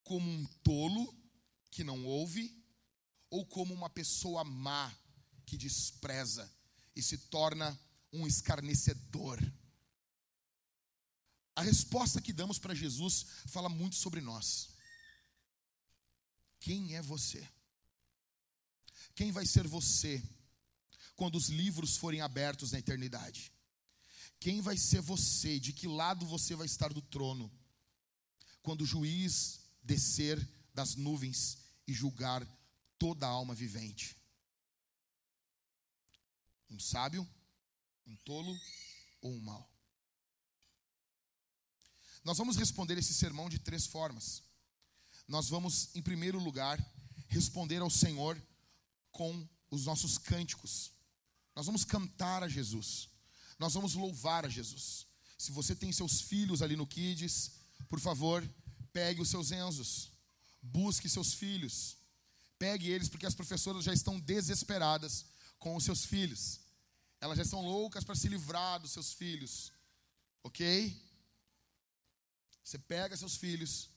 como 0.03 0.29
um 0.29 0.47
tolo 0.63 1.15
que 1.71 1.85
não 1.85 2.05
ouve, 2.05 2.57
ou 3.29 3.47
como 3.47 3.75
uma 3.75 3.91
pessoa 3.91 4.45
má 4.45 4.93
que 5.47 5.57
despreza 5.57 6.51
e 6.95 7.03
se 7.03 7.19
torna 7.19 7.79
um 8.13 8.27
escarnecedor? 8.27 9.41
A 11.61 11.63
resposta 11.63 12.23
que 12.23 12.33
damos 12.33 12.59
para 12.59 12.75
Jesus 12.75 13.27
fala 13.49 13.69
muito 13.69 13.95
sobre 13.95 14.23
nós. 14.23 14.71
Quem 16.59 16.97
é 16.97 17.03
você? 17.03 17.47
Quem 19.15 19.31
vai 19.31 19.45
ser 19.45 19.67
você 19.69 20.23
quando 21.15 21.37
os 21.37 21.51
livros 21.51 21.99
forem 21.99 22.23
abertos 22.23 22.73
na 22.73 22.79
eternidade? 22.79 23.53
Quem 24.39 24.63
vai 24.63 24.79
ser 24.79 25.03
você? 25.03 25.61
De 25.61 25.75
que 25.75 25.87
lado 25.87 26.25
você 26.25 26.57
vai 26.57 26.65
estar 26.65 26.95
do 26.95 27.03
trono? 27.03 27.53
Quando 28.63 28.81
o 28.81 28.87
juiz 28.87 29.61
descer 29.83 30.39
das 30.73 30.95
nuvens 30.95 31.59
e 31.87 31.93
julgar 31.93 32.43
toda 32.99 33.27
a 33.27 33.31
alma 33.31 33.55
vivente. 33.55 34.17
Um 36.71 36.81
sábio, 36.81 37.29
um 38.07 38.17
tolo 38.17 38.59
ou 39.21 39.35
um 39.35 39.41
mau? 39.43 39.70
Nós 42.25 42.39
vamos 42.39 42.57
responder 42.57 42.99
esse 42.99 43.15
sermão 43.15 43.49
de 43.49 43.59
três 43.59 43.87
formas 43.87 44.43
nós 45.31 45.49
vamos, 45.49 45.91
em 45.95 46.03
primeiro 46.03 46.41
lugar, 46.41 46.85
responder 47.29 47.79
ao 47.81 47.89
Senhor 47.89 48.37
com 49.13 49.49
os 49.71 49.85
nossos 49.85 50.19
cânticos. 50.19 50.91
Nós 51.55 51.67
vamos 51.67 51.85
cantar 51.85 52.43
a 52.43 52.49
Jesus. 52.49 53.09
Nós 53.57 53.75
vamos 53.75 53.95
louvar 53.95 54.45
a 54.45 54.49
Jesus. 54.49 55.07
Se 55.39 55.53
você 55.53 55.73
tem 55.73 55.93
seus 55.93 56.21
filhos 56.21 56.63
ali 56.63 56.75
no 56.75 56.85
Kids, 56.85 57.53
por 57.89 58.01
favor, 58.01 58.43
pegue 58.93 59.21
os 59.21 59.31
seus 59.31 59.53
enzos. 59.53 60.11
Busque 60.61 61.09
seus 61.09 61.33
filhos. 61.33 61.97
Pegue 62.59 62.91
eles, 62.91 63.09
porque 63.09 63.25
as 63.25 63.35
professoras 63.35 63.85
já 63.85 63.95
estão 63.95 64.19
desesperadas 64.19 65.27
com 65.61 65.77
os 65.77 65.85
seus 65.85 66.05
filhos. 66.05 66.59
Elas 67.21 67.37
já 67.37 67.45
estão 67.45 67.61
loucas 67.61 68.03
para 68.03 68.17
se 68.17 68.27
livrar 68.27 68.81
dos 68.81 68.91
seus 68.91 69.13
filhos. 69.13 69.71
Ok? 70.43 71.01
Você 72.63 72.79
pega 72.79 73.17
seus 73.17 73.37
filhos, 73.37 73.91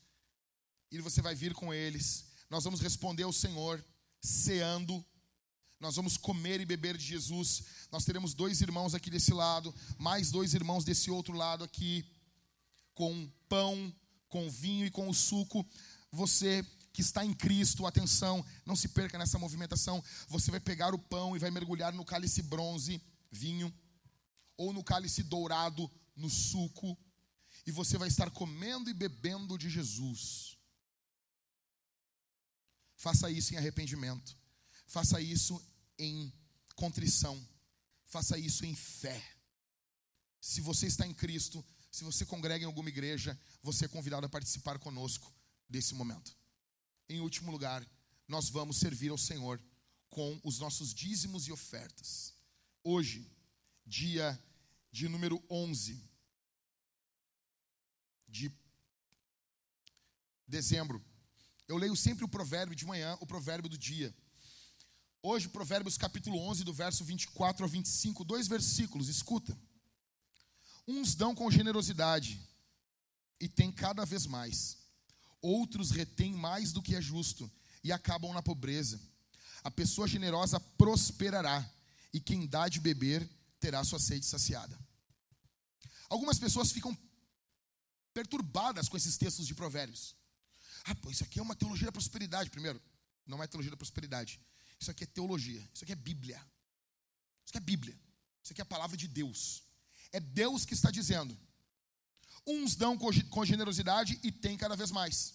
e 0.93 1.01
você 1.01 1.21
vai 1.23 1.33
vir 1.33 1.53
com 1.55 1.73
eles. 1.73 2.25
Nós 2.49 2.63
vamos 2.63 2.79
responder 2.79 3.23
ao 3.23 3.33
Senhor, 3.33 3.83
ceando. 4.21 5.03
Nós 5.79 5.95
vamos 5.95 6.17
comer 6.17 6.61
e 6.61 6.65
beber 6.65 6.95
de 6.95 7.03
Jesus. 7.03 7.63
Nós 7.91 8.05
teremos 8.05 8.35
dois 8.35 8.61
irmãos 8.61 8.93
aqui 8.93 9.09
desse 9.09 9.33
lado, 9.33 9.73
mais 9.97 10.29
dois 10.29 10.53
irmãos 10.53 10.85
desse 10.85 11.09
outro 11.09 11.33
lado 11.33 11.63
aqui, 11.63 12.05
com 12.93 13.27
pão, 13.49 13.93
com 14.29 14.49
vinho 14.51 14.85
e 14.85 14.91
com 14.91 15.09
o 15.09 15.13
suco. 15.15 15.67
Você 16.11 16.63
que 16.93 17.01
está 17.01 17.25
em 17.25 17.33
Cristo, 17.33 17.87
atenção, 17.87 18.45
não 18.63 18.75
se 18.75 18.87
perca 18.89 19.17
nessa 19.17 19.39
movimentação. 19.39 20.01
Você 20.27 20.51
vai 20.51 20.59
pegar 20.59 20.93
o 20.93 20.99
pão 20.99 21.35
e 21.35 21.39
vai 21.39 21.49
mergulhar 21.49 21.91
no 21.91 22.05
cálice 22.05 22.43
bronze, 22.43 23.01
vinho, 23.31 23.73
ou 24.55 24.71
no 24.71 24.83
cálice 24.83 25.23
dourado, 25.23 25.89
no 26.15 26.29
suco, 26.29 26.95
e 27.65 27.71
você 27.71 27.97
vai 27.97 28.07
estar 28.07 28.29
comendo 28.31 28.89
e 28.89 28.93
bebendo 28.93 29.57
de 29.57 29.69
Jesus. 29.69 30.57
Faça 32.95 33.29
isso 33.29 33.53
em 33.53 33.57
arrependimento. 33.57 34.37
Faça 34.85 35.19
isso 35.21 35.61
em 35.97 36.31
contrição. 36.75 37.35
Faça 38.05 38.37
isso 38.37 38.65
em 38.65 38.75
fé. 38.75 39.21
Se 40.39 40.61
você 40.61 40.87
está 40.87 41.07
em 41.07 41.13
Cristo, 41.13 41.65
se 41.91 42.03
você 42.03 42.25
congrega 42.25 42.63
em 42.63 42.67
alguma 42.67 42.89
igreja, 42.89 43.39
você 43.61 43.85
é 43.85 43.87
convidado 43.87 44.25
a 44.25 44.29
participar 44.29 44.77
conosco 44.79 45.33
desse 45.69 45.93
momento. 45.93 46.35
Em 47.07 47.21
último 47.21 47.51
lugar, 47.51 47.85
nós 48.27 48.49
vamos 48.49 48.77
servir 48.77 49.09
ao 49.09 49.17
Senhor 49.17 49.61
com 50.09 50.39
os 50.43 50.59
nossos 50.59 50.93
dízimos 50.93 51.47
e 51.47 51.51
ofertas. 51.51 52.33
Hoje, 52.83 53.31
dia 53.85 54.37
de 54.91 55.07
número 55.07 55.43
11 55.49 56.12
de 58.33 58.51
dezembro 60.47 60.97
eu 61.67 61.77
leio 61.77 61.95
sempre 61.95 62.25
o 62.25 62.27
provérbio 62.27 62.75
de 62.75 62.85
manhã, 62.85 63.17
o 63.21 63.25
provérbio 63.25 63.69
do 63.69 63.77
dia. 63.77 64.13
Hoje, 65.21 65.47
Provérbios 65.47 65.97
capítulo 65.97 66.37
11, 66.37 66.63
do 66.63 66.73
verso 66.73 67.03
24 67.05 67.63
ao 67.63 67.69
25, 67.69 68.25
dois 68.25 68.47
versículos, 68.47 69.07
escuta. 69.07 69.57
Uns 70.85 71.15
dão 71.15 71.33
com 71.33 71.49
generosidade 71.49 72.39
e 73.39 73.47
têm 73.47 73.71
cada 73.71 74.05
vez 74.05 74.25
mais. 74.25 74.77
Outros 75.41 75.91
retêm 75.91 76.33
mais 76.33 76.73
do 76.73 76.81
que 76.81 76.95
é 76.95 77.01
justo 77.01 77.49
e 77.83 77.91
acabam 77.91 78.33
na 78.33 78.43
pobreza. 78.43 78.99
A 79.63 79.71
pessoa 79.71 80.07
generosa 80.07 80.59
prosperará 80.59 81.67
e 82.13 82.19
quem 82.19 82.45
dá 82.45 82.67
de 82.67 82.81
beber 82.81 83.27
terá 83.59 83.83
sua 83.85 83.99
sede 83.99 84.25
saciada. 84.25 84.77
Algumas 86.09 86.37
pessoas 86.37 86.71
ficam 86.71 86.95
perturbadas 88.13 88.87
com 88.87 88.97
esses 88.97 89.17
textos 89.17 89.47
de 89.47 89.55
Provérbios. 89.55 90.15
Ah, 90.85 90.95
pô, 90.95 91.09
isso 91.09 91.23
aqui 91.23 91.39
é 91.39 91.41
uma 91.41 91.55
teologia 91.55 91.87
da 91.87 91.91
prosperidade. 91.91 92.49
Primeiro, 92.49 92.81
não 93.25 93.41
é 93.41 93.47
teologia 93.47 93.71
da 93.71 93.77
prosperidade. 93.77 94.39
Isso 94.79 94.91
aqui 94.91 95.03
é 95.03 95.07
teologia. 95.07 95.67
Isso 95.73 95.83
aqui 95.83 95.93
é 95.93 95.95
Bíblia. 95.95 96.37
Isso 96.37 97.49
aqui 97.49 97.57
é 97.57 97.61
Bíblia. 97.61 97.99
Isso 98.43 98.51
aqui 98.51 98.61
é 98.61 98.63
a 98.63 98.65
palavra 98.65 98.97
de 98.97 99.07
Deus. 99.07 99.63
É 100.11 100.19
Deus 100.19 100.65
que 100.65 100.73
está 100.73 100.91
dizendo. 100.91 101.37
Uns 102.45 102.75
dão 102.75 102.97
com 102.97 103.45
generosidade 103.45 104.19
e 104.21 104.31
têm 104.31 104.57
cada 104.57 104.75
vez 104.75 104.91
mais. 104.91 105.33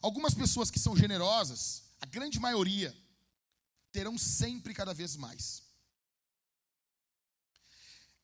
Algumas 0.00 0.34
pessoas 0.34 0.70
que 0.70 0.78
são 0.78 0.96
generosas, 0.96 1.82
a 2.00 2.06
grande 2.06 2.38
maioria, 2.40 2.96
terão 3.92 4.16
sempre 4.16 4.72
cada 4.72 4.94
vez 4.94 5.16
mais. 5.16 5.62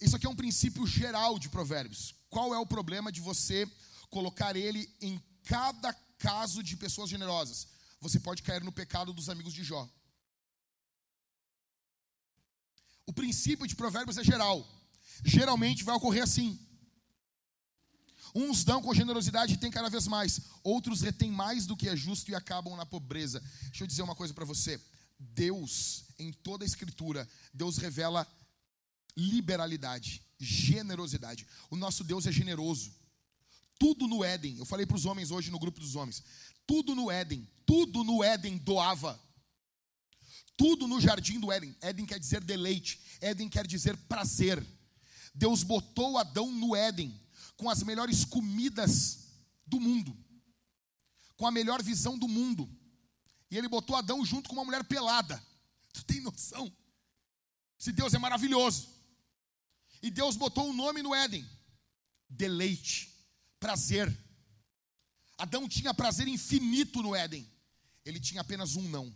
Isso 0.00 0.16
aqui 0.16 0.26
é 0.26 0.30
um 0.30 0.36
princípio 0.36 0.86
geral 0.86 1.38
de 1.38 1.48
Provérbios. 1.48 2.14
Qual 2.34 2.52
é 2.52 2.58
o 2.58 2.66
problema 2.66 3.12
de 3.12 3.20
você 3.20 3.64
colocar 4.10 4.56
ele 4.56 4.92
em 5.00 5.22
cada 5.44 5.92
caso 6.18 6.64
de 6.64 6.76
pessoas 6.76 7.08
generosas, 7.08 7.68
você 8.00 8.18
pode 8.18 8.42
cair 8.42 8.64
no 8.64 8.72
pecado 8.72 9.12
dos 9.12 9.28
amigos 9.28 9.54
de 9.54 9.62
Jó. 9.62 9.88
O 13.06 13.12
princípio 13.12 13.68
de 13.68 13.76
Provérbios 13.76 14.18
é 14.18 14.24
geral. 14.24 14.66
Geralmente 15.24 15.84
vai 15.84 15.94
ocorrer 15.94 16.24
assim. 16.24 16.58
Uns 18.34 18.64
dão 18.64 18.82
com 18.82 18.92
generosidade 18.92 19.54
e 19.54 19.56
têm 19.56 19.70
cada 19.70 19.88
vez 19.88 20.08
mais, 20.08 20.40
outros 20.64 21.02
retêm 21.02 21.30
mais 21.30 21.66
do 21.66 21.76
que 21.76 21.88
é 21.88 21.94
justo 21.94 22.32
e 22.32 22.34
acabam 22.34 22.76
na 22.76 22.84
pobreza. 22.84 23.40
Deixa 23.68 23.84
eu 23.84 23.86
dizer 23.86 24.02
uma 24.02 24.16
coisa 24.16 24.34
para 24.34 24.44
você. 24.44 24.80
Deus, 25.20 26.06
em 26.18 26.32
toda 26.32 26.64
a 26.64 26.66
Escritura, 26.66 27.28
Deus 27.52 27.76
revela 27.76 28.26
liberalidade, 29.16 30.22
generosidade. 30.38 31.46
O 31.70 31.76
nosso 31.76 32.04
Deus 32.04 32.26
é 32.26 32.32
generoso. 32.32 32.92
Tudo 33.78 34.06
no 34.06 34.22
Éden, 34.22 34.56
eu 34.58 34.64
falei 34.64 34.86
para 34.86 34.96
os 34.96 35.04
homens 35.04 35.30
hoje 35.30 35.50
no 35.50 35.58
grupo 35.58 35.80
dos 35.80 35.96
homens, 35.96 36.22
tudo 36.66 36.94
no 36.94 37.10
Éden, 37.10 37.48
tudo 37.66 38.04
no 38.04 38.22
Éden 38.22 38.56
doava. 38.58 39.20
Tudo 40.56 40.86
no 40.86 41.00
jardim 41.00 41.40
do 41.40 41.50
Éden. 41.50 41.76
Éden 41.80 42.06
quer 42.06 42.18
dizer 42.18 42.42
deleite, 42.42 43.00
Éden 43.20 43.48
quer 43.48 43.66
dizer 43.66 43.96
prazer. 43.96 44.64
Deus 45.34 45.64
botou 45.64 46.16
Adão 46.16 46.50
no 46.50 46.76
Éden 46.76 47.20
com 47.56 47.68
as 47.68 47.82
melhores 47.82 48.24
comidas 48.24 49.26
do 49.66 49.80
mundo, 49.80 50.16
com 51.36 51.46
a 51.46 51.50
melhor 51.50 51.82
visão 51.82 52.16
do 52.16 52.28
mundo. 52.28 52.70
E 53.50 53.58
ele 53.58 53.68
botou 53.68 53.96
Adão 53.96 54.24
junto 54.24 54.48
com 54.48 54.54
uma 54.54 54.64
mulher 54.64 54.84
pelada. 54.84 55.44
Tu 55.92 56.04
tem 56.04 56.20
noção? 56.20 56.72
Se 57.76 57.92
Deus 57.92 58.14
é 58.14 58.18
maravilhoso. 58.18 58.93
E 60.04 60.10
Deus 60.10 60.36
botou 60.36 60.68
um 60.68 60.74
nome 60.74 61.02
no 61.02 61.14
Éden: 61.14 61.48
deleite 62.28 63.10
prazer. 63.58 64.06
Adão 65.38 65.66
tinha 65.66 65.94
prazer 65.94 66.28
infinito 66.28 67.02
no 67.02 67.16
Éden. 67.16 67.50
Ele 68.04 68.20
tinha 68.20 68.42
apenas 68.42 68.76
um 68.76 68.86
não. 68.86 69.10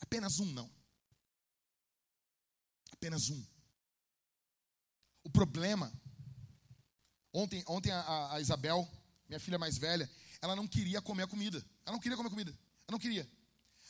Apenas 0.00 0.40
um 0.40 0.46
não. 0.46 0.68
Apenas 2.90 3.30
um. 3.30 3.40
O 5.22 5.30
problema. 5.30 5.92
Ontem, 7.32 7.62
ontem 7.68 7.92
a, 7.92 8.32
a 8.34 8.40
Isabel, 8.40 8.88
minha 9.28 9.38
filha 9.38 9.60
mais 9.60 9.78
velha, 9.78 10.10
ela 10.42 10.56
não 10.56 10.66
queria 10.66 11.00
comer 11.00 11.22
a 11.22 11.28
comida. 11.28 11.64
Ela 11.86 11.92
não 11.92 12.00
queria 12.00 12.16
comer 12.16 12.30
comida. 12.30 12.50
Ela 12.50 12.90
não 12.90 12.98
queria. 12.98 13.30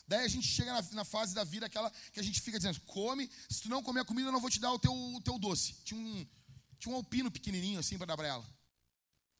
Daí 0.06 0.24
a 0.24 0.28
gente 0.28 0.47
chega 0.47 0.72
na, 0.72 0.82
na, 0.93 1.05
fase 1.05 1.35
da 1.35 1.44
vida 1.44 1.64
aquela 1.64 1.90
que 2.12 2.20
a 2.20 2.22
gente 2.22 2.40
fica 2.40 2.59
dizendo: 2.59 2.81
come, 2.82 3.31
se 3.48 3.62
tu 3.62 3.68
não 3.68 3.82
comer 3.82 4.01
a 4.01 4.05
comida, 4.05 4.28
eu 4.28 4.32
não 4.32 4.40
vou 4.40 4.51
te 4.51 4.60
dar 4.60 4.72
o 4.72 4.78
teu, 4.78 4.93
o 4.93 5.20
teu 5.22 5.39
doce. 5.39 5.74
Tinha 5.85 5.98
um, 5.98 6.26
tinha 6.78 6.93
um 6.93 6.97
alpino 6.97 7.31
pequenininho 7.31 7.81
assim 7.81 7.97
para 7.97 8.09
dar 8.09 8.16
para 8.16 8.28
ela. 8.28 8.55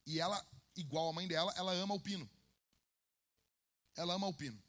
E 0.07 0.19
ela, 0.19 0.47
igual 0.77 1.11
a 1.11 1.13
mãe 1.13 1.29
dela, 1.29 1.53
ela 1.57 1.73
ama 1.73 1.95
alpino. 1.95 2.29
Ela 3.95 4.15
ama 4.15 4.27
alpino. 4.27 4.61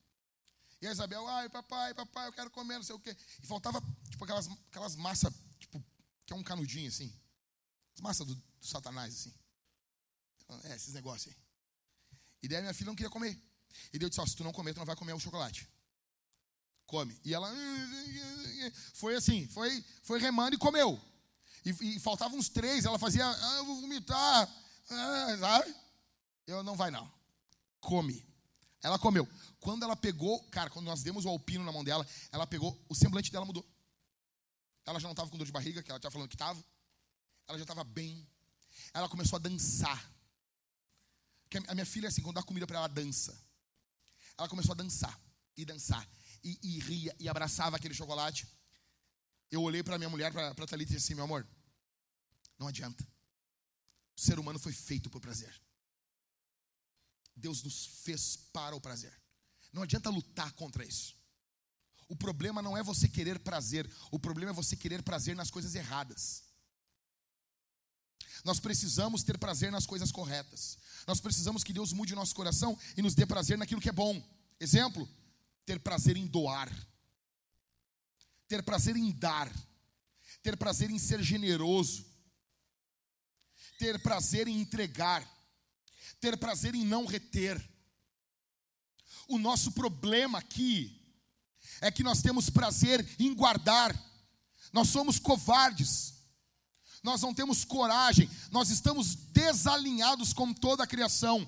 E 0.81 0.87
a 0.87 0.91
Isabel, 0.91 1.25
ai, 1.27 1.49
papai, 1.49 1.93
papai, 1.93 2.27
eu 2.27 2.33
quero 2.33 2.51
comer, 2.51 2.75
não 2.75 2.83
sei 2.83 2.95
o 2.95 2.99
quê. 2.99 3.15
E 3.41 3.47
faltava, 3.47 3.81
tipo, 4.09 4.23
aquelas, 4.23 4.49
aquelas 4.69 4.95
massas, 4.95 5.33
tipo, 5.59 5.83
que 6.25 6.33
é 6.33 6.35
um 6.35 6.43
canudinho 6.43 6.89
assim. 6.89 7.11
As 7.95 8.01
massas 8.01 8.27
do, 8.27 8.35
do 8.35 8.67
satanás, 8.67 9.13
assim. 9.13 9.33
É, 10.65 10.75
esses 10.75 10.93
negócios 10.93 11.33
aí. 11.33 11.41
E 12.43 12.47
daí 12.47 12.61
minha 12.61 12.73
filha 12.73 12.87
não 12.87 12.95
queria 12.95 13.09
comer. 13.09 13.41
E 13.93 13.97
eu 14.01 14.09
disse, 14.09 14.21
ó, 14.21 14.25
se 14.25 14.35
tu 14.35 14.43
não 14.43 14.51
comer, 14.51 14.73
tu 14.73 14.77
não 14.77 14.85
vai 14.85 14.95
comer 14.95 15.13
o 15.13 15.19
chocolate. 15.19 15.67
Come. 16.85 17.19
E 17.23 17.33
ela 17.33 17.51
foi 18.93 19.15
assim, 19.15 19.47
foi, 19.47 19.83
foi 20.03 20.19
remando 20.19 20.55
e 20.55 20.59
comeu. 20.59 20.99
E, 21.65 21.95
e 21.95 21.99
faltavam 21.99 22.37
uns 22.37 22.49
três, 22.49 22.85
ela 22.85 22.99
fazia, 22.99 23.25
ah, 23.27 23.55
eu 23.57 23.65
vou 23.65 23.81
vomitar. 23.81 24.49
Ah? 24.89 25.63
Eu 26.45 26.63
não 26.63 26.75
vai 26.75 26.91
não. 26.91 27.11
Come. 27.79 28.23
Ela 28.83 28.99
comeu. 28.99 29.27
Quando 29.59 29.83
ela 29.83 29.95
pegou, 29.95 30.43
cara, 30.49 30.69
quando 30.69 30.85
nós 30.85 31.01
demos 31.01 31.25
o 31.25 31.29
alpino 31.29 31.63
na 31.63 31.71
mão 31.71 31.83
dela, 31.83 32.05
ela 32.31 32.45
pegou, 32.45 32.79
o 32.87 32.93
semblante 32.93 33.31
dela 33.31 33.45
mudou. 33.45 33.65
Ela 34.85 34.99
já 34.99 35.07
não 35.07 35.13
estava 35.13 35.29
com 35.29 35.37
dor 35.37 35.45
de 35.45 35.51
barriga, 35.51 35.81
que 35.81 35.89
ela 35.89 35.97
estava 35.97 36.13
falando 36.13 36.29
que 36.29 36.35
estava. 36.35 36.63
Ela 37.47 37.57
já 37.57 37.63
estava 37.63 37.83
bem. 37.83 38.27
Ela 38.93 39.09
começou 39.09 39.37
a 39.37 39.39
dançar. 39.39 40.11
a 41.67 41.73
minha 41.73 41.85
filha, 41.85 42.09
assim, 42.09 42.21
quando 42.21 42.35
dá 42.35 42.43
comida 42.43 42.67
para 42.67 42.77
ela, 42.77 42.87
dança. 42.87 43.35
Ela 44.37 44.47
começou 44.47 44.73
a 44.73 44.75
dançar, 44.75 45.19
e 45.57 45.65
dançar, 45.65 46.07
e, 46.45 46.59
e 46.61 46.79
ria, 46.79 47.15
e 47.19 47.27
abraçava 47.27 47.75
aquele 47.75 47.93
chocolate. 47.93 48.47
Eu 49.51 49.63
olhei 49.63 49.81
para 49.81 49.97
minha 49.97 50.09
mulher, 50.09 50.31
para 50.31 50.49
a 50.49 50.53
Thalita, 50.53 50.93
e 50.93 50.95
disse 50.95 51.07
assim: 51.07 51.15
meu 51.15 51.23
amor, 51.23 51.45
não 52.59 52.67
adianta. 52.67 53.03
O 54.15 54.21
ser 54.21 54.37
humano 54.37 54.59
foi 54.59 54.71
feito 54.71 55.09
por 55.09 55.19
prazer. 55.19 55.59
Deus 57.35 57.63
nos 57.63 57.85
fez 58.03 58.37
para 58.53 58.75
o 58.75 58.79
prazer. 58.79 59.13
Não 59.73 59.81
adianta 59.83 60.09
lutar 60.09 60.53
contra 60.53 60.85
isso. 60.85 61.17
O 62.07 62.15
problema 62.15 62.61
não 62.61 62.77
é 62.77 62.83
você 62.83 63.09
querer 63.09 63.39
prazer, 63.39 63.89
o 64.11 64.19
problema 64.19 64.51
é 64.51 64.53
você 64.53 64.75
querer 64.75 65.01
prazer 65.01 65.35
nas 65.35 65.49
coisas 65.49 65.73
erradas. 65.73 66.43
Nós 68.43 68.59
precisamos 68.59 69.23
ter 69.23 69.39
prazer 69.39 69.71
nas 69.71 69.87
coisas 69.87 70.11
corretas. 70.11 70.77
Nós 71.07 71.19
precisamos 71.19 71.63
que 71.63 71.73
Deus 71.73 71.91
mude 71.91 72.13
o 72.13 72.15
nosso 72.15 72.35
coração 72.35 72.77
e 72.95 73.01
nos 73.01 73.15
dê 73.15 73.25
prazer 73.25 73.57
naquilo 73.57 73.81
que 73.81 73.89
é 73.89 73.91
bom. 73.91 74.23
Exemplo: 74.59 75.09
ter 75.65 75.79
prazer 75.79 76.15
em 76.15 76.27
doar, 76.27 76.71
ter 78.47 78.63
prazer 78.63 78.95
em 78.95 79.11
dar, 79.11 79.51
ter 80.43 80.55
prazer 80.55 80.91
em 80.91 80.99
ser 80.99 81.23
generoso, 81.23 82.05
ter 83.79 83.99
prazer 84.01 84.47
em 84.47 84.59
entregar, 84.59 85.27
ter 86.19 86.37
prazer 86.37 86.75
em 86.75 86.85
não 86.85 87.05
reter. 87.05 87.61
O 89.27 89.39
nosso 89.39 89.71
problema 89.71 90.37
aqui 90.37 91.01
é 91.81 91.91
que 91.91 92.03
nós 92.03 92.21
temos 92.21 92.49
prazer 92.49 93.05
em 93.19 93.33
guardar, 93.33 93.93
nós 94.71 94.89
somos 94.89 95.17
covardes, 95.17 96.13
nós 97.01 97.21
não 97.21 97.33
temos 97.33 97.65
coragem, 97.65 98.29
nós 98.51 98.69
estamos 98.69 99.15
desalinhados 99.15 100.31
com 100.31 100.53
toda 100.53 100.83
a 100.83 100.87
criação, 100.87 101.47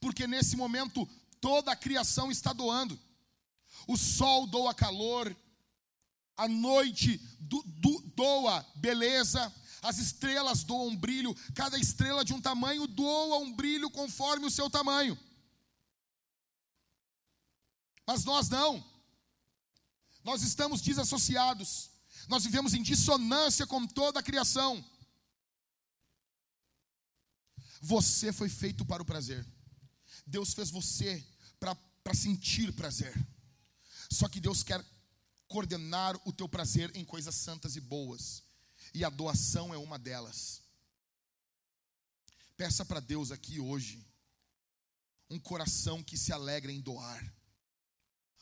porque 0.00 0.26
nesse 0.26 0.56
momento 0.56 1.06
toda 1.40 1.72
a 1.72 1.76
criação 1.76 2.30
está 2.30 2.52
doando. 2.52 2.98
O 3.88 3.96
sol 3.96 4.46
doa 4.46 4.72
calor, 4.74 5.34
a 6.36 6.46
noite 6.46 7.16
do, 7.40 7.62
do, 7.62 8.00
doa 8.14 8.64
beleza, 8.76 9.52
as 9.82 9.98
estrelas 9.98 10.62
doam 10.62 10.94
brilho, 10.94 11.34
cada 11.54 11.78
estrela 11.78 12.22
de 12.24 12.34
um 12.34 12.40
tamanho 12.40 12.86
doa 12.86 13.38
um 13.38 13.52
brilho 13.52 13.90
conforme 13.90 14.46
o 14.46 14.50
seu 14.50 14.68
tamanho. 14.68 15.18
Mas 18.06 18.24
nós 18.24 18.48
não. 18.50 18.84
Nós 20.22 20.42
estamos 20.42 20.82
desassociados. 20.82 21.90
Nós 22.28 22.44
vivemos 22.44 22.74
em 22.74 22.82
dissonância 22.82 23.66
com 23.66 23.86
toda 23.86 24.20
a 24.20 24.22
criação. 24.22 24.84
Você 27.80 28.32
foi 28.32 28.50
feito 28.50 28.84
para 28.84 29.02
o 29.02 29.06
prazer. 29.06 29.46
Deus 30.26 30.52
fez 30.52 30.70
você 30.70 31.26
para 31.58 32.14
sentir 32.14 32.72
prazer. 32.72 33.14
Só 34.10 34.28
que 34.28 34.40
Deus 34.40 34.62
quer 34.62 34.84
coordenar 35.46 36.18
o 36.24 36.32
teu 36.32 36.48
prazer 36.48 36.94
em 36.94 37.04
coisas 37.04 37.34
santas 37.34 37.76
e 37.76 37.80
boas. 37.80 38.42
E 38.94 39.04
a 39.04 39.10
doação 39.10 39.72
é 39.72 39.78
uma 39.78 39.98
delas. 39.98 40.62
Peça 42.56 42.84
para 42.84 43.00
Deus 43.00 43.30
aqui 43.30 43.60
hoje 43.60 44.04
um 45.30 45.38
coração 45.38 46.02
que 46.02 46.16
se 46.16 46.32
alegra 46.32 46.72
em 46.72 46.80
doar. 46.80 47.34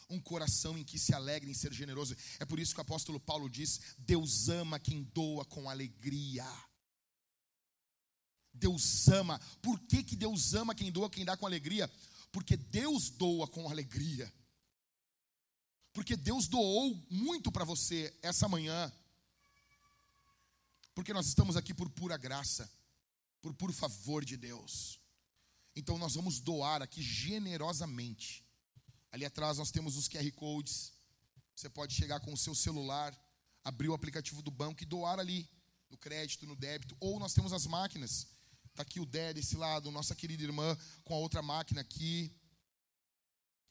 Um 0.09 0.21
coração 0.21 0.79
em 0.79 0.85
que 0.85 0.99
se 0.99 1.13
alegra 1.13 1.51
em 1.51 1.55
ser 1.55 1.73
generoso. 1.73 2.17
É 2.39 2.45
por 2.45 2.61
isso 2.61 2.73
que 2.73 2.81
o 2.81 2.83
apóstolo 2.83 3.19
Paulo 3.19 3.51
diz: 3.51 3.81
Deus 3.99 4.49
ama 4.49 4.79
quem 4.79 5.03
doa 5.03 5.45
com 5.45 5.69
alegria. 5.69 6.47
Deus 8.55 9.09
ama. 9.09 9.41
Por 9.61 9.81
que, 9.81 10.05
que 10.05 10.15
Deus 10.15 10.55
ama 10.55 10.75
quem 10.75 10.93
doa, 10.93 11.11
quem 11.11 11.25
dá 11.25 11.37
com 11.37 11.45
alegria? 11.45 11.91
Porque 12.31 12.57
Deus 12.57 13.11
doa 13.11 13.49
com 13.49 13.69
alegria. 13.69 14.33
Porque 15.97 16.15
Deus 16.15 16.47
doou 16.47 16.95
muito 17.09 17.51
para 17.51 17.65
você 17.65 18.15
essa 18.21 18.47
manhã. 18.47 18.93
Porque 20.95 21.15
nós 21.15 21.27
estamos 21.27 21.57
aqui 21.57 21.73
por 21.73 21.89
pura 21.89 22.19
graça, 22.19 22.71
por 23.41 23.55
puro 23.55 23.73
favor 23.73 24.23
de 24.23 24.37
Deus. 24.37 25.01
Então 25.75 25.97
nós 25.97 26.15
vamos 26.15 26.39
doar 26.39 26.83
aqui 26.83 27.01
generosamente. 27.01 28.45
Ali 29.11 29.25
atrás 29.25 29.57
nós 29.57 29.71
temos 29.71 29.97
os 29.97 30.07
QR 30.07 30.31
Codes. 30.33 30.93
Você 31.55 31.71
pode 31.71 31.95
chegar 31.95 32.21
com 32.21 32.35
o 32.35 32.37
seu 32.37 32.55
celular, 32.55 33.19
abrir 33.65 33.89
o 33.89 33.95
aplicativo 33.95 34.43
do 34.43 34.51
banco 34.51 34.83
e 34.83 34.87
doar 34.87 35.19
ali, 35.19 35.49
no 35.89 35.97
crédito, 35.97 36.47
no 36.47 36.55
débito. 36.55 36.95
Ou 37.01 37.19
nós 37.19 37.33
temos 37.33 37.55
as 37.55 37.67
máquinas 37.67 38.27
Está 38.69 38.83
aqui 38.83 39.01
o 39.01 39.07
Dé 39.07 39.33
desse 39.33 39.57
lado, 39.57 39.91
nossa 39.91 40.15
querida 40.15 40.43
irmã 40.43 40.77
com 41.03 41.15
a 41.15 41.17
outra 41.17 41.41
máquina 41.41 41.81
aqui. 41.81 42.31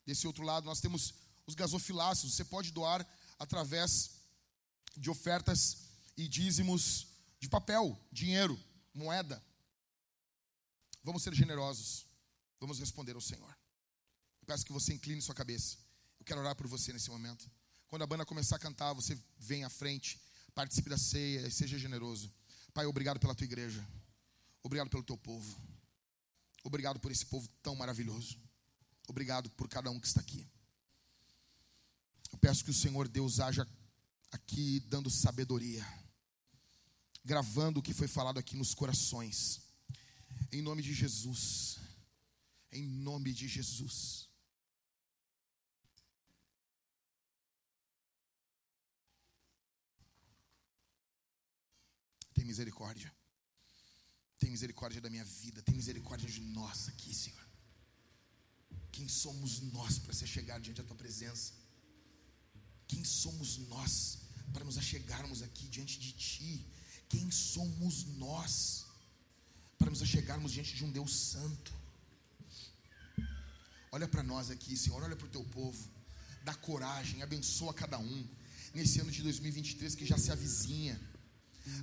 Desse 0.03 0.25
outro 0.25 0.43
lado, 0.43 0.65
nós 0.65 0.81
temos 0.81 1.13
os 1.47 1.55
gasofiláceos. 1.55 2.33
Você 2.33 2.43
pode 2.43 2.71
doar 2.71 3.05
através 3.37 4.11
de 4.97 5.09
ofertas 5.09 5.85
e 6.17 6.27
dízimos 6.27 7.07
de 7.39 7.49
papel, 7.49 7.97
dinheiro, 8.11 8.59
moeda. 8.93 9.43
Vamos 11.03 11.21
ser 11.23 11.33
generosos. 11.33 12.05
Vamos 12.59 12.79
responder 12.79 13.13
ao 13.13 13.21
Senhor. 13.21 13.55
Eu 14.41 14.45
peço 14.47 14.65
que 14.65 14.73
você 14.73 14.93
incline 14.93 15.21
sua 15.21 15.35
cabeça. 15.35 15.77
Eu 16.19 16.25
quero 16.25 16.39
orar 16.39 16.55
por 16.55 16.67
você 16.67 16.91
nesse 16.93 17.09
momento. 17.09 17.49
Quando 17.87 18.01
a 18.01 18.07
banda 18.07 18.25
começar 18.25 18.55
a 18.55 18.59
cantar, 18.59 18.93
você 18.93 19.17
vem 19.37 19.63
à 19.63 19.69
frente, 19.69 20.19
participe 20.53 20.89
da 20.89 20.97
ceia 20.97 21.47
e 21.47 21.51
seja 21.51 21.77
generoso. 21.77 22.33
Pai, 22.73 22.85
obrigado 22.85 23.19
pela 23.19 23.35
tua 23.35 23.45
igreja. 23.45 23.85
Obrigado 24.63 24.89
pelo 24.89 25.03
teu 25.03 25.17
povo. 25.17 25.55
Obrigado 26.63 26.99
por 26.99 27.11
esse 27.11 27.25
povo 27.25 27.47
tão 27.61 27.75
maravilhoso. 27.75 28.39
Obrigado 29.07 29.49
por 29.51 29.69
cada 29.69 29.91
um 29.91 29.99
que 29.99 30.07
está 30.07 30.21
aqui. 30.21 30.47
Eu 32.35 32.39
peço 32.39 32.65
que 32.65 32.71
o 32.71 32.79
Senhor 32.83 33.07
Deus 33.07 33.39
haja 33.39 33.65
aqui 34.29 34.81
dando 34.93 35.09
sabedoria, 35.09 35.85
gravando 37.23 37.79
o 37.79 37.81
que 37.81 37.93
foi 37.93 38.09
falado 38.09 38.37
aqui 38.37 38.57
nos 38.57 38.73
corações. 38.73 39.61
Em 40.51 40.61
nome 40.61 40.81
de 40.81 40.93
Jesus. 40.93 41.79
Em 42.73 42.83
nome 42.83 43.31
de 43.31 43.47
Jesus. 43.47 44.27
Tem 52.33 52.43
misericórdia. 52.43 53.15
Tem 54.37 54.51
misericórdia 54.51 54.99
da 54.99 55.09
minha 55.09 55.23
vida, 55.23 55.61
tem 55.61 55.73
misericórdia 55.73 56.29
de 56.29 56.41
nós 56.41 56.89
aqui, 56.89 57.15
Senhor. 57.15 57.47
Quem 58.91 59.07
somos 59.07 59.61
nós 59.61 59.97
para 59.97 60.13
se 60.13 60.27
chegar 60.27 60.59
diante 60.59 60.81
da 60.81 60.87
tua 60.89 60.97
presença? 60.97 61.64
Quem 62.87 63.03
somos 63.03 63.57
nós 63.69 64.19
para 64.53 64.63
nos 64.63 64.77
achegarmos 64.77 65.41
aqui 65.41 65.67
diante 65.67 65.99
de 65.99 66.11
ti? 66.11 66.65
Quem 67.09 67.29
somos 67.31 68.05
nós 68.17 68.85
para 69.77 69.89
nos 69.89 70.01
achegarmos 70.01 70.51
diante 70.51 70.75
de 70.75 70.83
um 70.83 70.91
Deus 70.91 71.13
santo? 71.13 71.73
Olha 73.91 74.07
para 74.07 74.23
nós 74.23 74.49
aqui, 74.49 74.75
Senhor, 74.75 75.01
olha 75.01 75.15
para 75.15 75.27
o 75.27 75.29
teu 75.29 75.43
povo. 75.43 75.89
Dá 76.43 76.53
coragem, 76.53 77.21
abençoa 77.21 77.73
cada 77.73 77.97
um 77.97 78.27
nesse 78.73 78.99
ano 78.99 79.11
de 79.11 79.21
2023 79.23 79.95
que 79.95 80.05
já 80.05 80.17
se 80.17 80.31
avizinha 80.31 80.99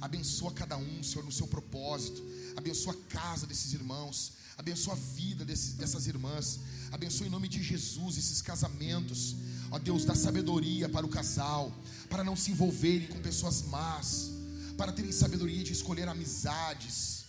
Abençoa 0.00 0.52
cada 0.52 0.76
um, 0.76 1.02
Senhor, 1.02 1.24
no 1.24 1.32
seu 1.32 1.46
propósito. 1.46 2.22
Abençoa 2.56 2.92
a 2.94 3.08
casa 3.08 3.46
desses 3.46 3.72
irmãos. 3.72 4.32
Abençoa 4.56 4.94
a 4.94 4.96
vida 4.96 5.44
dessas 5.44 6.06
irmãs. 6.06 6.60
Abençoa 6.90 7.26
em 7.26 7.30
nome 7.30 7.48
de 7.48 7.62
Jesus 7.62 8.16
esses 8.16 8.40
casamentos. 8.40 9.34
Ó 9.72 9.78
Deus, 9.78 10.04
dá 10.04 10.14
sabedoria 10.14 10.86
para 10.86 11.06
o 11.06 11.08
casal, 11.08 11.72
para 12.10 12.22
não 12.22 12.36
se 12.36 12.50
envolverem 12.50 13.08
com 13.08 13.18
pessoas 13.20 13.62
más, 13.62 14.30
para 14.76 14.92
terem 14.92 15.10
sabedoria 15.10 15.64
de 15.64 15.72
escolher 15.72 16.06
amizades, 16.08 17.24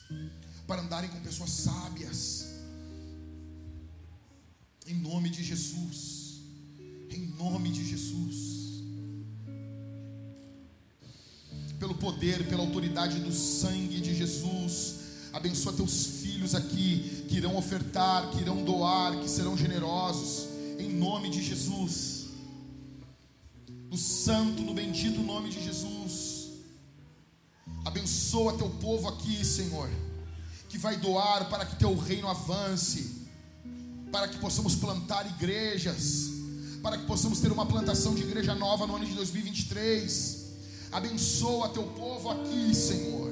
para 0.67 0.81
andarem 0.81 1.09
com 1.09 1.21
pessoas 1.21 1.51
sábias. 1.51 2.47
Em 4.85 4.95
nome 4.95 5.29
de 5.29 5.41
Jesus. 5.41 6.41
Em 7.09 7.27
nome 7.27 7.69
de 7.69 7.87
Jesus. 7.87 8.83
Pelo 11.79 11.95
poder, 11.95 12.45
pela 12.49 12.63
autoridade 12.63 13.19
do 13.19 13.31
sangue 13.31 14.01
de 14.01 14.13
Jesus. 14.13 14.95
Abençoa 15.31 15.71
teus 15.71 16.05
filhos 16.21 16.53
aqui 16.53 17.25
que 17.29 17.37
irão 17.37 17.55
ofertar, 17.55 18.29
que 18.31 18.41
irão 18.41 18.65
doar, 18.65 19.17
que 19.21 19.29
serão 19.29 19.57
generosos. 19.57 20.49
Em 20.77 20.91
nome 20.91 21.29
de 21.29 21.41
Jesus. 21.41 22.22
No 23.93 23.99
santo, 23.99 24.63
no 24.63 24.73
bendito 24.73 25.21
nome 25.21 25.51
de 25.51 25.63
Jesus. 25.63 26.49
Abençoa 27.85 28.57
teu 28.57 28.67
povo 28.67 29.07
aqui, 29.07 29.45
Senhor, 29.45 29.87
que 30.67 30.79
vai 30.79 30.97
doar 30.97 31.47
para 31.47 31.63
que 31.63 31.75
teu 31.75 31.95
reino 31.95 32.27
avance 32.27 33.21
para 34.11 34.27
que 34.27 34.39
possamos 34.39 34.75
plantar 34.75 35.27
igrejas, 35.27 36.31
para 36.81 36.97
que 36.97 37.05
possamos 37.05 37.39
ter 37.39 37.51
uma 37.51 37.67
plantação 37.67 38.15
de 38.15 38.23
igreja 38.23 38.55
nova 38.55 38.87
no 38.87 38.95
ano 38.95 39.05
de 39.05 39.13
2023. 39.13 40.53
Abençoa 40.91 41.69
teu 41.69 41.83
povo 41.83 42.31
aqui, 42.31 42.73
Senhor. 42.73 43.31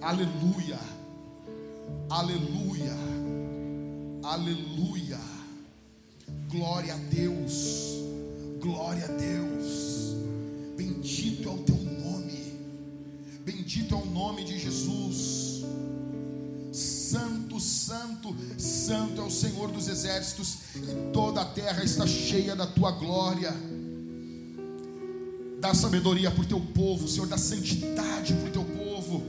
Aleluia, 0.00 0.80
aleluia, 2.08 2.96
aleluia. 4.22 5.20
Glória 6.50 6.94
a 6.94 6.96
Deus, 6.96 7.87
glória 8.58 9.04
a 9.04 9.08
Deus. 9.08 10.16
Bendito 10.76 11.48
é 11.48 11.52
o 11.52 11.58
teu 11.58 11.76
nome, 11.76 12.54
bendito 13.44 13.94
é 13.94 13.98
o 13.98 14.06
nome 14.06 14.44
de 14.44 14.58
Jesus. 14.58 15.64
Santo, 16.72 17.58
santo, 17.58 18.36
santo 18.58 19.20
é 19.20 19.24
o 19.24 19.30
Senhor 19.30 19.72
dos 19.72 19.88
exércitos, 19.88 20.58
e 20.76 21.12
toda 21.12 21.40
a 21.40 21.44
terra 21.44 21.82
está 21.82 22.06
cheia 22.06 22.54
da 22.54 22.66
tua 22.66 22.92
glória. 22.92 23.52
Dá 25.60 25.74
sabedoria 25.74 26.30
para 26.30 26.42
o 26.42 26.46
teu 26.46 26.60
povo, 26.60 27.08
Senhor, 27.08 27.26
dá 27.26 27.38
santidade 27.38 28.34
para 28.34 28.48
o 28.48 28.52
teu 28.52 28.64
povo, 28.64 29.24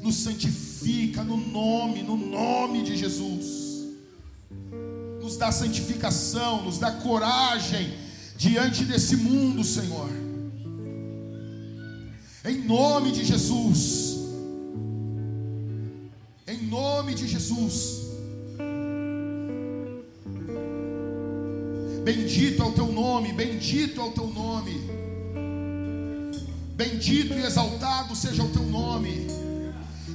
nos 0.00 0.16
santifica 0.16 1.22
no 1.22 1.36
nome, 1.36 2.02
no 2.02 2.16
nome 2.16 2.82
de 2.82 2.96
Jesus, 2.96 3.84
nos 5.20 5.36
dá 5.36 5.52
santificação, 5.52 6.62
nos 6.62 6.78
dá 6.78 6.90
coragem 6.92 8.03
diante 8.36 8.84
desse 8.84 9.16
mundo, 9.16 9.62
Senhor, 9.64 10.10
em 12.44 12.62
nome 12.64 13.12
de 13.12 13.24
Jesus 13.24 14.14
em 16.46 16.66
nome 16.66 17.14
de 17.14 17.26
Jesus. 17.26 18.04
Bendito 22.04 22.62
é 22.62 22.66
o 22.66 22.72
teu 22.72 22.92
nome, 22.92 23.32
bendito 23.32 24.00
é 24.00 24.04
o 24.04 24.10
teu 24.10 24.26
nome. 24.26 24.72
Bendito 26.76 27.32
e 27.34 27.44
exaltado 27.44 28.14
seja 28.14 28.42
o 28.42 28.48
teu 28.48 28.64
nome. 28.64 29.26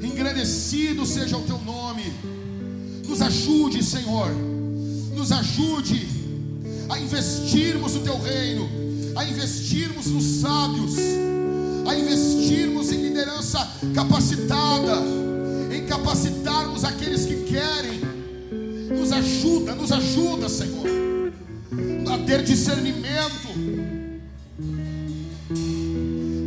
Engrandecido 0.02 1.06
seja 1.06 1.36
o 1.36 1.44
teu 1.44 1.58
nome. 1.60 2.04
Nos 3.08 3.22
ajude, 3.22 3.84
Senhor. 3.84 4.30
Nos 5.16 5.32
ajude 5.32 6.19
a 6.90 7.00
investirmos 7.00 7.94
no 7.94 8.02
teu 8.02 8.20
reino, 8.20 8.70
a 9.16 9.24
investirmos 9.26 10.08
nos 10.08 10.24
sábios, 10.42 10.96
a 11.88 11.96
investirmos 11.96 12.92
em 12.92 13.04
liderança 13.04 13.68
capacitada 13.94 15.20
em 15.72 15.86
capacitarmos 15.86 16.84
aqueles 16.84 17.26
que 17.26 17.36
querem. 17.44 18.00
Nos 18.98 19.12
ajuda, 19.12 19.76
nos 19.76 19.92
ajuda, 19.92 20.50
Senhor, 20.50 20.88
a 22.12 22.18
ter 22.26 22.44
discernimento. 22.44 23.48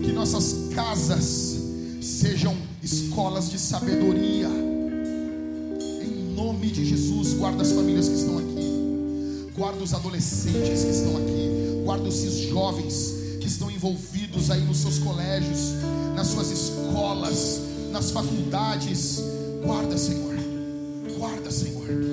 Que 0.02 0.12
nossas 0.12 0.74
casas 0.74 1.56
sejam 2.00 2.56
escolas 2.82 3.50
de 3.50 3.58
sabedoria. 3.58 4.48
Em 6.02 6.34
nome 6.34 6.68
de 6.68 6.84
Jesus, 6.84 7.34
guarda 7.34 7.62
as 7.62 7.72
famílias 7.72 8.08
que 8.08 8.14
estão 8.16 8.38
aqui, 8.38 8.71
guarda 9.56 9.82
os 9.82 9.92
adolescentes 9.94 10.84
que 10.84 10.90
estão 10.90 11.16
aqui, 11.16 11.82
guarda 11.84 12.08
os 12.08 12.22
jovens 12.48 13.14
que 13.40 13.46
estão 13.46 13.70
envolvidos 13.70 14.50
aí 14.50 14.60
nos 14.60 14.78
seus 14.78 14.98
colégios, 14.98 15.74
nas 16.14 16.28
suas 16.28 16.50
escolas 16.50 17.72
nas 17.92 18.10
faculdades. 18.10 19.22
Guarda, 19.64 19.96
Senhor. 19.96 20.34
Guarda, 21.18 21.50
Senhor. 21.50 22.11